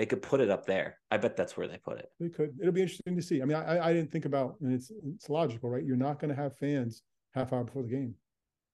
they 0.03 0.07
could 0.07 0.21
put 0.21 0.41
it 0.41 0.51
up 0.51 0.67
there. 0.67 0.99
I 1.12 1.17
bet 1.17 1.37
that's 1.37 1.57
where 1.57 1.69
they 1.69 1.77
put 1.77 1.97
it. 1.97 2.09
They 2.19 2.29
could. 2.29 2.59
It'll 2.61 2.73
be 2.73 2.83
interesting 2.83 3.15
to 3.15 3.23
see. 3.23 3.41
I 3.41 3.45
mean, 3.45 3.57
I, 3.57 3.87
I 3.87 3.93
didn't 3.93 4.11
think 4.11 4.25
about, 4.25 4.57
and 4.61 4.75
it's 4.75 4.91
it's 5.07 5.31
logical, 5.31 5.71
right? 5.71 5.85
You're 5.85 5.95
not 5.95 6.19
going 6.19 6.35
to 6.35 6.43
have 6.43 6.59
fans 6.59 7.05
half 7.37 7.53
hour 7.53 7.62
before 7.62 7.85
the 7.85 7.88
game. 7.88 8.12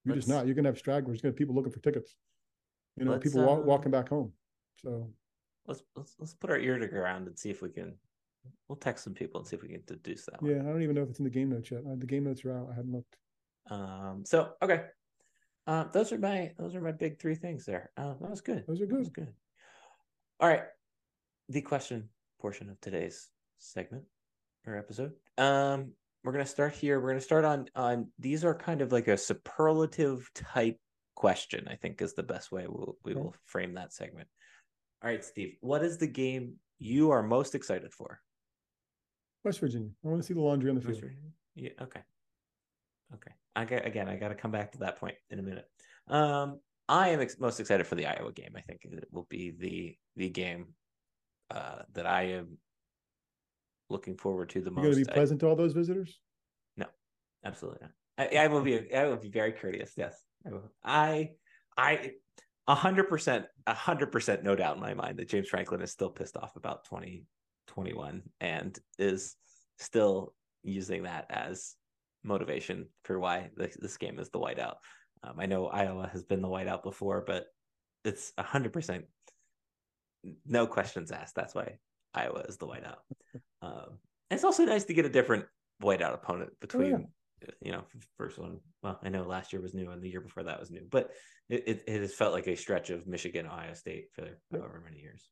You're 0.07 0.15
let's, 0.15 0.25
just 0.25 0.35
not. 0.35 0.47
You're 0.47 0.55
going 0.55 0.65
to 0.65 0.71
have 0.71 0.79
stragglers. 0.79 1.17
You're 1.17 1.31
going 1.31 1.35
to 1.35 1.37
have 1.37 1.37
people 1.37 1.55
looking 1.55 1.71
for 1.71 1.81
tickets. 1.81 2.17
You 2.97 3.05
know, 3.05 3.19
people 3.19 3.45
walk, 3.45 3.59
uh, 3.59 3.61
walking 3.61 3.91
back 3.91 4.09
home. 4.09 4.33
So 4.83 5.11
let's 5.67 5.83
let's 5.95 6.15
let's 6.19 6.33
put 6.33 6.49
our 6.49 6.59
ear 6.59 6.79
to 6.79 6.87
the 6.87 6.91
ground 6.91 7.27
and 7.27 7.39
see 7.39 7.51
if 7.51 7.61
we 7.61 7.69
can. 7.69 7.93
We'll 8.67 8.77
text 8.77 9.05
some 9.05 9.13
people 9.13 9.39
and 9.39 9.47
see 9.47 9.57
if 9.57 9.61
we 9.61 9.69
can 9.69 9.83
deduce 9.87 10.25
that. 10.25 10.39
Yeah, 10.41 10.55
one. 10.55 10.67
I 10.67 10.71
don't 10.71 10.83
even 10.83 10.95
know 10.95 11.03
if 11.03 11.11
it's 11.11 11.19
in 11.19 11.27
the 11.27 11.31
game 11.31 11.51
notes 11.51 11.71
yet. 11.71 11.83
Uh, 11.87 11.97
the 11.99 12.07
game 12.07 12.25
notes 12.25 12.43
are 12.47 12.57
out. 12.57 12.69
I 12.73 12.75
haven't 12.75 12.93
looked. 12.93 13.19
Um. 13.71 14.23
So 14.25 14.53
okay. 14.63 14.85
Uh, 15.67 15.85
those 15.93 16.11
are 16.11 16.19
my 16.19 16.53
those 16.59 16.75
are 16.75 16.81
my 16.81 16.93
big 16.93 17.21
three 17.21 17.35
things 17.35 17.67
there. 17.67 17.91
Uh, 17.99 18.15
that 18.19 18.31
was 18.31 18.41
good. 18.41 18.65
Those 18.67 18.81
are 18.81 18.87
good. 18.87 19.13
good. 19.13 19.29
All 20.41 20.49
right. 20.49 20.63
The 21.49 21.63
question 21.63 22.09
portion 22.41 22.69
of 22.71 22.81
today's 22.81 23.29
segment 23.59 24.05
or 24.67 24.77
episode. 24.77 25.13
Um, 25.37 25.93
we're 26.25 26.33
gonna 26.33 26.47
start 26.47 26.75
here. 26.75 27.01
We're 27.01 27.11
gonna 27.11 27.21
start 27.21 27.45
on 27.45 27.69
on 27.75 28.09
these 28.19 28.45
are 28.45 28.55
kind 28.55 28.83
of 28.83 28.93
like 28.93 29.09
a 29.09 29.17
superlative 29.17 30.29
type 30.35 30.79
question. 31.15 31.67
I 31.69 31.77
think 31.77 32.03
is 32.03 32.15
the 32.15 32.23
best 32.23 32.53
way 32.53 32.67
we'll, 32.69 32.97
we 33.05 33.15
will 33.15 33.35
frame 33.47 33.75
that 33.75 33.93
segment. 33.93 34.29
All 35.03 35.11
right, 35.11 35.25
Steve. 35.25 35.57
What 35.61 35.83
is 35.83 35.99
the 35.99 36.07
game 36.07 36.55
you 36.79 37.11
are 37.11 37.23
most 37.23 37.55
excited 37.55 37.93
for? 37.93 38.21
West 39.45 39.61
Virginia. 39.61 39.91
I 40.05 40.09
want 40.09 40.21
to 40.21 40.27
see 40.27 40.35
the 40.35 40.41
laundry 40.41 40.71
on 40.71 40.77
the 40.77 40.83
field. 40.83 41.03
Yeah. 41.55 41.71
Okay. 41.81 42.01
Okay. 43.15 43.33
I 43.57 43.65
get 43.65 43.87
again. 43.87 44.09
I 44.09 44.17
got 44.17 44.29
to 44.29 44.35
come 44.35 44.51
back 44.51 44.73
to 44.73 44.79
that 44.79 44.99
point 44.99 45.17
in 45.31 45.39
a 45.39 45.43
minute. 45.43 45.67
Um, 46.09 46.61
I 46.89 47.11
am 47.11 47.21
ex- 47.21 47.39
most 47.39 47.61
excited 47.61 47.87
for 47.87 47.95
the 47.95 48.07
Iowa 48.07 48.33
game. 48.33 48.53
I 48.57 48.61
think 48.61 48.81
it 48.85 49.09
will 49.11 49.27
be 49.29 49.51
the 49.51 49.97
the 50.17 50.29
game 50.29 50.75
uh, 51.51 51.83
that 51.95 52.07
I 52.07 52.23
am 52.25 52.59
looking 53.91 54.17
forward 54.17 54.51
to 54.51 54.61
the 54.61 54.67
You're 54.71 54.75
most. 54.75 54.83
going 54.85 55.05
to 55.05 55.13
be 55.15 55.21
I- 55.21 55.39
to 55.39 55.47
all 55.49 55.57
those 55.57 55.73
visitors. 55.73 56.19
no, 56.77 56.87
absolutely 57.45 57.81
not. 57.83 57.93
I, 58.19 58.37
I 58.45 58.47
will 58.49 58.63
be. 58.63 58.93
I 58.93 59.07
will 59.07 59.17
be 59.17 59.29
very 59.29 59.53
courteous. 59.53 59.93
Yes, 59.97 60.21
I 60.45 60.51
will. 60.51 60.73
I, 60.85 61.31
I, 61.77 62.13
a 62.67 62.75
hundred 62.75 63.09
percent, 63.09 63.47
a 63.67 63.75
hundred 63.75 64.11
percent, 64.11 64.43
no 64.43 64.57
doubt 64.57 64.75
in 64.75 64.83
my 64.83 64.95
mind 64.95 65.19
that 65.19 65.29
James 65.29 65.49
Franklin 65.49 65.81
is 65.83 65.93
still 65.93 66.11
pissed 66.11 66.37
off 66.37 66.57
about 66.57 66.85
twenty 66.85 67.27
twenty 67.69 67.95
one 67.95 68.23
and 68.41 68.77
is 68.99 69.37
still 69.79 70.35
using 70.65 71.05
that 71.05 71.27
as 71.31 71.77
motivation 72.25 72.89
for 73.05 73.21
why 73.21 73.51
this, 73.57 73.77
this 73.81 73.97
game 73.97 74.19
is 74.19 74.31
the 74.31 74.41
whiteout. 74.41 74.75
Um, 75.23 75.35
I 75.39 75.47
know 75.47 75.69
Iowa 75.69 76.09
has 76.13 76.25
been 76.25 76.43
the 76.43 76.49
whiteout 76.49 76.83
before, 76.83 77.23
but 77.25 77.47
it's 78.05 78.33
a 78.37 78.43
hundred 78.43 78.73
percent, 78.73 79.05
no 80.47 80.67
questions 80.67 81.11
asked. 81.11 81.35
That's 81.35 81.55
why 81.55 81.79
Iowa 82.15 82.45
is 82.49 82.57
the 82.57 82.67
whiteout. 82.67 82.99
Um, 83.63 83.99
it's 84.31 84.45
also 84.45 84.65
nice 84.65 84.85
to 84.85 84.95
get 84.95 85.05
a 85.05 85.11
different 85.11 85.45
whiteout 85.83 86.15
opponent 86.15 86.51
between 86.61 87.09
you 87.63 87.71
know 87.71 87.85
first 88.17 88.37
one 88.37 88.59
well 88.83 88.99
i 89.05 89.09
know 89.09 89.23
last 89.23 89.53
year 89.53 89.63
was 89.63 89.73
new 89.73 89.89
and 89.93 90.03
the 90.03 90.09
year 90.09 90.21
before 90.21 90.43
that 90.43 90.59
was 90.59 90.73
new 90.73 90.85
but 90.91 91.13
it, 91.49 91.63
it, 91.69 91.85
it 91.87 92.01
has 92.01 92.13
felt 92.13 92.33
like 92.33 92.49
a 92.49 92.57
stretch 92.57 92.91
of 92.91 93.07
michigan 93.07 93.47
ohio 93.47 93.73
state 93.75 94.07
for 94.13 94.41
however 94.51 94.83
many 94.85 95.01
years 95.01 95.29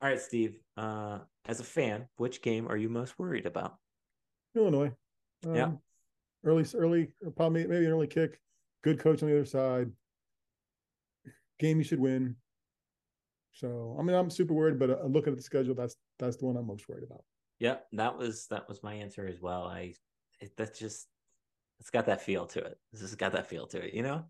all 0.00 0.08
right 0.08 0.20
steve 0.20 0.60
uh 0.76 1.18
as 1.48 1.58
a 1.58 1.64
fan 1.64 2.06
which 2.18 2.40
game 2.40 2.68
are 2.68 2.76
you 2.76 2.88
most 2.88 3.18
worried 3.18 3.46
about 3.46 3.78
Illinois. 4.54 4.92
Yeah. 5.46 5.64
Um, 5.64 5.80
Early, 6.44 6.64
early, 6.74 7.08
or 7.24 7.32
probably 7.32 7.66
maybe 7.66 7.84
an 7.84 7.90
early 7.90 8.06
kick. 8.06 8.38
Good 8.84 9.00
coach 9.00 9.24
on 9.24 9.28
the 9.28 9.34
other 9.34 9.44
side. 9.44 9.90
Game 11.58 11.78
you 11.78 11.84
should 11.84 11.98
win. 11.98 12.36
So 13.58 13.96
I 13.98 14.02
mean, 14.02 14.14
I'm 14.14 14.30
super 14.30 14.54
worried, 14.54 14.78
but 14.78 14.90
uh, 14.90 15.06
looking 15.06 15.32
at 15.32 15.36
the 15.36 15.42
schedule, 15.42 15.74
that's 15.74 15.96
that's 16.18 16.36
the 16.36 16.46
one 16.46 16.56
I'm 16.56 16.66
most 16.66 16.88
worried 16.88 17.04
about. 17.04 17.24
yeah 17.58 17.76
that 17.92 18.16
was 18.16 18.46
that 18.52 18.68
was 18.68 18.82
my 18.88 18.94
answer 19.04 19.26
as 19.26 19.40
well 19.40 19.62
i 19.80 19.92
it, 20.40 20.50
that's 20.56 20.78
just 20.78 21.08
it's 21.80 21.90
got 21.90 22.06
that 22.06 22.20
feel 22.28 22.46
to 22.46 22.60
it 22.60 22.76
this 22.92 23.00
has 23.00 23.14
got 23.16 23.32
that 23.32 23.46
feel 23.48 23.66
to 23.66 23.78
it 23.86 23.92
you 23.98 24.02
know 24.08 24.20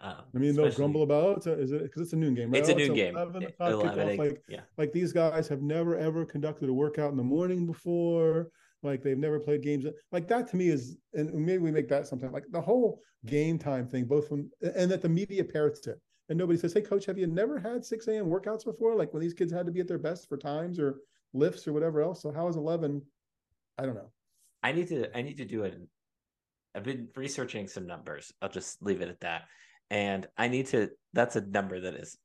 um, 0.00 0.22
I 0.32 0.38
mean, 0.38 0.54
they'll 0.54 0.70
grumble 0.70 1.02
about 1.02 1.44
it. 1.44 1.58
Is 1.58 1.72
it 1.72 1.82
because 1.82 2.02
it's 2.02 2.12
a 2.12 2.16
noon 2.24 2.34
game? 2.38 2.52
Right? 2.52 2.60
it's 2.60 2.68
a 2.68 2.74
noon 2.82 2.94
game 2.94 3.16
11 3.16 3.42
It- 3.42 3.48
o'clock 3.48 3.70
11, 3.72 4.08
kickoff. 4.08 4.18
Like, 4.24 4.42
yeah 4.48 4.60
like 4.80 4.92
these 4.92 5.12
guys 5.12 5.48
have 5.48 5.60
never 5.60 5.92
ever 6.08 6.24
conducted 6.24 6.68
a 6.68 6.72
workout 6.72 7.10
in 7.10 7.16
the 7.16 7.30
morning 7.36 7.66
before. 7.66 8.50
Like 8.84 9.02
they've 9.02 9.18
never 9.26 9.40
played 9.40 9.62
games. 9.68 9.84
Like 10.12 10.28
that 10.28 10.46
to 10.50 10.56
me 10.56 10.68
is, 10.68 10.96
and 11.14 11.26
maybe 11.34 11.58
we 11.58 11.72
make 11.72 11.88
that 11.88 12.06
something 12.06 12.30
like 12.30 12.44
the 12.52 12.60
whole 12.60 13.00
game 13.26 13.58
time 13.58 13.88
thing, 13.88 14.04
both 14.04 14.28
from 14.28 14.48
and 14.80 14.88
that 14.92 15.02
the 15.02 15.08
media 15.08 15.42
parrots 15.42 15.84
it. 15.88 15.98
And 16.28 16.38
nobody 16.38 16.58
says, 16.58 16.72
Hey 16.72 16.82
coach, 16.82 17.06
have 17.06 17.18
you 17.18 17.26
never 17.26 17.58
had 17.58 17.84
6 17.84 18.08
a.m. 18.08 18.26
workouts 18.26 18.64
before? 18.64 18.94
Like 18.94 19.12
when 19.12 19.22
these 19.22 19.34
kids 19.34 19.52
had 19.52 19.66
to 19.66 19.72
be 19.72 19.80
at 19.80 19.88
their 19.88 19.98
best 19.98 20.28
for 20.28 20.36
times 20.36 20.78
or 20.78 20.96
lifts 21.32 21.66
or 21.66 21.72
whatever 21.72 22.02
else. 22.02 22.22
So 22.22 22.32
how 22.32 22.48
is 22.48 22.56
11? 22.56 23.02
I 23.78 23.86
don't 23.86 23.94
know. 23.94 24.10
I 24.62 24.72
need 24.72 24.88
to 24.88 25.16
I 25.16 25.22
need 25.22 25.38
to 25.38 25.44
do 25.44 25.62
it. 25.62 25.78
I've 26.74 26.84
been 26.84 27.08
researching 27.16 27.66
some 27.66 27.86
numbers. 27.86 28.32
I'll 28.42 28.48
just 28.48 28.82
leave 28.82 29.00
it 29.00 29.08
at 29.08 29.20
that. 29.20 29.42
And 29.90 30.26
I 30.36 30.48
need 30.48 30.66
to 30.68 30.90
that's 31.12 31.36
a 31.36 31.40
number 31.40 31.80
that 31.80 31.94
is 31.94 32.18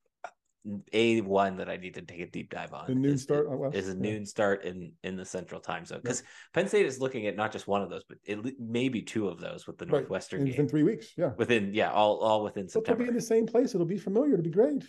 a 0.93 1.19
one 1.21 1.58
that 1.58 1.69
I 1.69 1.76
need 1.78 1.93
to 1.95 2.02
take 2.02 2.21
a 2.21 2.28
deep 2.28 2.49
dive 2.49 2.73
on. 2.73 2.86
The 2.88 2.95
noon 2.95 3.13
is, 3.15 3.23
start 3.23 3.47
oh, 3.49 3.58
well, 3.58 3.71
is 3.71 3.89
a 3.89 3.91
yeah. 3.91 3.99
noon 3.99 4.26
start 4.26 4.63
in 4.63 4.93
in 5.04 5.17
the 5.17 5.26
central 5.26 5.60
time 5.60 5.86
zone 5.86 5.99
because 6.02 6.23
Penn 6.54 6.67
State 6.67 6.86
is 6.86 6.99
looking 7.02 7.28
at 7.28 7.36
not 7.36 7.52
just 7.52 7.67
one 7.67 7.82
of 7.82 7.89
those, 7.89 8.04
but 8.08 8.17
it, 8.23 8.39
maybe 8.60 9.02
two 9.02 9.28
of 9.28 9.39
those 9.41 9.67
with 9.67 9.78
the 9.78 9.86
Right. 9.86 9.91
Northwestern 10.02 10.39
game 10.45 10.49
within 10.49 10.69
three 10.69 10.84
weeks. 10.84 11.08
Yeah. 11.17 11.32
within 11.38 11.73
yeah 11.73 11.91
all 11.91 12.19
all 12.19 12.43
within 12.43 12.65
But 12.73 12.86
they'll 12.86 12.95
be 12.95 13.06
September. 13.06 13.08
in 13.10 13.15
the 13.15 13.21
same 13.21 13.45
place. 13.45 13.76
It'll 13.76 13.86
be 13.86 13.97
familiar. 13.97 14.34
It'll 14.34 14.43
be 14.43 14.49
great. 14.49 14.84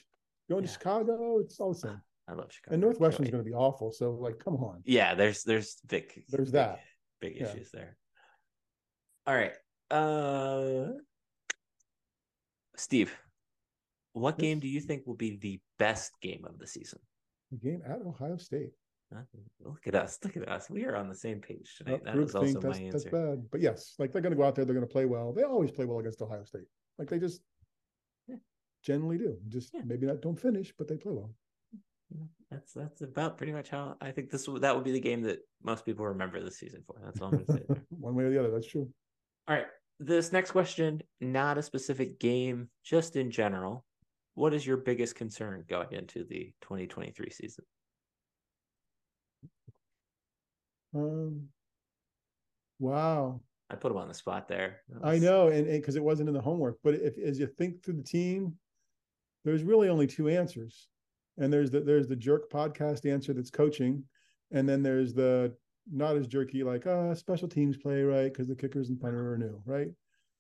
Going 0.49 0.63
Yeah. 0.63 0.69
to 0.69 0.73
Chicago, 0.73 1.39
it's 1.41 1.59
all 1.59 1.73
the 1.73 1.79
same. 1.81 2.01
I 2.29 2.33
love 2.35 2.53
Chicago. 2.53 2.75
And 2.75 2.81
Northwestern's 2.83 3.31
going 3.31 3.43
to 3.45 3.49
be 3.51 3.55
awful. 3.55 3.93
So, 3.93 4.13
like, 4.13 4.39
come 4.39 4.55
on. 4.57 4.81
yeah 4.85 5.15
there's 5.15 5.43
there's 5.43 5.77
big 5.89 6.23
There's 6.29 6.49
big- 6.51 6.53
that. 6.55 6.81
big 7.21 7.37
Yeah. 7.37 7.49
issues 7.51 7.71
there 7.73 7.97
all 9.27 9.35
right 9.35 9.55
uh 9.91 10.93
steve 12.77 13.15
what 14.15 14.39
game 14.39 14.59
do 14.61 14.69
you 14.69 14.81
think 14.81 15.07
will 15.07 15.15
be 15.15 15.37
the 15.37 15.61
best 15.79 16.13
game 16.23 16.45
of 16.49 16.59
the 16.59 16.67
season 16.67 16.99
Game 17.63 17.83
at 17.87 18.01
Ohio 18.05 18.37
State. 18.37 18.71
Huh? 19.13 19.21
look 19.61 19.87
at 19.87 19.95
us 19.95 20.19
look 20.25 20.37
at 20.37 20.49
us 20.49 20.69
we 20.71 20.85
are 20.87 20.97
on 20.97 21.09
the 21.09 21.15
same 21.15 21.41
page 21.41 21.75
tonight 21.79 22.03
that 22.05 22.15
group 22.15 22.35
also 22.35 22.45
think 22.45 22.65
my 22.65 22.71
that's, 22.91 23.05
that's 23.05 23.05
bad. 23.05 23.45
But 23.53 23.61
yes, 23.61 23.95
like 23.99 24.11
they're 24.13 24.23
going 24.23 24.33
to 24.33 24.37
go 24.37 24.45
out 24.45 24.55
there. 24.57 24.65
They're 24.65 24.75
going 24.75 24.87
to 24.87 24.93
play 24.93 25.05
well. 25.05 25.33
They 25.33 25.43
always 25.43 25.71
play 25.71 25.85
well 25.85 25.99
against 25.99 26.21
Ohio 26.23 26.43
State. 26.45 26.67
Like 26.99 27.11
they 27.11 27.19
just 27.19 27.43
Yeah. 28.27 28.37
generally 28.83 29.19
do. 29.19 29.37
Just 29.49 29.73
Yeah. 29.75 29.83
maybe 29.85 30.07
not 30.07 30.21
don't 30.23 30.41
finish, 30.41 30.73
but 30.77 30.89
they 30.89 30.97
play 30.97 31.13
well. 31.13 31.35
that's 32.51 32.73
that's 32.73 33.03
about 33.03 33.37
pretty 33.37 33.53
much 33.53 33.69
how 33.69 33.97
i 34.01 34.11
think 34.13 34.31
this 34.31 34.49
that 34.61 34.75
would 34.75 34.85
be 34.85 34.93
the 34.93 35.01
game 35.01 35.23
that 35.23 35.41
most 35.63 35.85
people 35.85 36.07
remember 36.07 36.41
this 36.41 36.59
season 36.59 36.81
for 36.87 36.95
that's 37.05 37.21
all 37.21 37.29
i'm 37.29 37.45
gonna 37.45 37.59
say 37.59 37.65
there. 37.69 37.83
One 37.99 38.15
way 38.15 38.25
or 38.25 38.31
the 38.31 38.39
other. 38.39 38.51
That's 38.51 38.67
true. 38.69 38.89
All 39.49 39.57
right. 39.57 39.67
This 40.01 40.33
next 40.33 40.51
question, 40.51 41.03
not 41.21 41.59
a 41.59 41.63
specific 41.63 42.19
game, 42.19 42.69
just 42.85 43.17
in 43.17 43.31
general. 43.31 43.85
What 44.35 44.53
is 44.55 44.67
your 44.67 44.77
biggest 44.77 45.15
concern 45.15 45.65
going 45.69 45.93
into 45.93 46.25
the 46.25 46.53
2023 46.63 47.31
season? 47.31 47.65
Um, 50.95 51.49
wow. 52.79 53.41
I 53.71 53.77
put 53.77 53.91
him 53.93 53.99
on 53.99 54.09
the 54.09 54.15
spot 54.15 54.49
there. 54.49 54.81
That 54.89 55.07
I 55.07 55.19
know, 55.19 55.49
and 55.49 55.67
because 55.67 55.97
it 55.97 56.05
wasn't 56.05 56.29
in 56.29 56.35
the 56.35 56.41
homework, 56.41 56.79
but 56.85 56.95
if 56.95 57.19
as 57.19 57.39
you 57.39 57.47
think 57.47 57.83
through 57.83 57.95
the 57.95 58.03
team, 58.03 58.55
there's 59.45 59.63
really 59.63 59.89
only 59.89 60.07
two 60.07 60.29
answers, 60.29 60.89
and 61.39 61.53
there's 61.53 61.71
the 61.71 61.81
there's 61.81 62.07
the 62.07 62.17
jerk 62.17 62.51
podcast 62.51 63.11
answer 63.11 63.33
that's 63.33 63.51
coaching, 63.51 64.05
and 64.53 64.69
then 64.69 64.83
there's 64.83 65.15
the 65.15 65.57
not 65.91 66.17
as 66.17 66.27
jerky 66.27 66.63
like 66.63 66.87
uh 66.87 67.15
special 67.15 67.47
teams 67.47 67.77
play 67.77 68.03
right 68.03 68.33
because 68.33 68.49
the 68.49 68.55
kickers 68.55 68.89
and 68.89 69.01
punter 69.01 69.33
are 69.33 69.39
new 69.39 69.61
right. 69.67 69.89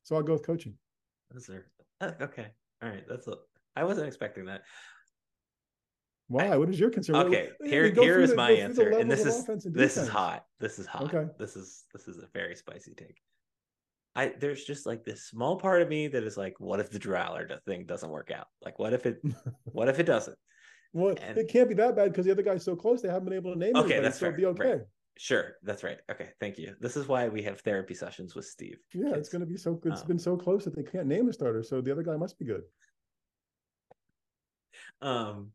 So 0.02 0.16
I'll 0.16 0.22
go 0.22 0.34
with 0.34 0.46
coaching. 0.46 0.74
Those 1.32 1.48
are- 1.50 1.66
uh, 2.00 2.12
okay. 2.20 2.48
All 2.82 2.88
right. 2.90 3.04
That's 3.08 3.26
a, 3.28 3.36
I 3.76 3.84
wasn't 3.84 4.06
expecting 4.06 4.46
that. 4.46 4.62
Why? 6.28 6.56
what 6.56 6.70
is 6.70 6.80
your 6.80 6.90
concern? 6.90 7.16
Okay. 7.16 7.50
what- 7.58 7.68
Here, 7.68 7.90
here 7.92 8.20
is 8.20 8.30
the- 8.30 8.36
my 8.36 8.48
go 8.56 8.72
through 8.72 8.84
the 8.84 8.90
answer. 8.90 8.98
And 8.98 9.10
this 9.10 9.26
is 9.26 9.48
and 9.48 9.74
this 9.74 9.96
is 9.96 10.08
hot. 10.08 10.44
This 10.58 10.78
is 10.78 10.86
hot. 10.86 11.14
Okay. 11.14 11.30
This 11.38 11.56
is 11.56 11.84
this 11.92 12.08
is 12.08 12.18
a 12.18 12.26
very 12.32 12.56
spicy 12.56 12.94
take. 12.94 13.20
I 14.16 14.28
there's 14.38 14.64
just 14.64 14.86
like 14.86 15.04
this 15.04 15.24
small 15.26 15.58
part 15.58 15.82
of 15.82 15.88
me 15.88 16.08
that 16.08 16.22
is 16.24 16.36
like, 16.36 16.54
what 16.58 16.80
if 16.80 16.90
the 16.90 16.98
Drew 16.98 17.16
Allar 17.16 17.60
thing 17.64 17.84
doesn't 17.84 18.08
work 18.10 18.30
out? 18.30 18.46
Like, 18.62 18.78
what 18.78 18.92
if 18.94 19.04
it? 19.06 19.20
what 19.64 19.88
if 19.88 19.98
it 19.98 20.04
doesn't? 20.04 20.38
Well, 20.92 21.14
And- 21.20 21.36
it 21.36 21.48
can't 21.48 21.68
be 21.68 21.74
that 21.74 21.96
bad 21.96 22.10
because 22.12 22.24
the 22.24 22.32
other 22.32 22.42
guy's 22.42 22.64
so 22.64 22.76
close 22.76 23.02
they 23.02 23.08
haven't 23.08 23.24
been 23.24 23.34
able 23.34 23.52
to 23.52 23.58
name 23.58 23.76
Okay, 23.76 24.00
that's 24.00 24.18
so 24.18 24.26
it'll 24.26 24.38
fair, 24.38 24.52
be 24.54 24.60
right. 24.62 24.74
okay. 24.76 24.84
Sure, 25.18 25.56
that's 25.62 25.84
right. 25.84 25.98
Okay, 26.10 26.30
thank 26.40 26.58
you. 26.58 26.74
This 26.80 26.96
is 26.96 27.06
why 27.06 27.28
we 27.28 27.42
have 27.42 27.60
therapy 27.60 27.94
sessions 27.94 28.34
with 28.34 28.46
Steve. 28.46 28.78
Yeah, 28.92 29.08
kids. 29.10 29.18
it's 29.18 29.28
going 29.28 29.40
to 29.40 29.46
be 29.46 29.56
so. 29.56 29.80
It's 29.84 30.00
Um, 30.02 30.06
been 30.08 30.18
so 30.18 30.36
close 30.36 30.64
that 30.64 30.74
they 30.74 30.82
can't 30.82 31.06
name 31.06 31.28
a 31.28 31.32
starter, 31.32 31.62
so 31.62 31.80
the 31.80 31.92
other 31.92 32.02
guy 32.02 32.16
must 32.16 32.36
be 32.38 32.44
good. 32.46 32.62
Um, 35.02 35.50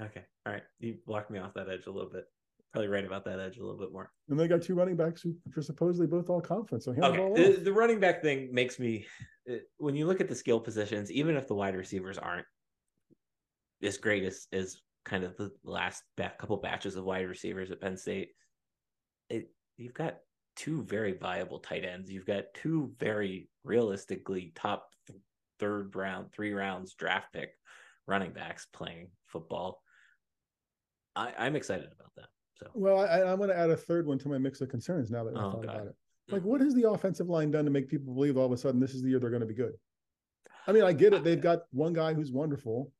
okay, 0.00 0.24
all 0.46 0.52
right. 0.52 0.62
You 0.80 0.96
blocked 1.06 1.30
me 1.30 1.38
off 1.38 1.54
that 1.54 1.68
edge 1.68 1.86
a 1.86 1.90
little 1.90 2.10
bit. 2.10 2.24
Probably 2.72 2.88
right 2.88 3.04
about 3.04 3.24
that 3.24 3.40
edge 3.40 3.56
a 3.56 3.62
little 3.64 3.78
bit 3.78 3.92
more. 3.92 4.12
And 4.28 4.38
they 4.38 4.46
got 4.46 4.62
two 4.62 4.74
running 4.74 4.96
backs 4.96 5.22
who 5.22 5.34
are 5.56 5.62
supposedly 5.62 6.06
both 6.06 6.28
all 6.28 6.40
conference. 6.40 6.84
So 6.84 6.92
the 6.92 7.04
Okay, 7.06 7.52
the, 7.52 7.60
the 7.60 7.72
running 7.72 7.98
back 7.98 8.22
thing 8.22 8.52
makes 8.52 8.78
me 8.78 9.06
it- 9.46 9.70
when 9.78 9.94
you 9.96 10.06
look 10.06 10.20
at 10.20 10.28
the 10.28 10.34
skill 10.34 10.60
positions, 10.60 11.10
even 11.10 11.36
if 11.36 11.48
the 11.48 11.54
wide 11.54 11.74
receivers 11.76 12.18
aren't 12.18 12.46
as 13.82 13.96
great 13.96 14.24
as 14.24 14.46
as 14.52 14.76
kind 15.04 15.24
of 15.24 15.36
the 15.36 15.50
last 15.64 16.02
couple 16.16 16.56
batches 16.58 16.96
of 16.96 17.04
wide 17.04 17.26
receivers 17.26 17.70
at 17.70 17.80
Penn 17.80 17.96
State, 17.96 18.30
it 19.30 19.50
you've 19.78 19.94
got 19.94 20.18
two 20.56 20.82
very 20.82 21.12
viable 21.12 21.60
tight 21.60 21.84
ends. 21.84 22.10
You've 22.10 22.26
got 22.26 22.52
two 22.52 22.92
very 22.98 23.48
realistically 23.64 24.52
top 24.54 24.90
th- 25.06 25.18
third 25.58 25.94
round, 25.96 26.32
three 26.32 26.52
rounds 26.52 26.94
draft 26.94 27.32
pick 27.32 27.50
running 28.08 28.32
backs 28.32 28.66
playing 28.72 29.10
football. 29.26 29.82
I, 31.14 31.32
I'm 31.38 31.54
excited 31.54 31.86
about 31.96 32.10
that. 32.16 32.26
So 32.56 32.70
Well, 32.74 32.98
I, 33.00 33.22
I'm 33.30 33.36
going 33.36 33.50
to 33.50 33.56
add 33.56 33.70
a 33.70 33.76
third 33.76 34.06
one 34.06 34.18
to 34.20 34.28
my 34.28 34.38
mix 34.38 34.60
of 34.60 34.68
concerns 34.70 35.10
now 35.10 35.22
that 35.24 35.36
I 35.36 35.38
Oh, 35.44 35.52
thought 35.52 35.62
God. 35.66 35.74
about 35.74 35.86
it. 35.88 35.94
Like, 36.30 36.42
what 36.42 36.60
has 36.60 36.74
the 36.74 36.90
offensive 36.90 37.28
line 37.28 37.50
done 37.50 37.64
to 37.64 37.70
make 37.70 37.88
people 37.88 38.12
believe 38.14 38.36
all 38.36 38.46
of 38.46 38.52
a 38.52 38.56
sudden 38.56 38.80
this 38.80 38.94
is 38.94 39.02
the 39.02 39.08
year 39.10 39.18
they're 39.20 39.30
going 39.30 39.40
to 39.40 39.46
be 39.46 39.54
good? 39.54 39.72
I 40.66 40.72
mean, 40.72 40.82
I 40.84 40.92
get 40.92 41.12
it. 41.14 41.22
They've 41.24 41.40
got 41.40 41.60
one 41.70 41.92
guy 41.92 42.12
who's 42.12 42.32
wonderful, 42.32 42.92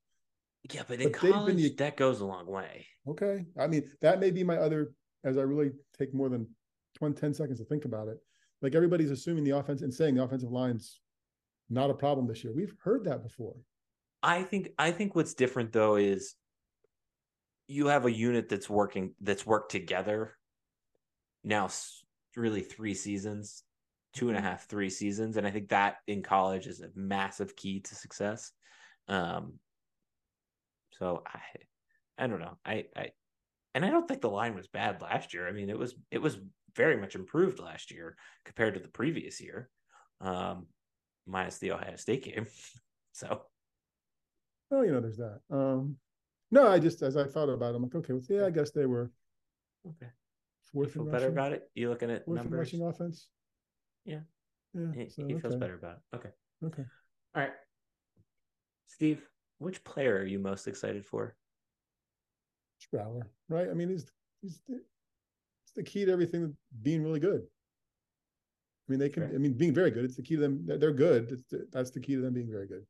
Yeah, 0.73 0.83
but 0.89 1.01
in 1.01 1.11
But 1.13 1.21
they've 1.21 1.47
been 1.47 1.77
that 1.77 1.97
goes 1.97 2.21
a 2.21 2.25
long 2.27 2.47
way. 2.47 2.87
Okay. 3.07 3.45
I 3.59 3.67
mean, 3.67 3.91
that 4.01 4.21
may 4.21 4.31
be 4.31 4.45
my 4.45 4.57
other, 4.57 4.93
as 5.25 5.37
I 5.37 5.43
really 5.43 5.73
take 5.99 6.15
more 6.15 6.29
than 6.31 6.47
20, 6.99 7.15
10 7.21 7.35
seconds 7.35 7.59
to 7.59 7.65
think 7.67 7.85
about 7.85 8.09
it. 8.09 8.19
Like 8.63 8.75
everybody's 8.75 9.11
assuming 9.11 9.45
the 9.45 9.57
offense 9.57 9.83
and 9.83 9.93
saying 9.93 10.15
the 10.15 10.23
offensive 10.25 10.51
line's 10.51 11.01
not 11.69 11.91
a 11.91 11.95
problem 11.95 12.27
this 12.27 12.43
year. 12.43 12.53
We've 12.55 12.75
heard 12.83 13.05
that 13.05 13.23
before. 13.23 13.55
I 14.23 14.43
think 14.43 14.71
I 14.79 14.91
think 14.91 15.15
what's 15.15 15.35
different 15.35 15.73
though 15.73 15.97
is 15.97 16.35
you 17.67 17.89
have 17.89 18.07
a 18.07 18.13
unit 18.13 18.49
that's 18.49 18.69
working 18.69 19.15
that's 19.21 19.47
worked 19.47 19.71
together 19.71 20.35
now 21.45 21.69
really 22.37 22.61
three 22.61 22.95
seasons, 22.95 23.63
two 24.15 24.29
and 24.29 24.37
a 24.39 24.41
half, 24.41 24.67
three 24.69 24.91
seasons, 24.91 25.37
and 25.37 25.47
I 25.47 25.51
think 25.51 25.69
that 25.71 25.97
in 26.07 26.23
college 26.23 26.67
is 26.67 26.81
a 26.81 26.91
massive 26.95 27.57
key 27.57 27.81
to 27.81 27.95
success. 27.95 28.53
Um, 29.09 29.55
so 30.93 31.23
I 31.27 31.41
I 32.19 32.27
don't 32.27 32.41
know 32.41 32.59
I 32.65 32.87
I 32.97 33.11
and 33.75 33.85
I 33.85 33.91
don't 33.91 34.09
think 34.09 34.21
the 34.21 34.31
line 34.31 34.55
was 34.55 34.67
bad 34.67 35.01
last 35.01 35.33
year. 35.33 35.47
I 35.47 35.53
mean 35.53 35.71
it 35.71 35.79
was 35.79 35.95
it 36.11 36.21
was 36.21 36.39
very 36.75 36.97
much 36.97 37.15
improved 37.15 37.61
last 37.61 37.91
year 37.91 38.17
compared 38.45 38.75
to 38.75 38.81
the 38.81 38.89
previous 38.89 39.41
year, 39.41 39.69
um, 40.21 40.67
minus 41.27 41.59
the 41.59 41.73
Ohio 41.73 41.97
State 41.97 42.25
game. 42.25 42.47
So. 43.13 43.43
Oh, 44.71 44.83
you 44.83 44.93
know, 44.93 45.01
there's 45.01 45.17
that. 45.17 45.41
Um, 45.51 45.97
no, 46.51 46.67
I 46.67 46.79
just, 46.79 47.03
as 47.03 47.17
I 47.17 47.25
thought 47.25 47.49
about 47.49 47.73
it, 47.73 47.77
I'm 47.77 47.83
like, 47.83 47.95
okay, 47.95 48.13
well, 48.13 48.23
yeah, 48.29 48.47
I 48.47 48.51
guess 48.51 48.71
they 48.71 48.87
were 48.87 49.11
Okay. 49.87 50.07
You 50.07 50.73
fourth 50.73 50.93
feel 50.93 51.05
better 51.05 51.27
rushing, 51.27 51.33
about 51.33 51.53
it? 51.53 51.71
You 51.75 51.89
looking 51.89 52.11
at 52.11 52.25
fourth 52.25 52.37
numbers? 52.37 52.59
rushing 52.59 52.83
offense. 52.83 53.29
Yeah. 54.05 54.21
Yeah. 54.75 54.93
He, 54.95 55.09
so, 55.09 55.25
he 55.27 55.35
feels 55.35 55.55
okay, 55.55 55.59
better 55.59 55.75
about 55.75 55.97
it. 56.13 56.17
Okay. 56.17 56.29
Okay. 56.65 56.85
All 57.35 57.43
right. 57.43 57.53
Steve, 58.87 59.23
which 59.59 59.83
player 59.85 60.17
are 60.17 60.25
you 60.25 60.39
most 60.39 60.67
excited 60.67 61.05
for? 61.05 61.37
Strower, 62.79 63.29
right? 63.49 63.69
I 63.71 63.75
mean, 63.75 63.89
he's, 63.91 64.11
he's, 64.43 64.61
the- 64.69 64.83
it's 65.65 65.73
the 65.75 65.83
key 65.83 66.05
to 66.05 66.13
everything 66.13 66.57
being 66.83 67.03
really 67.03 67.21
good. 67.21 67.41
I 67.41 68.91
mean, 68.91 68.99
they 69.01 69.09
can, 69.11 69.25
Fair. 69.25 69.35
I 69.35 69.39
mean, 69.39 69.53
being 69.53 69.75
very 69.75 69.91
good. 69.91 70.05
It's 70.05 70.17
the 70.17 70.23
key 70.23 70.37
to 70.37 70.41
them. 70.41 70.63
They're, 70.65 70.79
they're 70.79 70.93
good. 70.93 71.31
It's 71.31 71.45
the, 71.51 71.67
that's 71.71 71.91
the 71.91 72.01
key 72.01 72.15
to 72.15 72.23
them 72.23 72.33
being 72.33 72.51
very 72.51 72.67
good. 72.67 72.87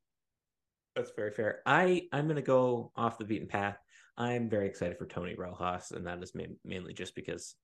That's 0.97 1.13
very 1.17 1.31
fair. 1.31 1.61
I 1.67 2.09
I'm 2.13 2.27
gonna 2.27 2.43
go 2.43 2.93
off 2.97 3.19
the 3.19 3.25
beaten 3.25 3.49
path. 3.49 3.79
I'm 4.17 4.49
very 4.49 4.67
excited 4.67 4.99
for 4.99 5.07
Tony 5.07 5.35
Rojas, 5.35 5.93
and 5.93 6.07
that 6.07 6.23
is 6.23 6.35
ma- 6.35 6.45
mainly 6.65 6.93
just 6.93 7.15
because 7.15 7.55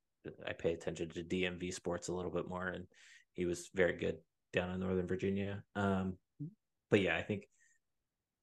I 0.47 0.53
pay 0.53 0.73
attention 0.73 1.09
to 1.11 1.25
DMV 1.25 1.73
sports 1.75 2.09
a 2.09 2.15
little 2.15 2.31
bit 2.31 2.49
more, 2.49 2.69
and 2.69 2.87
he 3.33 3.45
was 3.45 3.71
very 3.75 3.95
good 3.95 4.19
down 4.53 4.71
in 4.71 4.81
Northern 4.81 5.07
Virginia. 5.07 5.63
Um, 5.75 6.17
but 6.91 7.01
yeah, 7.01 7.17
I 7.17 7.23
think 7.23 7.49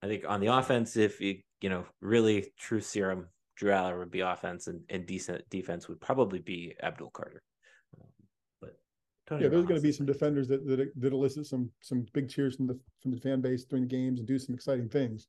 I 0.03 0.07
think 0.07 0.25
on 0.27 0.41
the 0.41 0.47
offense, 0.47 0.97
if 0.97 1.21
you 1.21 1.39
you 1.61 1.69
know 1.69 1.85
really 2.01 2.51
true 2.59 2.81
serum, 2.81 3.27
Drew 3.55 3.71
Allar 3.71 3.97
would 3.99 4.11
be 4.11 4.21
offense, 4.21 4.67
and, 4.67 4.81
and 4.89 5.05
decent 5.05 5.49
defense 5.49 5.87
would 5.87 6.01
probably 6.01 6.39
be 6.39 6.75
Abdul 6.81 7.11
Carter. 7.11 7.43
But 9.31 9.37
Tony 9.37 9.43
Yeah, 9.45 9.49
there's 9.49 9.65
going 9.65 9.79
to 9.79 9.81
be 9.81 9.91
some 9.93 10.05
defenders 10.05 10.47
that 10.49 10.65
that 10.67 10.91
that 10.97 11.13
elicit 11.13 11.45
some 11.47 11.71
some 11.81 12.05
big 12.13 12.29
cheers 12.29 12.55
from 12.57 12.67
the 12.67 12.77
from 13.01 13.11
the 13.11 13.17
fan 13.17 13.39
base 13.39 13.63
during 13.63 13.83
the 13.87 13.89
games 13.89 14.19
and 14.19 14.27
do 14.27 14.37
some 14.37 14.53
exciting 14.53 14.89
things, 14.89 15.27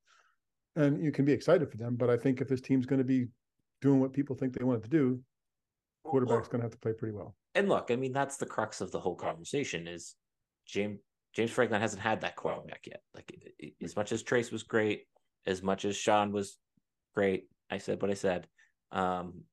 and 0.75 1.03
you 1.03 1.13
can 1.13 1.25
be 1.25 1.33
excited 1.33 1.71
for 1.71 1.77
them. 1.77 1.95
But 1.95 2.11
I 2.11 2.17
think 2.17 2.41
if 2.41 2.49
this 2.49 2.61
team's 2.61 2.85
going 2.85 2.99
to 2.99 3.05
be 3.05 3.29
doing 3.81 4.01
what 4.01 4.13
people 4.13 4.35
think 4.35 4.59
they 4.59 4.65
want 4.65 4.81
it 4.81 4.83
to 4.85 4.91
do, 4.91 5.21
quarterback's 6.05 6.49
going 6.49 6.61
to 6.61 6.65
have 6.65 6.73
to 6.73 6.79
play 6.79 6.93
pretty 6.93 7.15
well. 7.15 7.37
and 7.55 7.69
look, 7.69 7.91
I 7.93 7.97
mean, 7.97 8.13
that's 8.13 8.39
the 8.39 8.47
crux 8.47 8.81
of 8.81 8.91
the 8.91 8.99
whole 8.99 9.15
conversation 9.15 9.87
is 9.87 10.17
James 10.67 10.99
James 11.33 11.51
Franklin 11.53 11.81
hasn't 11.81 12.03
had 12.03 12.23
that 12.23 12.35
quarterback 12.37 12.87
yet. 12.87 13.03
Like 13.15 13.31
it- 13.31 13.55
it- 13.59 13.75
as 13.85 13.95
much 13.97 14.11
as 14.13 14.23
Trace 14.25 14.51
was 14.51 14.65
great, 14.65 15.07
as 15.47 15.63
much 15.63 15.85
as 15.85 15.97
Sean 15.97 16.33
was 16.33 16.59
great, 17.15 17.49
I 17.71 17.79
said 17.79 18.03
what 18.03 18.11
I 18.11 18.15
said. 18.15 18.49
Um, 18.91 19.45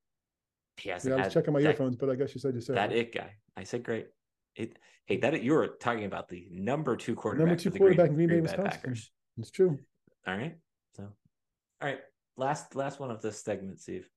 he 0.77 0.89
hasn't 0.89 1.11
Yeah, 1.11 1.15
I 1.15 1.19
was 1.19 1.33
had 1.33 1.39
checking 1.39 1.53
my 1.53 1.61
that, 1.61 1.69
earphones, 1.69 1.95
but 1.95 2.09
I 2.09 2.15
guess 2.15 2.33
you 2.33 2.41
said 2.41 2.55
you 2.55 2.61
said 2.61 2.75
that 2.77 2.91
it. 2.91 2.97
it 2.97 3.13
guy. 3.13 3.35
I 3.55 3.63
said 3.63 3.83
great. 3.83 4.07
It 4.55 4.77
hey 5.05 5.17
that 5.17 5.41
you 5.43 5.53
were 5.53 5.67
talking 5.79 6.05
about 6.05 6.27
the 6.29 6.47
number 6.51 6.95
two 6.95 7.15
quarterback. 7.15 7.47
Number 7.47 7.59
two 7.61 7.69
Green- 7.69 7.79
quarterback 7.79 8.09
in 8.09 8.15
Green 8.15 8.27
Bay, 8.27 8.33
Green 8.35 8.43
Wisconsin. 8.43 8.71
Packers. 8.71 9.11
It's 9.37 9.51
true. 9.51 9.79
All 10.27 10.37
right. 10.37 10.57
So, 10.95 11.03
all 11.03 11.87
right. 11.87 11.99
Last 12.37 12.75
last 12.75 12.99
one 12.99 13.11
of 13.11 13.21
this 13.21 13.41
segment, 13.43 13.79
Steve. 13.79 14.09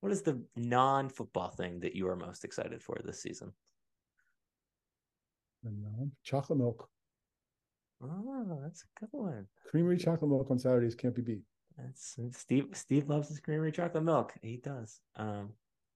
What 0.00 0.10
is 0.12 0.22
the 0.22 0.42
non-football 0.56 1.50
thing 1.50 1.80
that 1.80 1.94
you 1.94 2.08
are 2.08 2.16
most 2.16 2.44
excited 2.44 2.82
for 2.82 2.98
this 3.04 3.22
season? 3.22 3.52
Chocolate 6.24 6.58
milk, 6.58 6.88
Oh, 8.02 8.58
that's 8.64 8.82
a 8.82 9.00
good 9.00 9.10
one. 9.12 9.46
creamery 9.64 9.96
chocolate 9.96 10.28
milk 10.28 10.50
on 10.50 10.58
Saturdays 10.58 10.96
can't 10.96 11.14
be 11.14 11.22
beat. 11.22 11.42
That's 11.78 12.16
Steve. 12.32 12.70
Steve 12.72 13.08
loves 13.08 13.28
his 13.28 13.38
creamery 13.38 13.70
chocolate 13.70 14.02
milk. 14.02 14.34
He 14.42 14.56
does. 14.56 15.00
Um, 15.14 15.50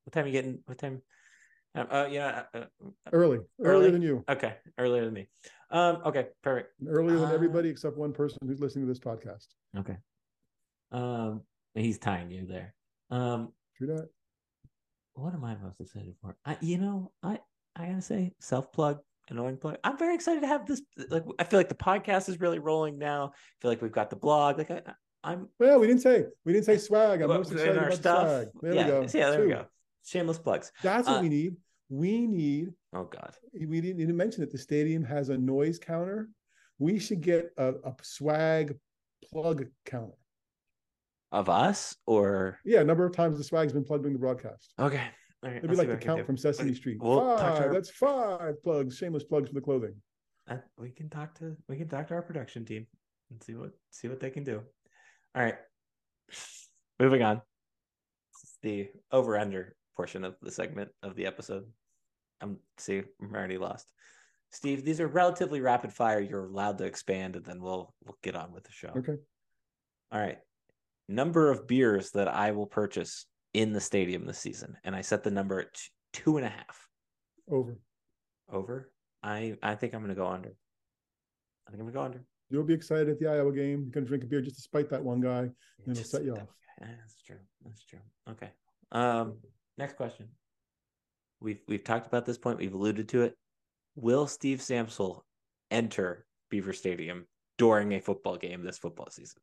what 0.05 0.13
time 0.13 0.27
you 0.27 0.33
getting? 0.33 0.61
What 0.67 0.79
time? 0.79 1.03
Uh, 1.77 1.81
uh 1.91 2.09
yeah. 2.11 2.43
Uh, 2.55 2.59
uh, 2.59 2.65
Early, 3.13 3.39
Early? 3.61 3.71
earlier 3.71 3.91
than 3.91 4.03
you, 4.03 4.25
okay, 4.29 4.55
earlier 4.79 5.05
than 5.05 5.15
me. 5.15 5.29
Um, 5.71 5.99
okay, 6.07 6.29
perfect. 6.43 6.73
earlier 6.89 7.19
than 7.19 7.29
Uh, 7.31 7.35
everybody 7.35 7.69
except 7.69 7.97
one 7.97 8.13
person 8.13 8.39
who's 8.47 8.61
listening 8.61 8.87
to 8.87 8.89
this 8.89 9.01
podcast. 9.01 9.47
Okay. 9.77 9.97
Um, 10.93 11.43
he's 11.75 11.99
tying 11.99 12.31
you 12.31 12.47
there. 12.47 12.75
Um, 13.11 13.53
True 13.77 13.89
that. 13.89 14.09
what 15.15 15.35
am 15.35 15.45
I 15.45 15.57
most 15.57 15.81
excited 15.81 16.15
for? 16.23 16.37
I, 16.45 16.57
you 16.61 16.79
know, 16.79 17.13
I, 17.23 17.41
I 17.75 17.87
gotta 17.87 18.01
say, 18.01 18.33
self 18.41 18.73
plug, 18.73 19.01
annoying 19.29 19.57
plug. 19.59 19.77
I'm 19.85 19.99
very 19.99 20.15
excited 20.15 20.41
to 20.43 20.47
have 20.47 20.67
this. 20.67 20.81
Like, 21.11 21.25
I 21.39 21.45
feel 21.45 21.59
like 21.61 21.69
the 21.69 21.75
podcast 21.75 22.29
is 22.29 22.41
really 22.41 22.59
rolling 22.61 22.99
now. 22.99 23.33
I 23.35 23.57
feel 23.61 23.71
like 23.71 23.83
we've 23.83 23.93
got 23.93 24.11
the 24.11 24.17
blog. 24.17 24.59
Like, 24.59 24.71
I, 24.71 24.83
I'm 25.25 25.49
Well, 25.59 25.81
we 25.81 25.89
didn't 25.89 26.03
say 26.03 26.25
we 26.45 26.53
didn't 26.53 26.67
say 26.67 26.79
swag. 26.89 27.21
I'm 27.23 27.29
well, 27.29 27.39
most 27.39 27.53
excited 27.53 27.77
about 27.77 27.93
stuff. 27.95 28.23
the 28.23 28.29
swag. 28.43 28.49
There 28.63 28.75
yeah, 28.75 28.85
we 28.85 28.91
go. 28.91 29.01
Yeah, 29.19 29.31
there 29.31 29.43
we 29.43 29.49
go. 29.49 29.65
Shameless 30.05 30.39
plugs. 30.39 30.71
That's 30.83 31.09
what 31.09 31.19
Uh, 31.19 31.23
we 31.23 31.29
need. 31.29 31.57
We 31.89 32.27
need. 32.27 32.69
Oh 32.95 33.05
God. 33.05 33.35
We 33.55 33.81
didn't, 33.81 33.99
didn't 33.99 34.17
mention 34.17 34.41
that 34.41 34.51
the 34.53 34.59
stadium 34.59 35.05
has 35.05 35.29
a 35.29 35.39
noise 35.39 35.79
counter. 35.79 36.29
We 36.79 36.99
should 36.99 37.21
get 37.21 37.51
a, 37.57 37.75
a 37.85 37.95
swag 38.03 38.77
plug 39.33 39.67
counter. 39.85 40.13
Of 41.33 41.49
us 41.49 41.97
or 42.07 42.59
Yeah, 42.65 42.81
a 42.81 42.85
number 42.85 43.05
of 43.05 43.13
times 43.15 43.37
the 43.37 43.45
swag's 43.45 43.73
been 43.73 43.85
plugged 43.85 44.03
during 44.05 44.15
the 44.15 44.21
broadcast. 44.21 44.73
okay. 44.79 45.03
All 45.43 45.51
right, 45.51 45.59
It'd 45.59 45.71
be 45.71 45.77
like 45.77 45.89
the 45.89 45.97
count 45.97 46.25
from 46.25 46.37
Sesame 46.37 46.75
Street. 46.75 46.99
we'll 47.01 47.37
five. 47.37 47.61
our- 47.67 47.73
That's 47.73 47.91
five 47.91 48.63
plugs, 48.65 48.97
shameless 48.97 49.25
plugs 49.25 49.49
for 49.49 49.55
the 49.55 49.61
clothing. 49.61 49.95
Uh, 50.49 50.57
we 50.79 50.91
can 50.91 51.09
talk 51.11 51.35
to 51.39 51.57
we 51.69 51.77
can 51.77 51.89
talk 51.89 52.09
to 52.09 52.15
our 52.15 52.23
production 52.23 52.65
team 52.65 52.87
and 53.31 53.43
see 53.43 53.55
what 53.55 53.73
see 53.91 54.09
what 54.09 54.19
they 54.21 54.31
can 54.31 54.45
do. 54.45 54.63
All 55.35 55.43
right. 55.43 55.57
Moving 57.01 57.23
on. 57.23 57.43
The 58.63 58.89
over 59.13 59.37
under 59.37 59.75
portion 59.97 60.25
of 60.25 60.37
the 60.43 60.51
segment 60.51 60.91
of 61.03 61.17
the 61.17 61.27
episode. 61.27 61.65
I'm 62.41 62.59
see, 62.79 63.03
I'm 63.21 63.35
already 63.35 63.59
lost. 63.59 63.91
Steve, 64.51 64.85
these 64.85 65.01
are 65.01 65.09
relatively 65.09 65.61
rapid 65.61 65.93
fire. 65.93 66.21
You're 66.21 66.47
allowed 66.47 66.79
to 66.79 66.85
expand 66.85 67.37
and 67.37 67.45
then 67.45 67.61
we'll 67.61 67.95
we'll 68.05 68.19
get 68.23 68.37
on 68.37 68.53
with 68.53 68.65
the 68.65 68.73
show. 68.73 68.93
Okay. 68.97 69.17
All 70.13 70.21
right. 70.21 70.39
Number 71.09 71.51
of 71.51 71.67
beers 71.67 72.11
that 72.13 72.29
I 72.29 72.53
will 72.53 72.67
purchase 72.67 73.27
in 73.55 73.73
the 73.73 73.81
stadium 73.81 74.27
this 74.27 74.39
season. 74.39 74.77
And 74.85 74.95
I 74.95 75.01
set 75.01 75.23
the 75.25 75.31
number 75.31 75.61
at 75.61 75.69
two 76.13 76.37
and 76.37 76.47
a 76.47 76.51
half. 76.51 76.89
Over. 77.51 77.79
Over. 78.53 78.91
I 79.23 79.57
I 79.63 79.75
think 79.75 79.95
I'm 79.95 80.03
gonna 80.03 80.15
go 80.15 80.27
under. 80.27 80.55
I 81.67 81.71
think 81.71 81.81
I'm 81.81 81.87
gonna 81.87 81.93
go 81.93 82.03
under. 82.03 82.25
You'll 82.49 82.63
be 82.65 82.75
excited 82.75 83.09
at 83.09 83.19
the 83.19 83.27
Iowa 83.27 83.53
game. 83.53 83.83
You're 83.83 83.91
gonna 83.91 84.07
drink 84.07 84.23
a 84.25 84.27
beer 84.27 84.41
just 84.41 84.57
to 84.57 84.63
spite 84.63 84.89
that 84.91 85.03
one 85.03 85.21
guy. 85.21 85.51
Yeah, 85.85 85.93
It'll 85.93 86.05
set 86.05 86.25
you 86.25 86.33
off. 86.33 86.39
guy. 86.39 86.47
Yeah, 86.83 86.95
that's 87.01 87.23
true. 87.23 87.37
That's 87.65 87.85
true. 87.85 87.99
Okay. 88.31 88.51
Um, 88.93 89.39
next 89.79 89.97
question. 89.97 90.29
We've 91.41 91.61
we've 91.69 91.85
talked 91.85 92.07
about 92.07 92.25
this 92.27 92.39
point. 92.39 92.59
We've 92.59 92.75
alluded 92.75 93.09
to 93.11 93.23
it. 93.23 93.35
Will 93.95 94.27
Steve 94.27 94.59
Samsel 94.61 95.21
enter 95.71 96.27
Beaver 96.51 96.73
Stadium 96.73 97.27
during 97.59 97.93
a 97.93 98.01
football 98.01 98.37
game 98.37 98.63
this 98.63 98.79
football 98.79 99.09
season? 99.11 99.41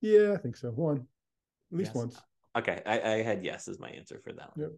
Yeah, 0.00 0.32
I 0.32 0.36
think 0.36 0.56
so. 0.56 0.70
One. 0.70 1.06
At 1.72 1.78
least 1.78 1.90
Yes. 1.90 1.96
once. 1.96 2.22
Okay, 2.56 2.82
I, 2.86 3.00
I 3.00 3.22
had 3.22 3.44
yes 3.44 3.68
as 3.68 3.78
my 3.78 3.88
answer 3.90 4.20
for 4.22 4.32
that 4.32 4.56
one. 4.56 4.70
Yep. 4.70 4.72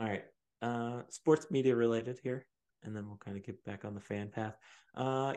All 0.00 0.06
right. 0.08 0.24
Uh, 0.62 1.02
sports 1.08 1.50
media 1.50 1.74
related 1.74 2.18
here, 2.22 2.46
and 2.82 2.94
then 2.94 3.06
we'll 3.06 3.16
kind 3.18 3.36
of 3.36 3.44
get 3.44 3.64
back 3.64 3.84
on 3.84 3.94
the 3.94 4.00
fan 4.00 4.28
path. 4.28 4.56
Uh, 4.94 5.34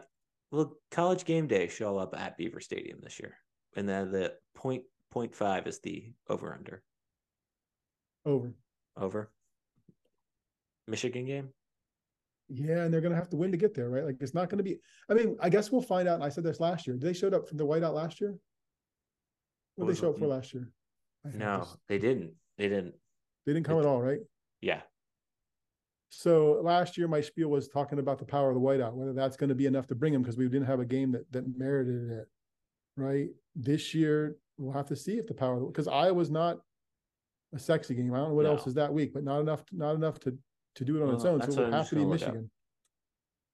will 0.51 0.77
College 0.91 1.25
Game 1.25 1.47
Day 1.47 1.67
show 1.67 1.97
up 1.97 2.15
at 2.17 2.37
Beaver 2.37 2.59
Stadium 2.59 2.99
this 3.01 3.19
year? 3.19 3.35
And 3.75 3.87
then 3.87 4.11
the 4.11 4.33
point 4.55 4.83
point 5.11 5.33
five 5.35 5.67
is 5.67 5.79
the 5.79 6.11
over 6.29 6.53
under 6.53 6.83
Over. 8.27 8.53
over. 8.97 9.29
Michigan 10.87 11.25
game. 11.25 11.49
Yeah, 12.49 12.83
and 12.83 12.93
they're 12.93 13.01
gonna 13.01 13.15
have 13.15 13.29
to 13.29 13.37
win 13.37 13.51
to 13.51 13.57
get 13.57 13.73
there, 13.73 13.89
right? 13.89 14.03
Like 14.05 14.17
it's 14.21 14.33
not 14.33 14.49
gonna 14.49 14.63
be. 14.63 14.77
I 15.09 15.13
mean, 15.13 15.37
I 15.41 15.49
guess 15.49 15.71
we'll 15.71 15.81
find 15.81 16.07
out. 16.07 16.21
I 16.21 16.29
said 16.29 16.43
this 16.43 16.59
last 16.59 16.85
year. 16.87 16.95
Did 16.97 17.07
they 17.07 17.13
showed 17.13 17.33
up 17.33 17.47
for 17.47 17.55
the 17.55 17.65
whiteout 17.65 17.93
last 17.93 18.19
year. 18.21 18.35
What 19.75 19.87
did 19.87 19.95
they 19.95 19.99
show 19.99 20.09
up 20.09 20.17
for 20.17 20.27
last 20.27 20.53
year? 20.53 20.69
I 21.25 21.29
No, 21.37 21.59
this- 21.59 21.77
they 21.87 21.97
didn't. 21.99 22.33
They 22.57 22.67
didn't. 22.67 22.95
they 23.45 23.53
didn't 23.53 23.65
come 23.65 23.77
it- 23.77 23.81
at 23.81 23.85
all, 23.85 24.01
right? 24.01 24.19
Yeah. 24.61 24.81
So 26.09 26.59
last 26.63 26.97
year, 26.97 27.07
my 27.07 27.21
spiel 27.21 27.49
was 27.49 27.67
talking 27.67 27.99
about 27.99 28.17
the 28.17 28.25
power 28.25 28.49
of 28.49 28.55
the 28.55 28.61
whiteout, 28.61 28.93
whether 28.93 29.13
that's 29.13 29.35
going 29.37 29.49
to 29.49 29.55
be 29.55 29.65
enough 29.65 29.87
to 29.87 29.95
bring 29.95 30.13
them 30.13 30.21
because 30.21 30.37
we 30.37 30.45
didn't 30.47 30.65
have 30.67 30.79
a 30.79 30.85
game 30.85 31.11
that 31.11 31.31
that 31.31 31.45
merited 31.57 32.09
it. 32.11 32.27
right? 32.95 33.29
This 33.55 33.93
year, 33.93 34.37
we'll 34.57 34.73
have 34.73 34.87
to 34.87 34.95
see 34.95 35.17
if 35.17 35.27
the 35.27 35.33
power 35.33 35.59
because 35.65 35.87
Iowa's 35.87 36.31
not 36.31 36.59
a 37.57 37.59
sexy 37.59 37.95
game. 37.95 38.13
I 38.13 38.17
don't 38.17 38.29
know 38.29 38.35
what 38.35 38.45
No. 38.45 38.51
else 38.51 38.67
is 38.67 38.73
that 38.75 38.93
week, 38.93 39.13
but 39.13 39.23
not 39.23 39.39
enough, 39.41 39.63
not 39.73 39.95
enough 39.95 40.19
to 40.21 40.37
to 40.75 40.85
do 40.85 40.95
it 40.95 41.03
on 41.03 41.15
its 41.15 41.25
own. 41.25 41.41
So 41.41 41.47
it 41.47 41.55
would 41.57 41.65
I'm 41.65 41.71
have 41.73 41.89
to 41.89 41.95
be. 41.95 42.05
Michigan. 42.05 42.51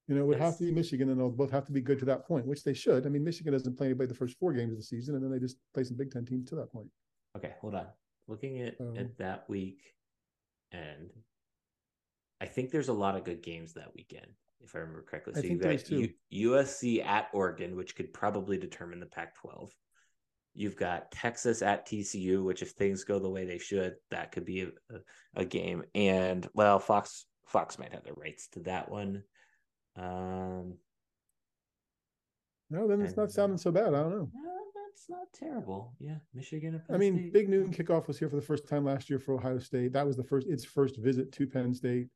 You 0.09 0.15
know, 0.15 0.23
it 0.23 0.25
would 0.27 0.39
have 0.39 0.57
to 0.57 0.65
be 0.65 0.71
Michigan, 0.73 1.09
and 1.09 1.17
they'll 1.17 1.29
both 1.29 1.51
have 1.51 1.65
to 1.67 1.71
be 1.71 1.79
good 1.79 1.97
to 1.99 2.05
that 2.05 2.27
point, 2.27 2.45
which 2.45 2.65
they 2.65 2.73
should. 2.73 3.05
I 3.05 3.09
mean, 3.09 3.23
Michigan 3.23 3.53
doesn't 3.53 3.77
play 3.77 3.85
anybody 3.87 4.07
the 4.09 4.13
first 4.13 4.37
four 4.37 4.51
games 4.51 4.73
of 4.73 4.77
the 4.77 4.83
season, 4.83 5.15
and 5.15 5.23
then 5.23 5.31
they 5.31 5.39
just 5.39 5.55
play 5.73 5.85
some 5.85 5.95
Big 5.95 6.11
Ten 6.11 6.25
teams 6.25 6.49
to 6.49 6.55
that 6.55 6.69
point. 6.73 6.89
Okay, 7.37 7.55
hold 7.61 7.75
on. 7.75 7.87
Looking 8.27 8.61
at, 8.61 8.75
Um, 8.81 8.97
at 8.97 9.17
that 9.19 9.47
week, 9.49 9.95
and 10.73 11.09
I 12.41 12.45
think 12.47 12.71
there's 12.71 12.89
a 12.89 12.93
lot 12.93 13.15
of 13.15 13.23
good 13.23 13.41
games 13.41 13.71
that 13.75 13.95
weekend, 13.95 14.27
if 14.59 14.75
I 14.75 14.79
remember 14.79 15.03
correctly. 15.03 15.31
I 15.31 15.35
So 15.37 15.41
think 15.43 15.51
you've 15.53 15.61
there 15.61 15.71
is 15.71 15.83
got. 15.83 15.91
U- 16.33 16.51
USC 16.51 17.01
at 17.01 17.29
Oregon, 17.33 17.77
which 17.77 17.95
could 17.95 18.11
probably 18.13 18.57
determine 18.57 18.99
the 18.99 19.05
Pac-12. 19.05 19.71
You've 20.55 20.75
got 20.75 21.11
Texas 21.11 21.61
at 21.61 21.87
TCU, 21.87 22.43
which 22.43 22.61
if 22.61 22.71
things 22.71 23.03
go 23.03 23.19
the 23.19 23.29
way 23.29 23.45
they 23.45 23.57
should, 23.57 23.95
that 24.11 24.31
could 24.31 24.45
be 24.45 24.61
a, 24.61 24.69
a, 25.35 25.45
game. 25.45 25.83
And 25.95 26.47
well, 26.53 26.77
Fox 26.79 27.25
Fox 27.45 27.79
might 27.79 27.93
have 27.93 28.03
the 28.03 28.13
rights 28.13 28.47
to 28.49 28.59
that 28.61 28.89
one. 28.89 29.23
Um, 29.95 30.75
No, 32.69 32.87
then 32.87 33.01
it's 33.01 33.17
not 33.17 33.31
sounding 33.31 33.57
so 33.57 33.71
bad. 33.71 33.87
I 33.87 34.01
don't 34.01 34.11
know. 34.11 34.29
no, 34.33 34.51
that's 34.75 35.09
not 35.09 35.27
terrible. 35.33 35.93
Yeah, 35.99 36.17
Michigan. 36.35 36.81
I 36.87 36.97
mean, 36.97 37.17
State. 37.17 37.33
Big 37.33 37.49
Noon 37.49 37.73
kickoff 37.73 38.07
was 38.07 38.19
here 38.19 38.29
for 38.29 38.35
the 38.35 38.41
first 38.41 38.67
time 38.67 38.85
last 38.85 39.09
year 39.09 39.19
for 39.19 39.33
Ohio 39.33 39.57
State. 39.57 39.93
That 39.93 40.05
was 40.05 40.17
the 40.17 40.23
first 40.23 40.47
its 40.47 40.63
first 40.63 40.97
visit 40.97 41.31
to 41.33 41.47
Penn 41.47 41.73
State. 41.73 42.09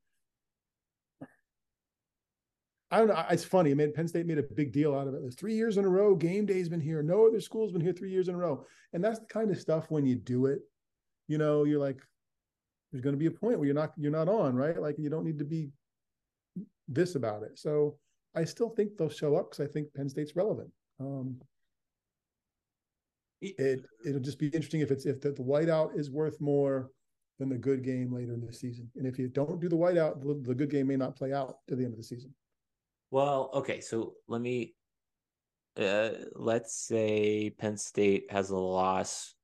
I 2.90 3.00
don't 3.00 3.08
know. 3.08 3.26
It's 3.30 3.44
funny. 3.44 3.72
I 3.72 3.74
mean, 3.74 3.92
Penn 3.92 4.08
State 4.08 4.26
made 4.26 4.38
a 4.38 4.44
big 4.44 4.72
deal 4.72 4.96
out 4.96 5.08
of 5.08 5.14
it. 5.14 5.22
It's 5.26 5.36
three 5.36 5.56
years 5.56 5.78
in 5.78 5.84
a 5.84 5.90
row. 5.90 6.16
Game 6.16 6.46
day's 6.46 6.70
been 6.70 6.80
here. 6.80 7.04
No 7.04 7.28
other 7.28 7.42
school's 7.42 7.74
been 7.74 7.82
here 7.82 7.92
three 7.92 8.12
years 8.12 8.30
in 8.30 8.36
a 8.36 8.38
row. 8.38 8.66
And 8.94 9.04
that's 9.04 9.20
the 9.20 9.26
kind 9.26 9.52
of 9.52 9.60
stuff 9.60 9.92
when 9.92 10.06
you 10.06 10.16
do 10.16 10.46
it, 10.46 10.60
you 11.28 11.38
know, 11.38 11.66
you're 11.66 11.82
like, 11.82 12.00
there's 12.92 13.02
going 13.02 13.16
to 13.16 13.20
be 13.20 13.26
a 13.26 13.32
point 13.32 13.60
where 13.60 13.66
you're 13.66 13.76
not 13.76 13.92
you're 13.98 14.12
not 14.12 14.30
on, 14.30 14.56
right? 14.56 14.82
Like 14.82 14.98
you 14.98 15.10
don't 15.10 15.26
need 15.26 15.40
to 15.40 15.46
be 15.46 15.70
this 16.88 17.16
about 17.16 17.44
it. 17.44 17.60
So 17.60 17.98
I 18.34 18.46
still 18.46 18.70
think 18.70 18.96
they'll 18.98 19.10
show 19.10 19.36
up 19.36 19.52
because 19.52 19.68
I 19.68 19.72
think 19.72 19.94
Penn 19.94 20.08
State's 20.08 20.36
relevant. 20.36 20.70
Um, 21.00 21.36
it 23.42 23.86
it'll 24.06 24.22
just 24.22 24.40
be 24.40 24.48
interesting 24.48 24.82
if 24.82 24.90
it's 24.90 25.06
if 25.06 25.22
the, 25.22 25.32
the 25.32 25.44
whiteout 25.44 25.98
is 25.98 26.10
worth 26.10 26.40
more 26.42 26.90
than 27.40 27.50
the 27.50 27.58
good 27.58 27.84
game 27.84 28.14
later 28.14 28.34
in 28.34 28.44
the 28.44 28.54
season. 28.54 28.90
And 28.96 29.06
if 29.06 29.20
you 29.20 29.28
don't 29.28 29.60
do 29.60 29.70
the 29.70 29.76
whiteout, 29.76 30.22
the, 30.22 30.42
the 30.42 30.56
good 30.56 30.72
game 30.72 30.88
may 30.88 30.96
not 30.96 31.16
play 31.16 31.34
out 31.34 31.58
to 31.68 31.76
the 31.76 31.84
end 31.84 31.94
of 31.94 31.98
the 31.98 32.04
season. 32.04 32.34
Well, 33.12 33.52
okay, 33.54 33.82
so 33.82 34.14
let 34.28 34.42
me 34.42 34.76
uh 35.80 36.10
let's 36.36 36.74
say 36.76 37.52
Penn 37.52 37.78
State 37.78 38.32
has 38.32 38.50
a 38.50 38.58
loss 38.58 39.36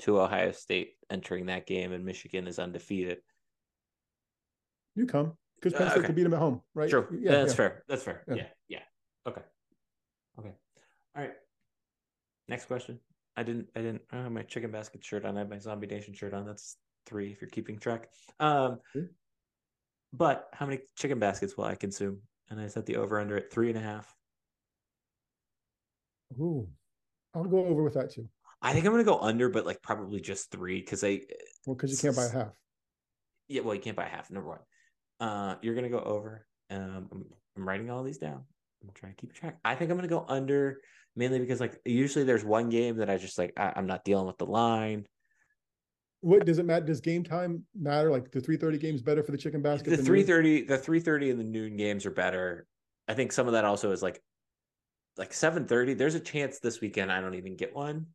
to 0.00 0.20
Ohio 0.20 0.52
State 0.52 0.94
entering 1.10 1.46
that 1.46 1.66
game 1.66 1.92
and 1.92 2.04
Michigan 2.04 2.46
is 2.46 2.58
undefeated. 2.58 3.18
You 4.94 5.06
come 5.06 5.36
because 5.56 5.72
Penn 5.74 5.86
Uh, 5.86 5.90
State 5.90 5.98
okay. 5.98 6.06
can 6.06 6.14
beat 6.14 6.22
them 6.24 6.34
at 6.34 6.40
home, 6.40 6.62
right? 6.74 6.90
True. 6.90 7.06
Yeah, 7.20 7.32
that's 7.32 7.52
yeah. 7.52 7.56
fair. 7.56 7.84
That's 7.88 8.02
fair. 8.02 8.24
Yeah. 8.28 8.34
Yeah. 8.34 8.46
yeah. 8.68 8.82
Okay. 9.28 9.42
Okay. 10.38 10.52
All 11.14 11.22
right. 11.22 11.32
Next 12.48 12.64
question. 12.66 12.98
I 13.36 13.42
didn't 13.44 13.68
I 13.76 13.80
didn't 13.80 14.02
I 14.10 14.16
have 14.16 14.32
my 14.32 14.42
chicken 14.42 14.70
basket 14.70 15.04
shirt 15.04 15.24
on. 15.24 15.36
I 15.36 15.40
have 15.40 15.50
my 15.50 15.58
zombie 15.58 15.86
nation 15.86 16.14
shirt 16.14 16.34
on. 16.34 16.44
That's 16.46 16.76
three 17.06 17.30
if 17.32 17.40
you're 17.40 17.50
keeping 17.50 17.78
track. 17.78 18.08
Um 18.40 18.78
Okay. 18.96 19.06
but 20.12 20.48
how 20.52 20.66
many 20.66 20.80
chicken 20.96 21.18
baskets 21.18 21.56
will 21.56 21.64
I 21.64 21.74
consume? 21.76 22.22
And 22.50 22.60
I 22.60 22.66
set 22.66 22.86
the 22.86 22.96
over 22.96 23.18
under 23.18 23.36
at 23.36 23.50
three 23.50 23.68
and 23.68 23.78
a 23.78 23.80
half. 23.82 24.14
Ooh, 26.38 26.68
I'll 27.34 27.44
go 27.44 27.64
over 27.66 27.82
with 27.82 27.94
that 27.94 28.10
too. 28.10 28.28
I 28.60 28.72
think 28.72 28.86
I'm 28.86 28.92
gonna 28.92 29.04
go 29.04 29.18
under, 29.18 29.48
but 29.48 29.66
like 29.66 29.82
probably 29.82 30.20
just 30.20 30.50
three 30.50 30.80
because 30.80 31.02
I 31.02 31.20
Well, 31.66 31.74
because 31.76 31.90
you 31.90 31.98
can't 31.98 32.16
buy 32.16 32.24
a 32.26 32.30
half. 32.30 32.52
yeah, 33.48 33.62
well 33.62 33.74
you 33.74 33.80
can't 33.80 33.96
buy 33.96 34.06
a 34.06 34.08
half, 34.08 34.30
number 34.30 34.48
one. 34.48 34.60
Uh 35.20 35.56
you're 35.62 35.74
gonna 35.74 35.88
go 35.88 36.00
over. 36.00 36.46
Um 36.70 37.08
I'm, 37.10 37.24
I'm 37.56 37.68
writing 37.68 37.90
all 37.90 38.02
these 38.02 38.18
down. 38.18 38.44
I'm 38.82 38.90
trying 38.94 39.14
to 39.14 39.20
keep 39.20 39.32
track. 39.34 39.58
I 39.64 39.74
think 39.74 39.90
I'm 39.90 39.96
gonna 39.96 40.08
go 40.08 40.24
under 40.28 40.80
mainly 41.16 41.38
because 41.38 41.60
like 41.60 41.78
usually 41.84 42.24
there's 42.24 42.44
one 42.44 42.68
game 42.68 42.96
that 42.98 43.10
I 43.10 43.16
just 43.18 43.38
like 43.38 43.52
I, 43.56 43.72
I'm 43.76 43.86
not 43.86 44.04
dealing 44.04 44.26
with 44.26 44.38
the 44.38 44.46
line. 44.46 45.06
What 46.22 46.46
does 46.46 46.58
it 46.58 46.64
matter? 46.64 46.86
Does 46.86 47.00
game 47.00 47.24
time 47.24 47.64
matter? 47.74 48.10
Like 48.10 48.30
the 48.30 48.40
three 48.40 48.56
thirty 48.56 48.78
games 48.78 49.02
better 49.02 49.22
for 49.22 49.32
the 49.32 49.38
chicken 49.38 49.60
basket? 49.60 49.90
The 49.90 49.96
three 49.96 50.22
yours? 50.22 50.68
the 50.68 50.78
three 50.78 51.00
thirty 51.00 51.30
and 51.30 51.38
the 51.38 51.44
noon 51.44 51.76
games 51.76 52.06
are 52.06 52.12
better. 52.12 52.66
I 53.08 53.14
think 53.14 53.32
some 53.32 53.48
of 53.48 53.54
that 53.54 53.64
also 53.64 53.90
is 53.90 54.02
like 54.02 54.22
like 55.16 55.34
seven 55.34 55.66
thirty. 55.66 55.94
There's 55.94 56.14
a 56.14 56.20
chance 56.20 56.60
this 56.60 56.80
weekend 56.80 57.10
I 57.10 57.20
don't 57.20 57.34
even 57.34 57.56
get 57.56 57.74
one, 57.74 58.06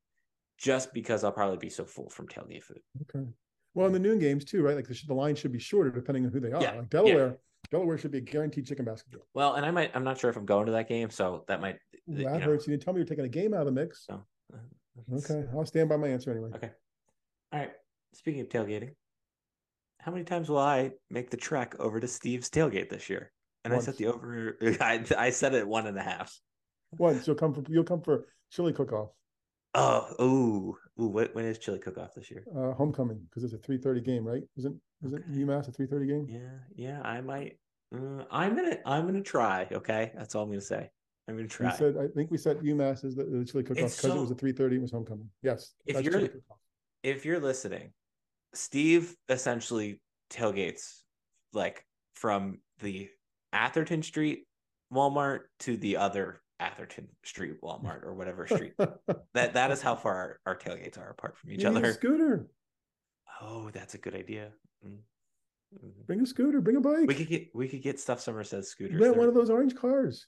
just 0.57 0.93
because 0.93 1.25
I'll 1.25 1.33
probably 1.33 1.57
be 1.57 1.69
so 1.69 1.83
full 1.83 2.09
from 2.09 2.27
tailgate 2.27 2.63
food. 2.63 2.79
Okay. 3.03 3.27
Well, 3.73 3.87
in 3.87 3.93
the 3.93 3.99
noon 3.99 4.19
games 4.19 4.45
too, 4.45 4.63
right? 4.63 4.75
Like 4.77 4.87
the, 4.87 4.99
the 5.05 5.13
line 5.13 5.35
should 5.35 5.51
be 5.51 5.59
shorter 5.59 5.91
depending 5.91 6.25
on 6.25 6.31
who 6.31 6.39
they 6.39 6.53
are. 6.53 6.63
Yeah, 6.63 6.75
Like 6.77 6.89
Delaware, 6.89 7.37
Delaware 7.69 7.97
should 7.97 8.11
be 8.11 8.19
a 8.19 8.21
guaranteed 8.21 8.65
chicken 8.65 8.85
basket 8.85 9.11
game. 9.11 9.21
Well, 9.33 9.55
and 9.55 9.65
I 9.65 9.71
might 9.71 9.91
I'm 9.93 10.05
not 10.05 10.17
sure 10.17 10.29
if 10.29 10.37
I'm 10.37 10.45
going 10.45 10.67
to 10.67 10.71
that 10.71 10.87
game, 10.87 11.09
so 11.09 11.43
that 11.49 11.59
might 11.59 11.75
Ooh, 11.75 12.13
you 12.13 12.23
that 12.23 12.39
know, 12.39 12.39
hurts. 12.39 12.65
You 12.65 12.71
didn't 12.71 12.83
tell 12.83 12.93
me 12.93 12.99
you're 12.99 13.05
taking 13.05 13.25
a 13.25 13.29
game 13.29 13.53
out 13.53 13.59
of 13.59 13.65
the 13.65 13.73
mix. 13.73 14.05
So 14.05 14.23
uh, 14.53 14.57
Okay, 15.17 15.43
I'll 15.53 15.65
stand 15.65 15.89
by 15.89 15.97
my 15.97 16.07
answer 16.07 16.31
anyway. 16.31 16.51
Okay. 16.55 16.71
All 17.51 17.59
right. 17.59 17.71
Speaking 18.13 18.41
of 18.41 18.49
tailgating, 18.49 18.91
how 19.99 20.11
many 20.11 20.23
times 20.23 20.49
will 20.49 20.57
I 20.57 20.91
make 21.09 21.29
the 21.29 21.37
trek 21.37 21.75
over 21.79 21.99
to 21.99 22.07
Steve's 22.07 22.49
tailgate 22.49 22.89
this 22.89 23.09
year? 23.09 23.31
And 23.65 23.73
I 23.73 23.79
set 23.79 23.97
the 23.97 24.07
over. 24.07 24.57
I, 24.81 25.03
I 25.17 25.29
set 25.29 25.53
it 25.53 25.67
one 25.67 25.87
and 25.87 25.97
a 25.97 26.01
half. 26.01 26.33
Once 26.97 27.27
you'll 27.27 27.35
come 27.35 27.53
for 27.53 27.63
you'll 27.67 27.83
come 27.83 28.01
for 28.01 28.25
chili 28.51 28.71
cook 28.71 28.93
off, 28.93 29.09
Oh, 29.75 30.13
ooh, 30.21 30.77
ooh. 31.03 31.07
What, 31.09 31.35
when 31.35 31.45
is 31.45 31.59
chili 31.59 31.77
cook 31.79 31.97
off 31.97 32.13
this 32.15 32.31
year? 32.31 32.45
uh, 32.55 32.71
homecoming 32.73 33.19
because 33.29 33.43
it's 33.43 33.53
a 33.53 33.57
three 33.57 33.77
thirty 33.77 33.99
game, 34.01 34.23
right? 34.25 34.43
Isn't 34.57 34.79
isn't 35.03 35.19
Okay. 35.23 35.31
UMass 35.33 35.67
a 35.67 35.71
three 35.71 35.85
thirty 35.85 36.07
game? 36.07 36.25
Yeah, 36.29 36.59
yeah. 36.75 37.01
I 37.01 37.19
might. 37.21 37.59
Uh, 37.93 38.23
I'm 38.31 38.55
gonna. 38.55 38.77
I'm 38.85 39.05
gonna 39.05 39.21
try. 39.21 39.67
Okay, 39.71 40.13
that's 40.15 40.33
all 40.33 40.43
I'm 40.43 40.49
gonna 40.49 40.61
say. 40.61 40.89
I'm 41.27 41.35
gonna 41.35 41.43
We 41.43 41.47
try. 41.49 41.75
said 41.75 41.97
I 41.97 42.07
think 42.07 42.31
we 42.31 42.37
said 42.37 42.59
UMass 42.59 43.03
is 43.03 43.15
the, 43.15 43.25
the 43.25 43.43
chili 43.43 43.63
cook 43.65 43.77
off 43.79 43.95
because 43.97 44.15
it 44.15 44.19
was 44.19 44.31
a 44.31 44.35
three 44.35 44.53
thirty. 44.53 44.77
It 44.77 44.81
was 44.81 44.91
homecoming. 44.91 45.29
Yes, 45.43 45.73
If 45.85 45.95
that's 45.95 46.05
you're-. 46.05 46.29
If 47.03 47.25
you're 47.25 47.39
listening, 47.39 47.91
Steve 48.53 49.15
essentially 49.29 50.01
tailgates 50.31 51.01
like 51.53 51.85
from 52.15 52.59
the 52.79 53.09
Atherton 53.53 54.03
Street 54.03 54.45
Walmart 54.93 55.41
to 55.59 55.77
the 55.77 55.97
other 55.97 56.41
Atherton 56.59 57.07
Street 57.23 57.61
Walmart 57.61 58.03
or 58.03 58.13
whatever 58.13 58.47
street. 58.47 58.73
that 59.33 59.53
that 59.53 59.71
is 59.71 59.81
how 59.81 59.95
far 59.95 60.15
our, 60.15 60.39
our 60.53 60.57
tailgates 60.57 60.97
are 60.97 61.09
apart 61.11 61.37
from 61.37 61.51
each 61.51 61.61
You 61.63 61.69
need 61.69 61.75
a 61.75 61.79
other. 61.79 61.93
scooter. 61.93 62.47
Oh, 63.41 63.69
that's 63.71 63.93
a 63.93 63.97
good 63.99 64.15
idea. 64.15 64.49
Mm. 64.85 64.97
Mhm. 65.75 66.05
Bring 66.07 66.21
a 66.21 66.25
scooter. 66.25 66.61
Bring 66.61 66.77
a 66.77 66.81
bike. 66.81 67.07
We 67.07 67.13
could 67.13 67.27
get 67.27 67.49
we 67.53 67.67
could 67.67 67.81
get 67.83 67.99
Stuff 67.99 68.21
Somers 68.21 68.49
Says 68.49 68.69
scooters. 68.69 68.99
Rent 68.99 69.17
one 69.17 69.27
of 69.27 69.33
those 69.35 69.49
orange 69.49 69.75
cars. 69.75 70.25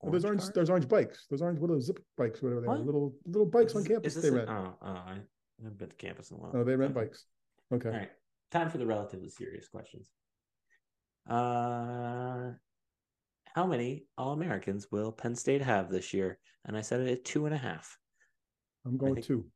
Or 0.00 0.10
those 0.10 0.24
orange, 0.24 0.40
cars? 0.42 0.52
those 0.54 0.68
orange 0.70 0.88
bikes. 0.88 1.26
Those 1.30 1.40
orange, 1.40 1.60
what 1.60 1.70
are 1.70 1.74
those 1.74 1.86
zip 1.86 1.98
bikes, 2.18 2.42
whatever 2.42 2.60
they 2.60 2.66
are. 2.66 2.78
Little 2.78 3.14
little 3.24 3.46
bikes 3.46 3.72
Is 3.72 3.76
on 3.76 3.84
campus 3.84 4.14
they 4.16 4.30
rent. 4.30 4.50
oh, 4.50 4.74
oh, 4.82 5.02
I 5.60 5.64
haven't 5.64 5.78
been 5.78 5.88
to 5.90 5.96
campus 5.96 6.30
in 6.30 6.36
a 6.36 6.40
while. 6.40 6.52
Oh, 6.54 6.64
they 6.64 6.76
rent 6.76 6.94
bikes. 6.94 7.24
Okay. 7.72 7.88
All 7.88 7.94
right. 7.94 8.10
Time 8.50 8.70
for 8.70 8.78
the 8.78 8.86
relatively 8.86 9.28
serious 9.28 9.68
questions. 9.68 10.10
Uh 11.28 12.52
how 13.54 13.66
many 13.66 14.04
All 14.18 14.32
Americans 14.32 14.88
will 14.90 15.12
Penn 15.12 15.36
State 15.36 15.62
have 15.62 15.88
this 15.88 16.12
year? 16.12 16.38
And 16.64 16.76
I 16.76 16.80
said 16.80 17.00
it 17.00 17.12
at 17.12 17.24
two 17.24 17.46
and 17.46 17.54
a 17.54 17.58
half. 17.58 17.96
I'm 18.84 18.96
going 18.96 19.22
two. 19.22 19.46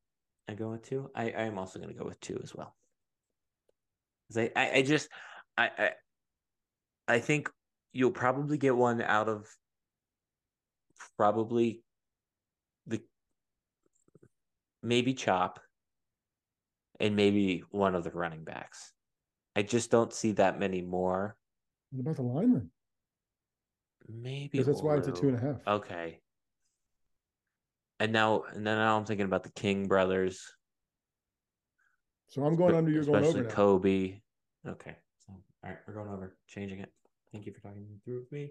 I 0.49 0.55
go 0.55 0.71
with 0.71 0.89
two. 0.89 1.11
I, 1.15 1.25
I 1.25 1.43
am 1.43 1.59
also 1.59 1.79
gonna 1.79 1.95
go 1.95 2.05
with 2.05 2.21
two 2.21 2.41
as 2.43 2.55
well. 2.55 2.75
I, 4.37 4.51
I, 4.55 4.71
I 4.71 4.83
just 4.83 5.09
I, 5.57 5.71
I 5.79 5.91
I 7.09 7.19
think 7.19 7.51
you'll 7.93 8.13
probably 8.13 8.57
get 8.57 8.77
one 8.77 9.03
out 9.03 9.29
of 9.29 9.47
probably 11.17 11.83
the 12.87 13.01
maybe 14.83 15.15
Chop 15.15 15.61
and 17.01 17.17
maybe 17.17 17.63
one 17.71 17.95
of 17.95 18.05
the 18.05 18.11
running 18.11 18.45
backs. 18.45 18.93
I 19.57 19.63
just 19.63 19.91
don't 19.91 20.13
see 20.13 20.33
that 20.33 20.59
many 20.59 20.83
more. 20.83 21.37
What 21.91 22.01
about 22.03 22.17
the 22.17 22.23
lineman? 22.23 22.71
Maybe 24.09 24.49
Because 24.53 24.67
that's 24.67 24.83
why 24.83 24.97
it's 24.97 25.09
a 25.09 25.13
two 25.13 25.29
and 25.29 25.37
a 25.37 25.41
half. 25.41 25.57
Okay. 25.67 26.21
And 28.01 28.13
now 28.13 28.45
and 28.53 28.67
then 28.67 28.77
now 28.79 28.97
I'm 28.97 29.05
thinking 29.05 29.27
about 29.27 29.43
the 29.43 29.51
King 29.51 29.89
brothers. 29.89 30.41
So 32.29 32.45
I'm 32.45 32.57
going 32.57 32.75
under. 32.75 32.91
You're 32.91 33.05
going 33.05 33.17
especially 33.17 33.41
over 33.41 33.49
now. 33.49 33.55
Kobe. 33.55 34.21
Okay. 34.67 34.97
So 35.27 35.33
all 35.33 35.71
right, 35.71 35.79
we're 35.87 35.95
going 35.95 36.09
over. 36.09 36.37
Changing 36.47 36.81
it. 36.81 36.93
Thank 37.33 37.47
you 37.47 37.53
for 37.53 37.61
talking 37.61 37.87
through 38.05 38.21
with 38.21 38.33
me. 38.33 38.51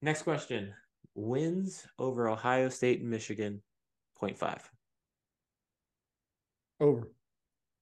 Next 0.00 0.22
question. 0.22 0.72
Wins 1.14 1.86
over 1.98 2.28
Ohio 2.28 2.68
State 2.68 3.00
and 3.00 3.10
Michigan, 3.10 3.62
0.5. 4.20 4.60
Over. 6.80 7.08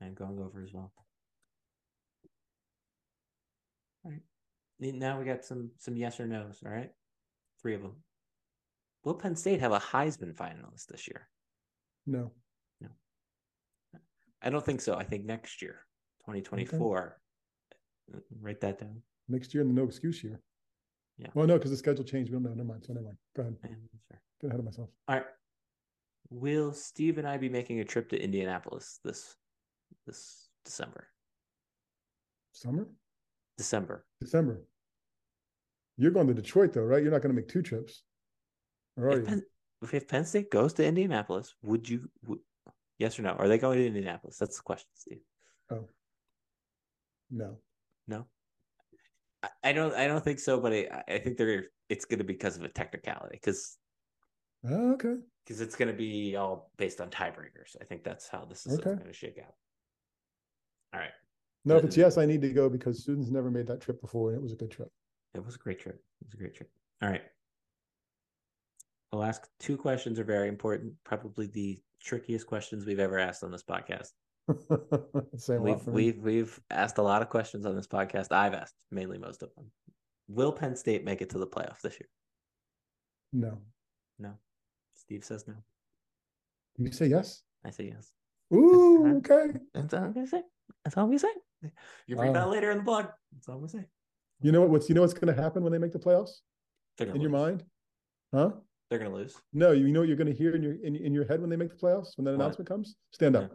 I'm 0.02 0.14
going 0.14 0.38
over 0.38 0.62
as 0.62 0.72
well. 0.72 0.92
All 4.04 4.10
right. 4.10 4.22
Now 4.78 5.18
we 5.18 5.24
got 5.24 5.44
some 5.44 5.70
some 5.78 5.96
yes 5.96 6.18
or 6.20 6.26
no's. 6.26 6.62
All 6.64 6.72
right, 6.72 6.90
three 7.60 7.74
of 7.74 7.82
them. 7.82 7.96
will 9.04 9.14
Penn 9.14 9.36
State 9.36 9.60
have 9.60 9.72
a 9.72 9.80
Heisman 9.80 10.34
finalist 10.34 10.86
this 10.88 11.06
year? 11.06 11.28
No. 12.06 12.32
No. 12.80 12.88
I 14.42 14.48
don't 14.48 14.64
think 14.64 14.80
so. 14.80 14.94
I 14.94 15.04
think 15.04 15.26
next 15.26 15.60
year, 15.60 15.80
2024. 16.20 17.20
Write 18.40 18.60
that 18.62 18.80
down. 18.80 19.02
Next 19.28 19.54
year 19.54 19.62
in 19.62 19.68
the 19.68 19.74
no 19.74 19.86
excuse 19.86 20.24
year. 20.24 20.40
Yeah. 21.18 21.28
Well, 21.34 21.46
no, 21.46 21.58
because 21.58 21.70
the 21.70 21.76
schedule 21.76 22.04
changed. 22.04 22.30
We 22.30 22.36
don't 22.36 22.44
know. 22.44 22.54
Never 22.54 22.68
mind. 22.68 22.84
So 22.86 22.94
never 22.94 23.04
mind. 23.04 23.18
Go 23.36 23.42
ahead. 23.42 23.56
Yeah, 23.62 23.70
sure. 24.08 24.20
Get 24.40 24.48
ahead 24.48 24.60
of 24.60 24.64
myself. 24.64 24.88
All 25.06 25.16
right. 25.16 25.26
Will 26.30 26.72
Steve 26.72 27.18
and 27.18 27.28
I 27.28 27.36
be 27.36 27.48
making 27.48 27.80
a 27.80 27.84
trip 27.84 28.08
to 28.10 28.22
Indianapolis 28.22 29.00
this 29.04 29.36
this 30.06 30.48
December? 30.64 31.08
Summer? 32.52 32.86
December. 33.56 34.04
December. 34.20 34.62
You're 35.96 36.10
going 36.10 36.26
to 36.28 36.34
Detroit 36.34 36.72
though, 36.72 36.82
right? 36.82 37.02
You're 37.02 37.12
not 37.12 37.22
going 37.22 37.34
to 37.34 37.40
make 37.40 37.48
two 37.48 37.62
trips. 37.62 38.02
Or 38.96 39.08
are 39.08 39.10
If 39.12 39.18
you? 39.18 39.24
Penn, 39.24 39.42
if 39.92 40.08
Penn 40.08 40.24
State 40.24 40.50
goes 40.50 40.72
to 40.74 40.84
Indianapolis, 40.84 41.54
would 41.62 41.88
you? 41.88 42.08
Would, 42.26 42.40
yes 42.98 43.18
or 43.18 43.22
no? 43.22 43.30
Are 43.30 43.48
they 43.48 43.58
going 43.58 43.78
to 43.78 43.86
Indianapolis? 43.86 44.38
That's 44.38 44.56
the 44.56 44.62
question, 44.62 44.88
Steve. 44.94 45.20
Oh. 45.70 45.88
No. 47.30 47.58
No. 48.08 48.26
I, 49.42 49.48
I 49.64 49.72
don't. 49.72 49.94
I 49.94 50.06
don't 50.06 50.24
think 50.24 50.38
so. 50.38 50.58
But 50.60 50.72
I, 50.72 51.02
I 51.08 51.18
think 51.18 51.36
they're. 51.36 51.66
It's 51.88 52.04
going 52.04 52.18
to 52.18 52.24
be 52.24 52.34
because 52.34 52.56
of 52.56 52.64
a 52.64 52.68
technicality. 52.68 53.38
Because 53.42 53.76
Oh, 54.68 54.92
okay. 54.92 55.16
because 55.44 55.60
it's 55.60 55.74
going 55.76 55.88
to 55.90 55.96
be 55.96 56.36
all 56.36 56.70
based 56.76 57.00
on 57.00 57.08
tiebreakers. 57.08 57.76
I 57.80 57.84
think 57.84 58.04
that's 58.04 58.28
how 58.28 58.44
this 58.44 58.66
is 58.66 58.78
Okay. 58.78 58.94
going 58.94 59.06
to 59.06 59.12
shake 59.12 59.38
out. 59.38 59.54
All 60.92 61.00
right. 61.00 61.10
No, 61.64 61.76
if 61.76 61.84
Uh, 61.84 61.86
it's 61.88 61.96
yes, 61.96 62.18
I 62.18 62.26
need 62.26 62.42
to 62.42 62.52
go 62.52 62.68
because 62.68 63.02
students 63.02 63.30
never 63.30 63.50
made 63.50 63.66
that 63.66 63.80
trip 63.80 64.00
before 64.00 64.30
and 64.30 64.38
it 64.38 64.42
was 64.42 64.52
a 64.52 64.56
good 64.56 64.70
trip. 64.70 64.90
It 65.34 65.44
was 65.44 65.54
a 65.54 65.58
great 65.58 65.78
trip. 65.78 65.96
It 66.20 66.26
was 66.26 66.34
a 66.34 66.36
great 66.36 66.54
trip. 66.54 66.70
All 67.02 67.10
right. 67.10 67.22
The 69.12 69.18
last 69.18 69.48
two 69.58 69.76
questions 69.76 70.18
are 70.18 70.24
very 70.24 70.48
important. 70.48 70.94
Probably 71.04 71.46
the 71.46 71.78
trickiest 72.00 72.46
questions 72.46 72.86
we've 72.86 73.00
ever 73.00 73.18
asked 73.18 73.42
on 73.42 73.50
this 73.50 73.62
podcast. 73.62 74.10
Same 75.36 75.62
We've 75.62 75.86
we've, 75.86 76.18
we've 76.18 76.60
asked 76.70 76.98
a 76.98 77.02
lot 77.02 77.22
of 77.22 77.28
questions 77.28 77.66
on 77.66 77.76
this 77.76 77.86
podcast. 77.86 78.32
I've 78.32 78.54
asked 78.54 78.74
mainly 78.90 79.18
most 79.18 79.42
of 79.42 79.54
them. 79.54 79.70
Will 80.28 80.52
Penn 80.52 80.76
State 80.76 81.04
make 81.04 81.22
it 81.22 81.30
to 81.30 81.38
the 81.38 81.46
playoff 81.46 81.80
this 81.80 81.98
year? 82.00 82.08
No. 83.32 83.58
No. 84.18 84.32
Steve 84.94 85.24
says 85.24 85.46
no. 85.46 85.54
You 86.78 86.92
say 86.92 87.06
yes? 87.06 87.42
I 87.64 87.70
say 87.70 87.92
yes. 87.94 88.10
Ooh, 88.54 89.16
okay. 89.18 89.58
That's 89.74 89.92
all 89.94 90.04
I'm 90.04 90.12
gonna 90.12 90.26
say. 90.26 90.42
That's 90.84 90.96
all 90.96 91.04
I'm 91.06 91.18
say. 91.18 91.28
You 92.06 92.16
read 92.16 92.28
Wow. 92.28 92.32
that 92.32 92.48
later 92.50 92.70
in 92.70 92.78
the 92.78 92.84
blog. 92.84 93.06
That's 93.32 93.48
all 93.48 93.56
I'm 93.58 93.68
say. 93.68 93.86
You 94.40 94.52
know 94.52 94.60
what? 94.62 94.70
What's 94.70 94.88
you 94.88 94.94
know 94.94 95.02
what's 95.02 95.12
going 95.14 95.34
to 95.34 95.40
happen 95.42 95.62
when 95.62 95.72
they 95.72 95.78
make 95.78 95.92
the 95.92 95.98
playoffs 95.98 96.38
They're 96.96 97.06
gonna 97.06 97.16
in 97.16 97.20
your 97.22 97.30
mind? 97.30 97.64
Huh? 98.32 98.52
They're 98.88 98.98
gonna 98.98 99.14
lose. 99.14 99.36
No, 99.52 99.72
you 99.72 99.88
know 99.92 100.00
what 100.00 100.08
you're 100.08 100.16
going 100.16 100.32
to 100.32 100.36
hear 100.36 100.54
in 100.54 100.62
your 100.62 100.74
in, 100.82 100.96
in 100.96 101.12
your 101.12 101.26
head 101.26 101.40
when 101.40 101.50
they 101.50 101.56
make 101.56 101.70
the 101.70 101.76
playoffs 101.76 102.16
when 102.16 102.24
that 102.24 102.32
What? 102.32 102.40
announcement 102.44 102.68
comes. 102.68 102.96
Stand 103.12 103.36
up. 103.36 103.50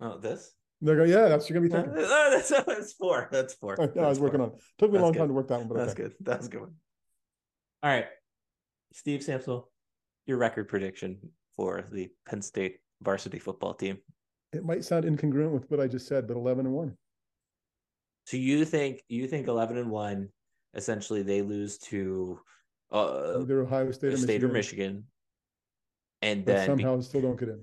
Oh, 0.00 0.18
this? 0.18 0.52
They're 0.82 0.96
going, 0.96 1.10
yeah, 1.10 1.28
that's 1.28 1.48
you're 1.48 1.58
going 1.58 1.70
to 1.70 1.74
be 1.74 1.88
Uh, 1.90 1.94
thinking. 1.94 2.02
that's, 2.30 2.48
that's 2.66 2.92
four. 2.94 3.28
That's 3.32 3.54
four. 3.54 3.76
Oh, 3.80 3.90
yeah, 3.94 4.02
I 4.02 4.08
was 4.08 4.18
That's 4.18 4.20
working 4.20 4.40
four. 4.40 4.46
on. 4.48 4.52
it. 4.52 4.62
Took 4.78 4.92
me 4.92 4.98
a 4.98 5.02
long 5.02 5.12
good. 5.12 5.18
time 5.20 5.28
to 5.28 5.34
work 5.34 5.48
that 5.48 5.58
one, 5.58 5.68
but 5.68 5.76
That's 5.78 5.92
okay. 5.92 6.02
good. 6.02 6.12
That's 6.20 6.46
a 6.46 6.50
good 6.50 6.60
one. 6.60 6.74
All 7.82 7.90
right. 7.90 8.06
Steve 8.92 9.20
Samsel, 9.20 9.64
your 10.26 10.36
record 10.36 10.68
prediction 10.68 11.18
for 11.56 11.84
the 11.90 12.10
Penn 12.28 12.42
State 12.42 12.78
varsity 13.00 13.38
football 13.38 13.72
team. 13.72 13.98
It 14.56 14.64
might 14.64 14.84
sound 14.84 15.04
incongruent 15.04 15.52
with 15.52 15.70
what 15.70 15.80
I 15.80 15.86
just 15.86 16.08
said, 16.08 16.26
but 16.26 16.36
11 16.36 16.66
and 16.66 16.74
one. 16.74 16.96
So 18.26 18.36
you 18.36 18.64
think 18.64 19.02
you 19.08 19.28
think 19.28 19.46
eleven 19.46 19.76
and 19.78 19.88
one, 19.88 20.30
essentially 20.74 21.22
they 21.22 21.42
lose 21.42 21.78
to 21.78 22.40
uh 22.90 23.38
Either 23.40 23.62
Ohio 23.62 23.92
State 23.92 24.14
or 24.14 24.16
State 24.16 24.42
or 24.42 24.48
Michigan, 24.48 24.52
Michigan, 24.52 25.04
and 26.22 26.44
but 26.44 26.52
then 26.52 26.76
be- 26.76 26.82
somehow 26.82 27.00
still 27.00 27.20
don't 27.20 27.38
get 27.38 27.50
in. 27.50 27.62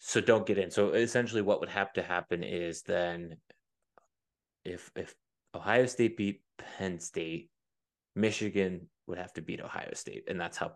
so 0.00 0.20
don't 0.20 0.46
get 0.46 0.58
in. 0.58 0.70
So 0.72 0.90
essentially, 0.90 1.42
what 1.42 1.60
would 1.60 1.68
have 1.68 1.92
to 1.92 2.02
happen 2.02 2.42
is 2.42 2.82
then, 2.82 3.36
if 4.64 4.90
if 4.96 5.14
Ohio 5.54 5.86
State 5.86 6.16
beat 6.16 6.42
Penn 6.58 6.98
State, 6.98 7.48
Michigan 8.16 8.88
would 9.06 9.18
have 9.18 9.32
to 9.34 9.42
beat 9.42 9.60
Ohio 9.60 9.94
State, 9.94 10.24
and 10.26 10.40
that's 10.40 10.56
how 10.56 10.72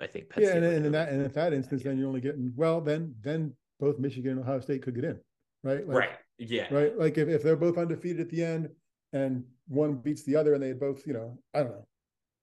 I 0.00 0.08
think 0.08 0.28
Penn 0.30 0.42
yeah, 0.42 0.50
State. 0.50 0.62
and, 0.64 0.66
and 0.66 0.86
in 0.86 0.92
that 0.92 1.08
and 1.10 1.22
if 1.24 1.34
that 1.34 1.52
instance, 1.52 1.84
then 1.84 1.98
you're 1.98 2.08
only 2.08 2.20
getting 2.20 2.52
well, 2.56 2.80
then 2.80 3.14
then 3.20 3.54
both 3.80 3.98
Michigan 3.98 4.32
and 4.32 4.40
Ohio 4.40 4.60
State 4.60 4.82
could 4.82 4.94
get 4.94 5.04
in, 5.04 5.18
right? 5.62 5.86
Like, 5.86 5.96
right, 5.98 6.10
yeah, 6.38 6.72
Right. 6.72 6.96
Like 6.98 7.18
if, 7.18 7.28
if 7.28 7.42
they're 7.42 7.56
both 7.56 7.78
undefeated 7.78 8.20
at 8.20 8.30
the 8.30 8.42
end 8.44 8.70
and 9.12 9.44
one 9.68 9.94
beats 9.96 10.24
the 10.24 10.36
other 10.36 10.54
and 10.54 10.62
they 10.62 10.72
both, 10.72 11.06
you 11.06 11.12
know, 11.12 11.38
I 11.54 11.60
don't 11.62 11.72
know. 11.72 11.86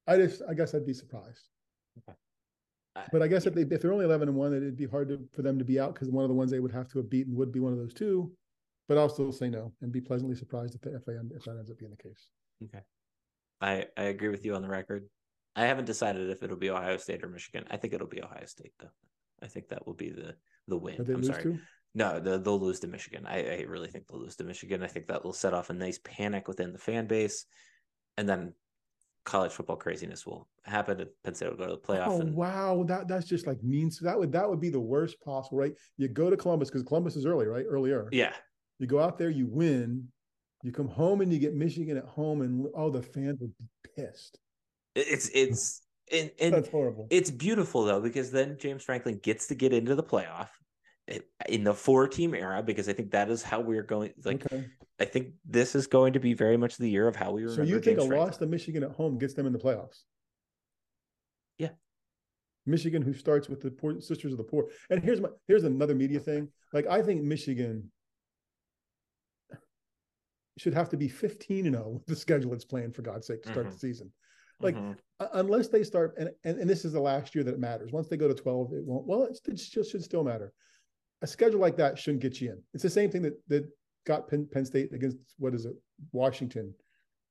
I 0.08 0.18
just 0.18 0.42
I 0.50 0.54
guess 0.54 0.74
I'd 0.74 0.86
be 0.86 0.94
surprised. 0.94 1.48
I- 2.08 3.06
But 3.12 3.22
I 3.22 3.28
guess 3.28 3.46
if 3.46 3.54
they 3.54 3.62
if 3.62 3.82
they're 3.82 3.94
only 3.94 4.06
eleven 4.06 4.28
and 4.28 4.38
one, 4.38 4.54
it'd 4.54 4.76
be 4.76 4.86
hard 4.88 5.10
to, 5.10 5.20
for 5.34 5.42
them 5.42 5.58
to 5.60 5.66
be 5.66 5.80
out 5.80 5.94
because 5.94 6.10
one 6.10 6.24
of 6.24 6.30
the 6.30 6.36
ones 6.36 6.52
they 6.52 6.60
would 6.60 6.74
have 6.74 6.90
to 6.90 6.98
have 7.00 7.10
beaten 7.10 7.36
would 7.36 7.52
be 7.52 7.60
one 7.60 7.72
of 7.72 7.80
those 7.80 7.94
two. 7.94 8.34
But 8.90 8.98
I'll 8.98 9.08
still 9.10 9.32
say 9.32 9.50
no 9.50 9.72
and 9.82 9.92
be 9.92 10.02
pleasantly 10.02 10.36
surprised 10.36 10.76
if 10.76 10.82
they, 10.82 10.92
if 10.92 11.06
they 11.06 11.14
end, 11.14 11.32
if 11.34 11.46
that 11.46 11.52
ends 11.58 11.72
up 11.72 11.78
being 11.78 11.92
the 11.92 12.04
case. 12.04 12.30
Okay. 12.66 12.84
I 13.62 13.86
I 13.96 14.04
agree 14.06 14.28
with 14.30 14.44
you 14.44 14.56
on 14.56 14.62
the 14.62 14.68
record. 14.68 15.08
I 15.56 15.66
haven't 15.66 15.86
decided 15.86 16.30
if 16.30 16.44
it'll 16.44 16.58
be 16.58 16.70
Ohio 16.70 16.98
State 16.98 17.24
or 17.24 17.30
Michigan. 17.30 17.66
I 17.70 17.78
think 17.78 17.94
it'll 17.94 18.08
be 18.08 18.22
Ohio 18.24 18.46
State 18.46 18.74
though. 18.80 18.92
I 19.42 19.48
think 19.48 19.70
that 19.70 19.86
will 19.88 19.94
be 19.94 20.10
the 20.10 20.36
the 20.68 20.78
win. 20.78 20.96
I'm 21.00 21.24
sorry. 21.24 21.60
No, 21.94 22.20
the, 22.20 22.38
they'll 22.38 22.60
lose 22.60 22.80
to 22.82 22.88
Michigan. 22.88 23.26
I, 23.28 23.44
I 23.44 23.66
really 23.68 23.90
think 23.90 24.08
they'll 24.08 24.22
lose 24.22 24.38
to 24.38 24.46
Michigan. 24.46 24.82
I 24.82 24.88
think 24.88 25.08
that 25.08 25.26
will 25.26 25.34
set 25.34 25.54
off 25.54 25.70
a 25.70 25.74
nice 25.74 26.00
panic 26.04 26.48
within 26.48 26.72
the 26.72 26.80
fan 26.80 27.06
base, 27.06 27.46
and 28.18 28.30
then 28.30 28.54
college 29.26 29.52
football 29.52 29.76
craziness 29.76 30.26
will 30.26 30.48
happen. 30.64 31.02
And 31.02 31.10
Penn 31.24 31.36
State 31.36 31.50
will 31.50 31.58
go 31.58 31.68
to 31.68 31.74
the 31.74 31.78
playoff. 31.80 32.08
Oh 32.08 32.22
and, 32.22 32.34
wow, 32.34 32.84
that 32.88 33.08
that's 33.08 33.28
just 33.28 33.46
like 33.46 33.62
means 33.62 34.00
that 34.00 34.18
would 34.18 34.32
that 34.32 34.50
would 34.50 34.62
be 34.62 34.70
the 34.70 34.80
worst 34.80 35.20
possible, 35.22 35.58
right? 35.58 35.74
You 35.98 36.08
go 36.08 36.30
to 36.30 36.38
Columbus 36.38 36.70
because 36.70 36.84
Columbus 36.84 37.16
is 37.16 37.26
early, 37.26 37.46
right? 37.46 37.66
Earlier. 37.68 38.08
Yeah, 38.12 38.34
You 38.80 38.88
go 38.88 39.00
out 39.00 39.18
there, 39.18 39.30
you 39.30 39.48
win, 39.48 40.08
you 40.64 40.72
come 40.72 40.88
home 40.88 41.22
and 41.22 41.32
you 41.32 41.40
get 41.40 41.56
Michigan 41.56 41.98
at 41.98 42.06
home, 42.06 42.42
and 42.42 42.68
oh, 42.76 42.90
the 42.90 43.02
fans 43.02 43.40
would 43.42 43.52
be 43.58 43.66
pissed. 43.96 44.40
It's 44.96 45.30
it's 45.34 45.82
and, 46.12 46.32
and 46.40 46.54
That's 46.54 46.70
horrible. 46.70 47.08
it's 47.10 47.32
beautiful 47.32 47.84
though 47.86 48.02
because 48.02 48.32
then 48.32 48.58
James 48.60 48.84
Franklin 48.84 49.20
gets 49.24 49.48
to 49.48 49.56
get 49.56 49.74
into 49.74 49.96
the 49.96 50.04
playoff 50.04 50.50
eh, 51.08 51.20
in 51.50 51.64
the 51.64 51.74
four 51.74 52.08
team 52.08 52.34
era 52.36 52.62
because 52.64 52.90
I 52.90 52.94
think 52.94 53.12
that 53.12 53.30
is 53.30 53.42
how 53.44 53.60
we're 53.62 53.84
going. 53.84 54.12
Like 54.24 54.46
okay. 54.52 54.66
I 55.00 55.06
think 55.06 55.34
this 55.46 55.74
is 55.76 55.88
going 55.88 56.14
to 56.14 56.20
be 56.20 56.34
very 56.34 56.58
much 56.58 56.78
the 56.78 56.90
year 56.90 57.08
of 57.08 57.16
how 57.16 57.32
we 57.32 57.44
remember. 57.44 57.64
So 57.66 57.68
you 57.70 57.76
think 57.80 57.98
James 57.98 58.04
a 58.04 58.08
Franklin. 58.08 58.28
loss 58.28 58.38
to 58.38 58.46
Michigan 58.46 58.84
at 58.84 58.92
home 58.92 59.18
gets 59.18 59.34
them 59.34 59.46
in 59.48 59.54
the 59.54 59.60
playoffs? 59.60 60.02
Yeah. 61.58 61.70
Michigan, 62.66 63.02
who 63.02 63.14
starts 63.14 63.50
with 63.50 63.62
the 63.62 63.72
poor 63.72 64.00
sisters 64.02 64.32
of 64.34 64.38
the 64.38 64.44
poor. 64.44 64.68
And 64.90 65.04
here's 65.04 65.20
my 65.22 65.30
here's 65.48 65.64
another 65.64 65.96
media 65.96 66.20
thing. 66.20 66.50
Like 66.74 66.88
I 66.88 67.02
think 67.02 67.24
Michigan 67.24 67.92
should 70.58 70.74
have 70.74 70.90
to 70.90 70.98
be 70.98 71.08
15 71.08 71.66
and 71.66 71.76
0 71.76 71.90
with 71.90 72.06
the 72.06 72.16
schedule 72.16 72.54
it's 72.54 72.66
playing 72.66 72.92
for 72.92 73.02
God's 73.02 73.26
sake 73.26 73.42
to 73.44 73.50
start 73.52 73.68
Mhm. 73.68 73.72
the 73.72 73.80
season. 73.80 74.12
Like, 74.64 74.76
Mhm. 74.76 74.98
Uh, 75.20 75.28
unless 75.34 75.68
they 75.68 75.84
start 75.84 76.16
and, 76.18 76.32
and 76.44 76.58
and 76.58 76.68
this 76.68 76.84
is 76.84 76.94
the 76.94 77.00
last 77.00 77.36
year 77.36 77.44
that 77.44 77.54
it 77.54 77.60
matters. 77.60 77.92
Once 77.92 78.08
they 78.08 78.18
go 78.18 78.28
to 78.28 78.34
12, 78.34 78.74
it 78.74 78.84
won't. 78.84 79.06
Well, 79.06 79.26
it's, 79.26 79.40
it 79.48 79.54
just 79.54 79.92
should 79.92 80.04
still 80.04 80.24
matter. 80.24 80.52
A 81.22 81.28
schedule 81.28 81.60
like 81.60 81.78
that 81.78 82.00
shouldn't 82.00 82.24
get 82.24 82.42
you 82.42 82.52
in. 82.52 82.64
It's 82.74 82.82
the 82.82 82.90
same 82.90 83.12
thing 83.12 83.22
that 83.22 83.34
that 83.48 83.70
got 84.08 84.28
Penn, 84.28 84.48
Penn 84.52 84.66
State 84.66 84.94
against 84.94 85.18
what 85.38 85.54
is 85.54 85.66
it, 85.66 85.76
Washington 86.12 86.74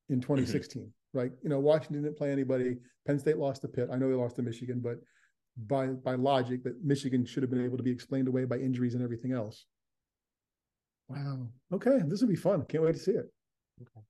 in 0.07 0.21
2016, 0.21 0.89
right? 1.13 1.33
You 1.43 1.49
know, 1.49 1.59
Washington 1.59 2.03
didn't 2.03 2.17
play 2.17 2.31
anybody. 2.31 2.77
Penn 3.05 3.19
State 3.19 3.37
lost 3.37 3.61
to 3.63 3.67
Pitt. 3.67 3.89
I 3.91 3.97
know 3.97 4.07
they 4.07 4.15
lost 4.15 4.37
to 4.37 4.41
Michigan, 4.41 4.79
but 4.79 4.99
by 5.67 5.87
by 5.87 6.15
logic, 6.15 6.63
that 6.63 6.81
Michigan 6.83 7.25
should 7.25 7.43
have 7.43 7.49
been 7.49 7.65
able 7.65 7.75
to 7.75 7.83
be 7.83 7.91
explained 7.91 8.29
away 8.29 8.45
by 8.45 8.57
injuries 8.57 8.93
and 8.93 9.03
everything 9.03 9.33
else. 9.33 9.65
Wow. 11.09 11.49
Okay, 11.73 11.99
this 12.07 12.21
will 12.21 12.29
be 12.29 12.35
fun. 12.37 12.63
Can't 12.65 12.83
wait 12.83 12.93
to 12.93 12.99
see 12.99 13.11
it. 13.11 13.29
All 13.95 14.05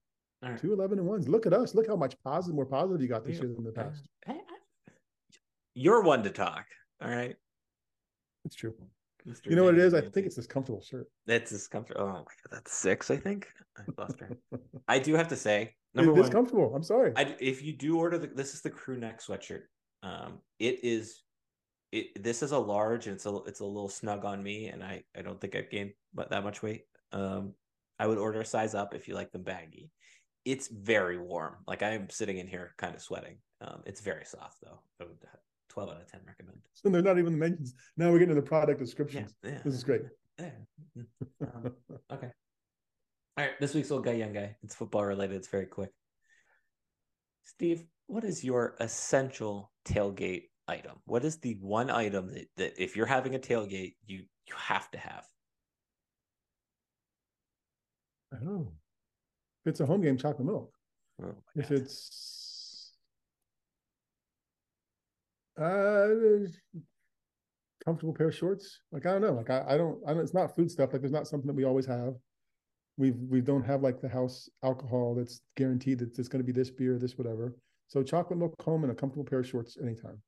right. 0.49 0.59
Two 0.59 0.73
11 0.73 0.99
and 0.99 1.07
ones. 1.07 1.27
Look 1.27 1.45
at 1.45 1.53
us. 1.53 1.75
Look 1.75 1.87
how 1.87 1.95
much 1.95 2.15
positive, 2.23 2.55
more 2.55 2.65
positive 2.65 3.01
you 3.01 3.07
got 3.07 3.23
this 3.25 3.37
Yeah. 3.37 3.43
year 3.43 3.53
than 3.55 3.63
the 3.63 3.71
past. 3.71 4.05
Eh, 4.27 4.33
You're 5.73 6.01
one 6.01 6.23
to 6.23 6.29
talk. 6.29 6.65
All 7.01 7.09
right. 7.09 7.35
It's 8.45 8.55
true. 8.55 8.73
Mr. 9.27 9.49
You 9.51 9.55
know 9.55 9.63
what 9.65 9.75
it 9.75 9.79
is? 9.81 9.93
I 9.93 10.01
think 10.01 10.25
it's 10.25 10.35
this 10.35 10.47
comfortable 10.47 10.81
shirt. 10.81 11.07
That's 11.27 11.51
this 11.51 11.67
comfort. 11.67 11.97
Oh 11.99 12.07
my 12.07 12.13
god, 12.13 12.25
that's 12.49 12.73
six. 12.73 13.11
I 13.11 13.17
think 13.17 13.47
I 13.77 13.83
lost 13.97 14.19
her. 14.19 14.31
I 14.87 14.97
do 14.97 15.13
have 15.13 15.27
to 15.27 15.35
say, 15.35 15.61
It's 15.61 15.75
number 15.93 16.13
this 16.13 16.23
one, 16.23 16.31
comfortable. 16.31 16.73
I'm 16.75 16.81
sorry. 16.83 17.13
I, 17.15 17.35
if 17.39 17.61
you 17.61 17.71
do 17.73 17.99
order 17.99 18.17
the, 18.17 18.27
this 18.27 18.55
is 18.55 18.61
the 18.61 18.71
crew 18.71 18.97
neck 18.97 19.21
sweatshirt. 19.21 19.61
Um, 20.01 20.39
it 20.57 20.83
is, 20.83 21.21
it 21.91 22.23
this 22.23 22.41
is 22.41 22.51
a 22.51 22.57
large 22.57 23.05
and 23.05 23.15
it's 23.15 23.27
a 23.27 23.35
it's 23.45 23.59
a 23.59 23.65
little 23.65 23.89
snug 23.89 24.25
on 24.25 24.41
me, 24.41 24.69
and 24.69 24.83
I 24.83 25.03
I 25.15 25.21
don't 25.21 25.39
think 25.39 25.55
I've 25.55 25.69
gained 25.69 25.91
but 26.15 26.31
that 26.31 26.43
much 26.43 26.63
weight. 26.63 26.85
Um, 27.11 27.53
I 27.99 28.07
would 28.07 28.17
order 28.17 28.41
a 28.41 28.45
size 28.45 28.73
up 28.73 28.95
if 28.95 29.07
you 29.07 29.13
like 29.13 29.31
them 29.31 29.43
baggy. 29.43 29.91
It's 30.45 30.67
very 30.67 31.17
warm. 31.19 31.55
Like 31.67 31.83
I 31.83 31.91
am 31.91 32.09
sitting 32.09 32.37
in 32.37 32.47
here 32.47 32.73
kind 32.77 32.95
of 32.95 33.01
sweating. 33.01 33.37
Um, 33.61 33.81
it's 33.85 34.01
very 34.01 34.25
soft 34.25 34.57
though. 34.63 34.79
I 34.99 35.03
would 35.05 35.17
twelve 35.69 35.89
out 35.89 36.01
of 36.01 36.07
ten 36.11 36.21
recommend. 36.25 36.57
and 36.83 36.93
they're 36.95 37.01
not 37.01 37.19
even 37.19 37.33
the 37.33 37.37
mentions. 37.39 37.73
Now 37.97 38.11
we're 38.11 38.19
getting 38.19 38.35
to 38.35 38.41
the 38.41 38.47
product 38.47 38.79
Yeah, 38.79 38.85
descriptions. 38.85 39.35
yeah. 39.43 39.59
This 39.63 39.73
is 39.75 39.83
great. 39.83 40.01
Yeah. 40.39 40.49
Um, 41.41 41.71
Okay. 42.11 42.29
All 43.37 43.45
right. 43.45 43.59
This 43.59 43.75
week's 43.75 43.91
old 43.91 44.03
guy, 44.05 44.13
young 44.13 44.33
guy. 44.33 44.55
It's 44.63 44.73
football 44.73 45.05
related. 45.05 45.35
It's 45.35 45.49
very 45.49 45.67
quick. 45.67 45.91
Steve, 47.43 47.83
what 48.07 48.23
is 48.23 48.43
your 48.43 48.75
essential 48.79 49.71
tailgate 49.85 50.45
item? 50.67 50.93
What 51.05 51.25
is 51.25 51.37
the 51.37 51.57
one 51.61 51.91
item 51.91 52.33
that, 52.33 52.47
that 52.57 52.81
if 52.81 52.95
you're 52.95 53.05
having 53.05 53.35
a 53.35 53.39
tailgate, 53.39 53.95
you 54.05 54.23
you 54.47 54.55
have 54.57 54.89
to 54.91 54.97
have? 54.97 55.25
Oh, 58.33 58.71
if 59.65 59.69
it's 59.69 59.79
a 59.79 59.85
home 59.85 60.01
game, 60.01 60.17
chocolate 60.17 60.45
milk. 60.47 60.73
Oh 61.21 61.35
If 61.55 61.69
God. 61.69 61.77
it's 61.79 62.93
uh 65.59 66.07
comfortable 67.83 68.13
pair 68.13 68.27
of 68.29 68.35
shorts, 68.35 68.79
like 68.91 69.05
I 69.05 69.11
don't 69.11 69.21
know, 69.21 69.33
like 69.33 69.49
I, 69.49 69.63
I 69.67 69.77
don't, 69.77 69.99
I 70.07 70.13
don't. 70.13 70.21
It's 70.21 70.33
not 70.33 70.55
food 70.55 70.71
stuff. 70.71 70.91
Like 70.93 71.01
there's 71.01 71.11
not 71.11 71.27
something 71.27 71.47
that 71.47 71.55
we 71.55 71.63
always 71.65 71.85
have. 71.85 72.13
We've 72.97 73.17
we 73.17 73.41
don't 73.41 73.63
have 73.63 73.81
like 73.81 74.01
the 74.01 74.09
house 74.09 74.49
alcohol 74.63 75.15
that's 75.15 75.41
guaranteed 75.57 75.99
that 75.99 76.17
it's 76.19 76.27
going 76.27 76.41
to 76.43 76.45
be 76.45 76.51
this 76.51 76.69
beer, 76.69 76.97
this 76.99 77.17
whatever. 77.17 77.55
So 77.87 78.03
chocolate 78.03 78.39
milk 78.39 78.53
home 78.63 78.83
and 78.83 78.91
a 78.91 78.95
comfortable 78.95 79.25
pair 79.25 79.39
of 79.39 79.47
shorts 79.47 79.77
anytime. 79.81 80.21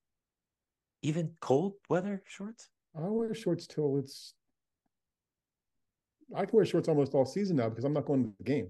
even 1.01 1.31
cold 1.41 1.73
weather 1.89 2.23
shorts? 2.27 2.69
I'll 2.95 3.13
wear 3.13 3.33
shorts 3.33 3.67
till 3.67 3.97
it's. 3.97 4.33
I 6.35 6.45
can 6.45 6.55
wear 6.55 6.65
shorts 6.65 6.87
almost 6.87 7.13
all 7.13 7.25
season 7.25 7.57
now 7.57 7.69
because 7.69 7.85
I'm 7.85 7.93
not 7.93 8.05
going 8.05 8.23
to 8.23 8.33
the 8.37 8.43
game. 8.43 8.69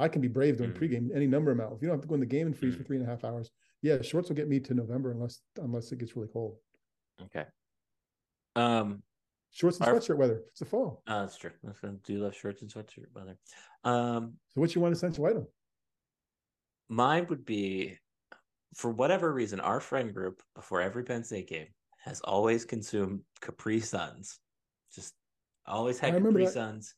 I 0.00 0.08
can 0.08 0.22
be 0.22 0.28
brave 0.28 0.56
during 0.56 0.72
Mm. 0.72 0.78
pregame 0.78 1.14
any 1.14 1.26
number 1.26 1.50
amount. 1.52 1.74
If 1.74 1.82
you 1.82 1.88
don't 1.88 1.96
have 1.96 2.02
to 2.02 2.08
go 2.08 2.14
in 2.14 2.20
the 2.20 2.26
game 2.26 2.46
and 2.46 2.56
freeze 2.56 2.74
for 2.74 2.82
Mm. 2.82 2.86
three 2.86 2.96
and 2.96 3.06
a 3.06 3.08
half 3.08 3.22
hours, 3.22 3.50
yeah, 3.82 4.00
shorts 4.00 4.28
will 4.30 4.36
get 4.36 4.48
me 4.48 4.58
to 4.60 4.74
November 4.74 5.10
unless 5.10 5.42
unless 5.58 5.92
it 5.92 5.98
gets 5.98 6.16
really 6.16 6.28
cold. 6.28 6.58
Okay. 7.22 7.46
Um, 8.56 9.02
Shorts 9.52 9.78
and 9.80 9.88
Our- 9.88 9.96
sweatshirt 9.96 10.16
weather. 10.16 10.44
It's 10.48 10.60
the 10.60 10.64
fall. 10.64 11.02
uh, 11.08 11.22
that's 11.22 11.36
true. 11.36 11.50
That's 11.64 11.80
gonna 11.80 11.98
do 12.04 12.18
love 12.22 12.34
shorts 12.36 12.62
and 12.62 12.70
sweatshirt 12.72 13.10
weather. 13.12 13.36
Um, 13.82 14.38
So 14.54 14.60
what's 14.60 14.74
your 14.76 14.82
one 14.82 14.92
essential 14.92 15.26
item? 15.26 15.46
mine 16.88 17.26
would 17.28 17.44
be, 17.44 17.98
for 18.76 18.90
whatever 18.92 19.32
reason, 19.32 19.58
our 19.60 19.80
friend 19.80 20.14
group 20.14 20.42
before 20.54 20.80
every 20.80 21.02
Penn 21.04 21.24
State 21.24 21.48
game 21.48 21.74
has 21.98 22.20
always 22.20 22.64
consumed 22.64 23.24
Capri 23.40 23.80
Suns. 23.80 24.38
Just 24.92 25.14
always 25.66 25.98
had 25.98 26.14
Capri 26.14 26.44
that. 26.44 26.52
Suns. 26.52 26.94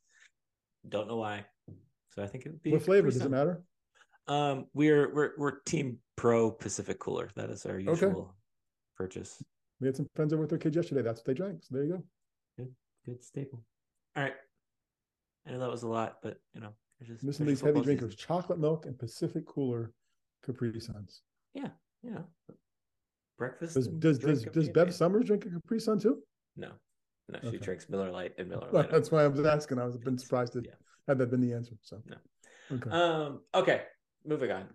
Don't 0.88 1.08
know 1.08 1.16
why. 1.16 1.46
So 2.14 2.22
I 2.22 2.26
think 2.26 2.44
it 2.46 2.50
would 2.50 2.62
be 2.62 2.72
What 2.72 2.82
flavor? 2.82 3.10
Does 3.10 3.20
it 3.22 3.30
matter? 3.30 3.62
Um, 4.28 4.66
we're 4.74 5.12
we're 5.14 5.30
we're 5.38 5.60
Team 5.60 5.98
Pro 6.16 6.50
Pacific 6.50 6.98
Cooler. 6.98 7.30
That 7.36 7.50
is 7.50 7.64
our 7.66 7.78
usual 7.78 8.34
purchase. 8.96 9.42
We 9.80 9.86
had 9.88 9.96
some 9.96 10.06
friends 10.14 10.32
over 10.32 10.42
with 10.42 10.50
their 10.50 10.58
kids 10.58 10.76
yesterday. 10.76 11.02
That's 11.02 11.20
what 11.20 11.26
they 11.26 11.34
drank. 11.34 11.62
So 11.64 11.74
there 11.74 11.84
you 11.84 11.92
go. 11.94 12.04
Good 12.58 12.74
good 13.06 13.24
staple. 13.24 13.64
All 14.16 14.22
right. 14.22 14.34
I 15.46 15.50
know 15.52 15.58
that 15.58 15.70
was 15.70 15.82
a 15.82 15.88
lot, 15.88 16.18
but 16.22 16.38
you 16.54 16.60
know, 16.60 16.68
there's 17.00 17.08
just 17.08 17.24
Missing 17.24 17.46
these 17.46 17.60
heavy 17.60 17.80
drinkers: 17.80 18.12
season. 18.12 18.26
chocolate 18.26 18.60
milk 18.60 18.86
and 18.86 18.96
Pacific 18.98 19.46
Cooler 19.46 19.92
Capri 20.44 20.78
Suns. 20.80 21.22
You 22.04 22.10
know, 22.10 22.24
breakfast. 23.38 23.74
Does 23.74 23.86
does 23.88 24.18
does 24.18 24.44
does 24.44 24.68
Bev. 24.68 24.92
Somers 24.92 25.24
drink 25.24 25.46
a 25.46 25.50
Capri 25.50 25.78
Sun 25.80 26.00
too? 26.00 26.18
No, 26.56 26.72
no, 27.28 27.38
she 27.42 27.46
Okay. 27.48 27.58
drinks 27.58 27.88
Miller 27.88 28.10
Lite 28.10 28.34
and 28.38 28.48
Miller 28.48 28.68
Lite. 28.72 28.90
that's 28.90 29.10
why 29.12 29.22
I 29.22 29.28
was 29.28 29.44
asking. 29.46 29.78
I 29.78 29.84
was 29.84 29.96
been 29.96 30.18
surprised 30.18 30.52
that 30.54 30.64
Yeah. 30.66 30.72
Had 31.08 31.18
that 31.18 31.30
been 31.30 31.40
the 31.40 31.52
answer. 31.54 31.74
So 31.82 32.02
No. 32.06 32.16
okay. 32.76 32.90
Um. 32.90 33.40
Okay. 33.54 33.82
Moving 34.24 34.50
on. 34.52 34.68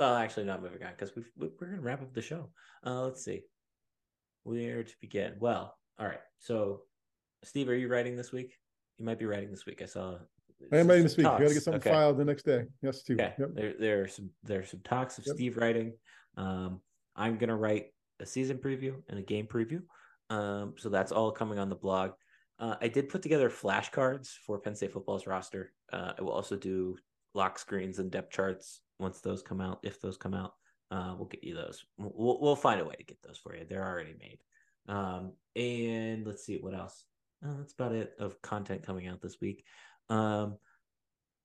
Well, 0.00 0.16
actually, 0.16 0.44
not 0.46 0.62
moving 0.62 0.82
on 0.82 0.92
because 0.96 1.14
we 1.14 1.22
we're 1.36 1.66
gonna 1.68 1.80
wrap 1.82 2.02
up 2.02 2.12
the 2.14 2.22
show. 2.22 2.50
Uh, 2.84 3.02
let's 3.02 3.24
see. 3.24 3.42
Where 4.44 4.82
to 4.82 4.92
begin? 5.00 5.34
Well, 5.38 5.76
all 5.98 6.06
right. 6.06 6.20
So, 6.38 6.82
Steve, 7.44 7.68
are 7.68 7.74
you 7.74 7.88
writing 7.88 8.16
this 8.16 8.32
week? 8.32 8.58
You 8.98 9.04
might 9.04 9.18
be 9.18 9.26
writing 9.26 9.50
this 9.50 9.66
week. 9.66 9.82
I 9.82 9.86
saw. 9.86 10.16
I 10.72 10.78
am 10.78 10.86
writing 10.88 11.02
this 11.04 11.16
week. 11.16 11.26
We 11.26 11.30
got 11.30 11.38
to 11.38 11.54
get 11.54 11.62
something 11.62 11.80
Okay. 11.80 11.90
filed 11.90 12.16
the 12.18 12.24
next 12.24 12.44
day. 12.44 12.66
Yes, 12.82 13.02
too. 13.02 13.14
Okay. 13.14 13.34
Yep. 13.38 13.50
There 13.54 13.74
there 13.78 14.02
are 14.02 14.08
some 14.08 14.30
there 14.42 14.60
are 14.60 14.66
some 14.66 14.80
talks 14.80 15.18
of 15.18 15.26
Yep. 15.26 15.36
Steve 15.36 15.56
writing. 15.56 15.92
Um, 16.36 16.80
I'm 17.14 17.36
gonna 17.36 17.56
write 17.56 17.92
a 18.20 18.26
season 18.26 18.58
preview 18.58 18.94
and 19.08 19.18
a 19.18 19.22
game 19.22 19.46
preview. 19.46 19.82
Um, 20.30 20.74
so 20.78 20.88
that's 20.88 21.12
all 21.12 21.30
coming 21.30 21.58
on 21.58 21.68
the 21.68 21.74
blog. 21.76 22.12
Uh, 22.58 22.76
I 22.80 22.88
did 22.88 23.08
put 23.08 23.22
together 23.22 23.50
flashcards 23.50 24.28
for 24.46 24.58
Penn 24.58 24.74
State 24.74 24.92
football's 24.92 25.26
roster. 25.26 25.72
Uh, 25.92 26.12
I 26.18 26.22
will 26.22 26.32
also 26.32 26.56
do 26.56 26.96
lock 27.34 27.58
screens 27.58 27.98
and 27.98 28.10
depth 28.10 28.32
charts 28.32 28.80
once 28.98 29.20
those 29.20 29.42
come 29.42 29.60
out. 29.60 29.80
If 29.82 30.00
those 30.00 30.16
come 30.16 30.34
out, 30.34 30.54
uh, 30.90 31.14
we'll 31.16 31.28
get 31.28 31.42
you 31.42 31.54
those. 31.54 31.84
We'll 31.98 32.40
we'll 32.40 32.56
find 32.56 32.80
a 32.80 32.84
way 32.84 32.94
to 32.96 33.04
get 33.04 33.22
those 33.22 33.38
for 33.38 33.56
you. 33.56 33.64
They're 33.68 33.86
already 33.86 34.14
made. 34.20 34.38
Um, 34.88 35.32
and 35.56 36.26
let's 36.26 36.44
see 36.44 36.58
what 36.58 36.74
else. 36.74 37.04
Uh, 37.44 37.56
that's 37.58 37.72
about 37.72 37.92
it 37.92 38.14
of 38.18 38.40
content 38.42 38.84
coming 38.84 39.08
out 39.08 39.20
this 39.20 39.40
week. 39.40 39.64
Um, 40.08 40.58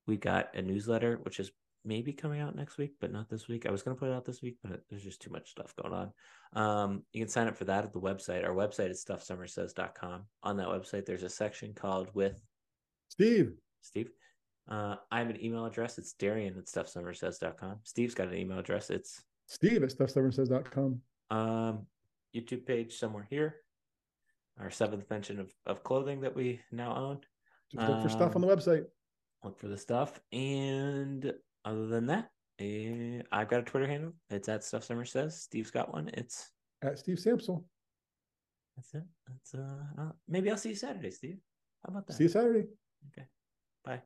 we 0.05 0.17
got 0.17 0.55
a 0.55 0.61
newsletter 0.61 1.19
which 1.23 1.39
is 1.39 1.51
maybe 1.85 2.11
coming 2.13 2.41
out 2.41 2.55
next 2.55 2.77
week, 2.77 2.93
but 2.99 3.11
not 3.11 3.29
this 3.29 3.47
week. 3.47 3.65
I 3.65 3.71
was 3.71 3.81
going 3.81 3.95
to 3.95 3.99
put 3.99 4.09
it 4.09 4.13
out 4.13 4.25
this 4.25 4.41
week, 4.41 4.57
but 4.63 4.81
there's 4.89 5.03
just 5.03 5.21
too 5.21 5.31
much 5.31 5.51
stuff 5.51 5.73
going 5.81 5.93
on. 5.93 6.11
Um, 6.53 7.03
you 7.13 7.21
can 7.21 7.29
sign 7.29 7.47
up 7.47 7.55
for 7.55 7.65
that 7.65 7.83
at 7.85 7.93
the 7.93 7.99
website. 8.01 8.43
Our 8.45 8.53
website 8.55 8.89
is 8.89 9.03
stuffsomerssays.com. 9.05 10.23
On 10.43 10.57
that 10.57 10.67
website, 10.67 11.05
there's 11.05 11.23
a 11.23 11.29
section 11.29 11.73
called 11.73 12.09
with 12.13 12.35
Steve, 13.09 13.53
Steve. 13.81 14.09
Uh, 14.69 14.95
I 15.11 15.19
have 15.19 15.29
an 15.29 15.41
email 15.43 15.65
address. 15.65 15.97
It's 15.97 16.13
Darian 16.13 16.57
at 16.57 16.65
stuffsomerssays.com. 16.65 17.79
Steve's 17.83 18.13
got 18.15 18.27
an 18.27 18.35
email 18.35 18.59
address. 18.59 18.89
It's 18.89 19.23
Steve 19.45 19.81
at 19.83 19.89
stuffsomerssays.com. 19.89 21.01
um, 21.31 21.85
YouTube 22.35 22.65
page 22.65 22.97
somewhere 22.99 23.25
here. 23.29 23.55
Our 24.59 24.69
seventh 24.71 25.09
mention 25.09 25.39
of, 25.39 25.53
of 25.65 25.83
clothing 25.83 26.19
that 26.21 26.35
we 26.35 26.59
now 26.71 26.95
own. 26.95 27.19
Just 27.71 27.87
look 27.87 28.01
for 28.01 28.09
stuff 28.09 28.35
on 28.35 28.43
Um, 28.43 28.49
the 28.49 28.55
website. 28.55 28.85
look 29.43 29.57
for 29.57 29.67
the 29.67 29.77
stuff. 29.77 30.19
And 30.33 31.33
other 31.67 31.87
than 31.87 32.05
that, 32.07 32.29
eh, 32.59 33.21
I've 33.31 33.49
got 33.49 33.59
a 33.59 33.63
Twitter 33.63 33.87
handle. 33.87 34.13
It's 34.29 34.47
at 34.47 34.63
Stuff 34.63 34.83
Somers 34.85 35.11
Says. 35.11 35.41
Steve's 35.41 35.71
got 35.71 35.93
one. 35.93 36.09
It's 36.13 36.51
At 36.81 36.99
Steve 36.99 37.17
Samsel. 37.17 37.63
that's 38.75 38.93
it. 38.93 39.03
That's 39.27 39.53
uh, 39.53 40.01
uh 40.01 40.11
maybe 40.27 40.49
I'll 40.49 40.57
see 40.57 40.69
you 40.69 40.75
Saturday, 40.75 41.11
Steve. 41.11 41.37
How 41.83 41.91
about 41.91 42.07
that? 42.07 42.13
See 42.13 42.23
you 42.23 42.29
Saturday. 42.29 42.67
Okay. 43.11 43.27
Bye. 43.83 44.01